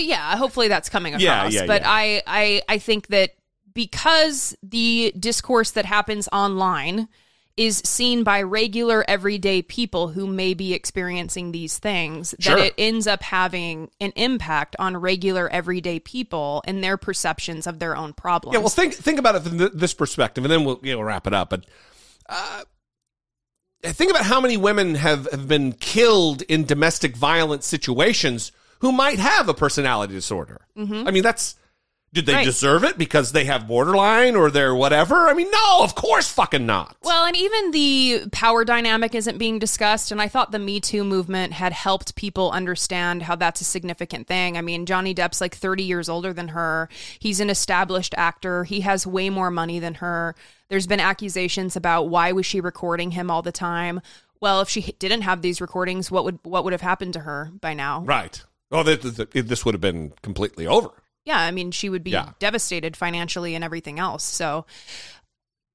Well, 0.00 0.08
yeah, 0.08 0.36
hopefully 0.36 0.68
that's 0.68 0.88
coming 0.88 1.14
across. 1.14 1.22
Yeah, 1.22 1.48
yeah, 1.48 1.66
but 1.66 1.82
yeah. 1.82 1.90
I, 1.90 2.22
I, 2.26 2.62
I 2.68 2.78
think 2.78 3.08
that 3.08 3.34
because 3.74 4.56
the 4.62 5.12
discourse 5.18 5.72
that 5.72 5.84
happens 5.84 6.28
online 6.32 7.08
is 7.56 7.78
seen 7.84 8.24
by 8.24 8.40
regular 8.42 9.04
everyday 9.06 9.60
people 9.60 10.08
who 10.08 10.26
may 10.26 10.54
be 10.54 10.72
experiencing 10.72 11.52
these 11.52 11.78
things, 11.78 12.34
Sure. 12.38 12.56
that 12.56 12.66
it 12.66 12.74
ends 12.78 13.06
up 13.06 13.22
having 13.22 13.90
an 14.00 14.12
impact 14.16 14.76
on 14.78 14.96
regular 14.96 15.48
everyday 15.50 16.00
people 16.00 16.62
and 16.66 16.82
their 16.82 16.96
perceptions 16.96 17.66
of 17.66 17.78
their 17.78 17.94
own 17.94 18.14
problems. 18.14 18.54
Yeah, 18.54 18.60
well, 18.60 18.70
think 18.70 18.94
think 18.94 19.18
about 19.18 19.34
it 19.34 19.42
from 19.42 19.58
th- 19.58 19.72
this 19.74 19.92
perspective, 19.92 20.44
and 20.44 20.50
then 20.50 20.64
we'll 20.64 20.80
you 20.82 20.94
know, 20.94 21.02
wrap 21.02 21.26
it 21.26 21.34
up. 21.34 21.50
But 21.50 21.66
uh, 22.30 22.62
think 23.82 24.10
about 24.10 24.24
how 24.24 24.40
many 24.40 24.56
women 24.56 24.94
have, 24.94 25.28
have 25.30 25.46
been 25.46 25.72
killed 25.72 26.40
in 26.42 26.64
domestic 26.64 27.14
violence 27.14 27.66
situations 27.66 28.52
who 28.80 28.92
might 28.92 29.18
have 29.18 29.48
a 29.48 29.54
personality 29.54 30.14
disorder. 30.14 30.66
Mhm. 30.76 31.06
I 31.06 31.10
mean, 31.10 31.22
that's 31.22 31.56
did 32.12 32.26
they 32.26 32.34
Right. 32.34 32.44
deserve 32.44 32.82
it 32.82 32.98
because 32.98 33.30
they 33.30 33.44
have 33.44 33.68
borderline 33.68 34.34
or 34.34 34.50
they're 34.50 34.74
whatever? 34.74 35.28
I 35.28 35.32
mean, 35.32 35.48
no, 35.52 35.84
of 35.84 35.94
course, 35.94 36.28
fucking 36.28 36.66
not. 36.66 36.96
Well, 37.04 37.24
and 37.24 37.36
even 37.36 37.70
the 37.70 38.24
power 38.32 38.64
dynamic 38.64 39.14
isn't 39.14 39.38
being 39.38 39.60
discussed. 39.60 40.10
And 40.10 40.20
I 40.20 40.26
thought 40.26 40.50
the 40.50 40.58
Me 40.58 40.80
Too 40.80 41.04
movement 41.04 41.52
had 41.52 41.72
helped 41.72 42.16
people 42.16 42.50
understand 42.50 43.22
how 43.22 43.36
that's 43.36 43.60
a 43.60 43.64
significant 43.64 44.26
thing. 44.26 44.56
I 44.58 44.60
mean, 44.60 44.86
Johnny 44.86 45.14
Depp's 45.14 45.40
like 45.40 45.54
30 45.54 45.84
years 45.84 46.08
older 46.08 46.32
than 46.32 46.48
her. 46.48 46.88
He's 47.20 47.38
an 47.38 47.48
established 47.48 48.12
actor. 48.16 48.64
He 48.64 48.80
has 48.80 49.06
way 49.06 49.30
more 49.30 49.52
money 49.52 49.78
than 49.78 49.94
her. 49.94 50.34
There's 50.68 50.88
been 50.88 50.98
accusations 50.98 51.76
about 51.76 52.08
why 52.08 52.32
was 52.32 52.44
she 52.44 52.60
recording 52.60 53.12
him 53.12 53.30
all 53.30 53.42
the 53.42 53.52
time? 53.52 54.00
Well, 54.40 54.60
if 54.62 54.68
she 54.68 54.80
didn't 54.98 55.22
have 55.22 55.42
these 55.42 55.60
recordings, 55.60 56.10
what 56.10 56.24
would 56.24 56.40
what 56.42 56.64
would 56.64 56.72
have 56.72 56.80
happened 56.80 57.12
to 57.12 57.20
her 57.20 57.52
by 57.60 57.72
now? 57.72 58.00
Right. 58.04 58.42
Oh, 58.70 58.82
th- 58.82 59.00
th- 59.02 59.30
th- 59.30 59.46
this 59.46 59.64
would 59.64 59.74
have 59.74 59.80
been 59.80 60.12
completely 60.22 60.66
over. 60.66 60.90
yeah, 61.24 61.38
I 61.40 61.50
mean, 61.50 61.70
she 61.70 61.88
would 61.88 62.02
be 62.04 62.10
Yeah. 62.12 62.30
devastated 62.38 62.96
financially 62.96 63.54
and 63.54 63.62
everything 63.64 63.98
else. 63.98 64.24
So, 64.24 64.64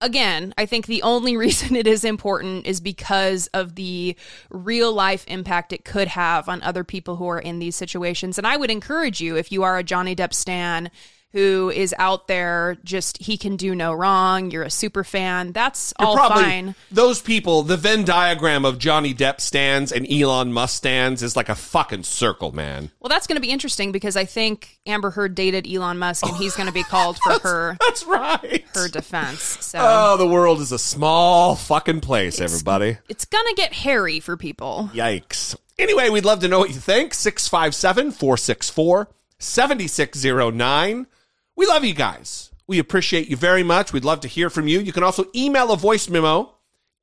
again, 0.01 0.53
I 0.57 0.65
think 0.65 0.85
the 0.87 1.01
only 1.03 1.37
reason 1.45 1.75
it 1.75 1.87
is 1.87 2.03
important 2.03 2.65
is 2.67 2.81
because 2.81 3.47
of 3.47 3.75
the 3.75 4.15
real 4.49 4.93
life 4.93 5.23
impact 5.27 5.73
it 5.73 5.85
could 5.85 6.07
have 6.09 6.49
on 6.49 6.61
other 6.61 6.83
people 6.83 7.15
who 7.17 7.27
are 7.27 7.39
in 7.39 7.59
these 7.59 7.75
situations. 7.75 8.37
And 8.37 8.47
I 8.47 8.57
would 8.57 8.71
encourage 8.71 9.21
you, 9.21 9.35
if 9.37 9.51
you 9.51 9.63
are 9.63 9.77
a 9.77 9.83
Johnny 9.83 10.15
Depp 10.15 10.33
stan 10.33 10.89
who 11.36 11.69
is 11.69 11.93
out 11.99 12.29
there, 12.29 12.77
just 12.86 13.17
he 13.17 13.38
can 13.38 13.57
do 13.57 13.75
no 13.75 13.91
wrong, 13.91 14.51
you're 14.51 14.63
a 14.63 14.69
super 14.69 15.03
fan, 15.03 15.51
that's 15.51 15.93
You're 15.99 16.07
all 16.07 16.15
probably 16.15 16.43
fine. 16.45 16.75
those 16.91 17.21
people. 17.21 17.61
The 17.63 17.75
Venn 17.75 18.05
diagram 18.05 18.63
of 18.63 18.79
Johnny 18.79 19.13
Depp 19.13 19.41
stands 19.41 19.91
and 19.91 20.09
Elon 20.09 20.53
Musk 20.53 20.77
stands 20.77 21.21
is 21.21 21.36
like 21.36 21.49
a 21.49 21.55
fucking 21.55 22.03
circle, 22.03 22.53
man. 22.53 22.89
Well, 23.01 23.09
that's 23.09 23.27
going 23.27 23.36
to 23.36 23.41
be 23.41 23.49
interesting 23.49 23.91
because 23.91 24.15
I 24.15 24.23
think 24.23 24.79
Amber 24.88 25.09
Heard 25.09 25.36
dated 25.36 25.67
Elon 25.69 25.97
Musk, 25.99 26.25
and 26.25 26.38
he's 26.38 26.55
going 26.55 26.67
to 26.67 26.73
be 26.73 26.83
oh, 26.86 26.88
called 26.89 27.17
for 27.19 27.38
her. 27.39 27.77
That's 27.81 28.05
right. 28.05 28.63
Her 28.73 28.88
defense. 28.88 29.41
So 29.41 29.79
Oh, 29.81 30.15
the 30.15 30.27
world 30.27 30.61
is 30.61 30.71
a 30.71 30.79
small 30.79 31.55
fucking 31.55 31.99
place, 31.99 32.39
everybody. 32.39 32.97
it's 33.09 33.25
going 33.25 33.45
to 33.49 33.55
get 33.55 33.73
hairy 33.73 34.21
for 34.21 34.38
people. 34.38 34.89
Yikes. 34.93 35.57
Anyway, 35.77 36.09
we'd 36.09 36.23
love 36.23 36.39
to 36.39 36.47
know 36.47 36.59
what 36.59 36.69
you 36.69 36.75
think. 36.75 37.13
657 37.13 38.11
464 38.11 39.09
7609. 39.38 41.07
We 41.56 41.66
love 41.66 41.84
you 41.86 41.93
guys. 41.93 42.51
We 42.68 42.80
appreciate 42.80 43.28
you 43.28 43.38
very 43.38 43.64
much. 43.64 43.93
We'd 43.93 44.06
love 44.06 44.22
to 44.22 44.28
hear 44.28 44.49
from 44.49 44.68
you. 44.68 44.80
You 44.80 44.91
can 44.91 45.03
also 45.03 45.26
email 45.36 45.72
a 45.72 45.78
voice 45.78 46.10
memo. 46.10 46.56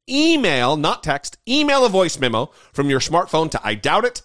Email, 0.09 0.77
not 0.77 1.05
text, 1.05 1.39
email 1.49 1.85
a 1.87 1.89
voice 1.89 2.19
memo 2.19 2.51
from 2.73 2.91
your 2.91 2.99
smartphone 2.99 3.51
to 3.53 3.61
I 3.63 3.75
doubt 3.75 4.05
it 4.05 4.23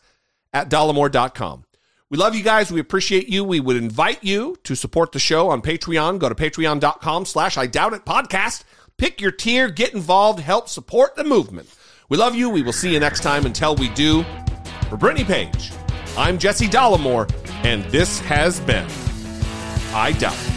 at 0.52 0.70
dollemore.com. 0.70 1.66
We 2.10 2.18
love 2.18 2.36
you 2.36 2.44
guys. 2.44 2.72
We 2.72 2.80
appreciate 2.80 3.28
you. 3.30 3.44
We 3.44 3.60
would 3.60 3.76
invite 3.76 4.24
you 4.24 4.58
to 4.64 4.76
support 4.76 5.12
the 5.12 5.20
show 5.20 5.50
on 5.50 5.62
Patreon. 5.62 6.20
Go 6.20 6.30
to 6.30 6.36
patreon.com 6.36 7.26
slash 7.26 7.58
I 7.58 7.68
doubt 7.68 7.94
it 7.94 8.06
podcast. 8.06 8.64
Pick 8.98 9.22
your 9.22 9.32
tier, 9.32 9.70
get 9.70 9.94
involved, 9.94 10.40
help 10.40 10.68
support 10.68 11.16
the 11.16 11.24
movement. 11.24 11.70
We 12.10 12.18
love 12.18 12.34
you. 12.34 12.50
We 12.50 12.64
will 12.64 12.74
see 12.74 12.94
you 12.94 13.00
next 13.00 13.22
time. 13.22 13.46
Until 13.46 13.76
we 13.76 13.90
do, 13.90 14.26
for 14.90 14.98
Brittany 14.98 15.26
Page, 15.26 15.72
I'm 16.18 16.40
Jesse 16.40 16.68
Dollemore, 16.68 17.30
and 17.64 17.84
this 17.92 18.20
has 18.22 18.60
been 18.62 18.88
I 19.94 20.12
Doubt 20.12 20.34
It. 20.34 20.57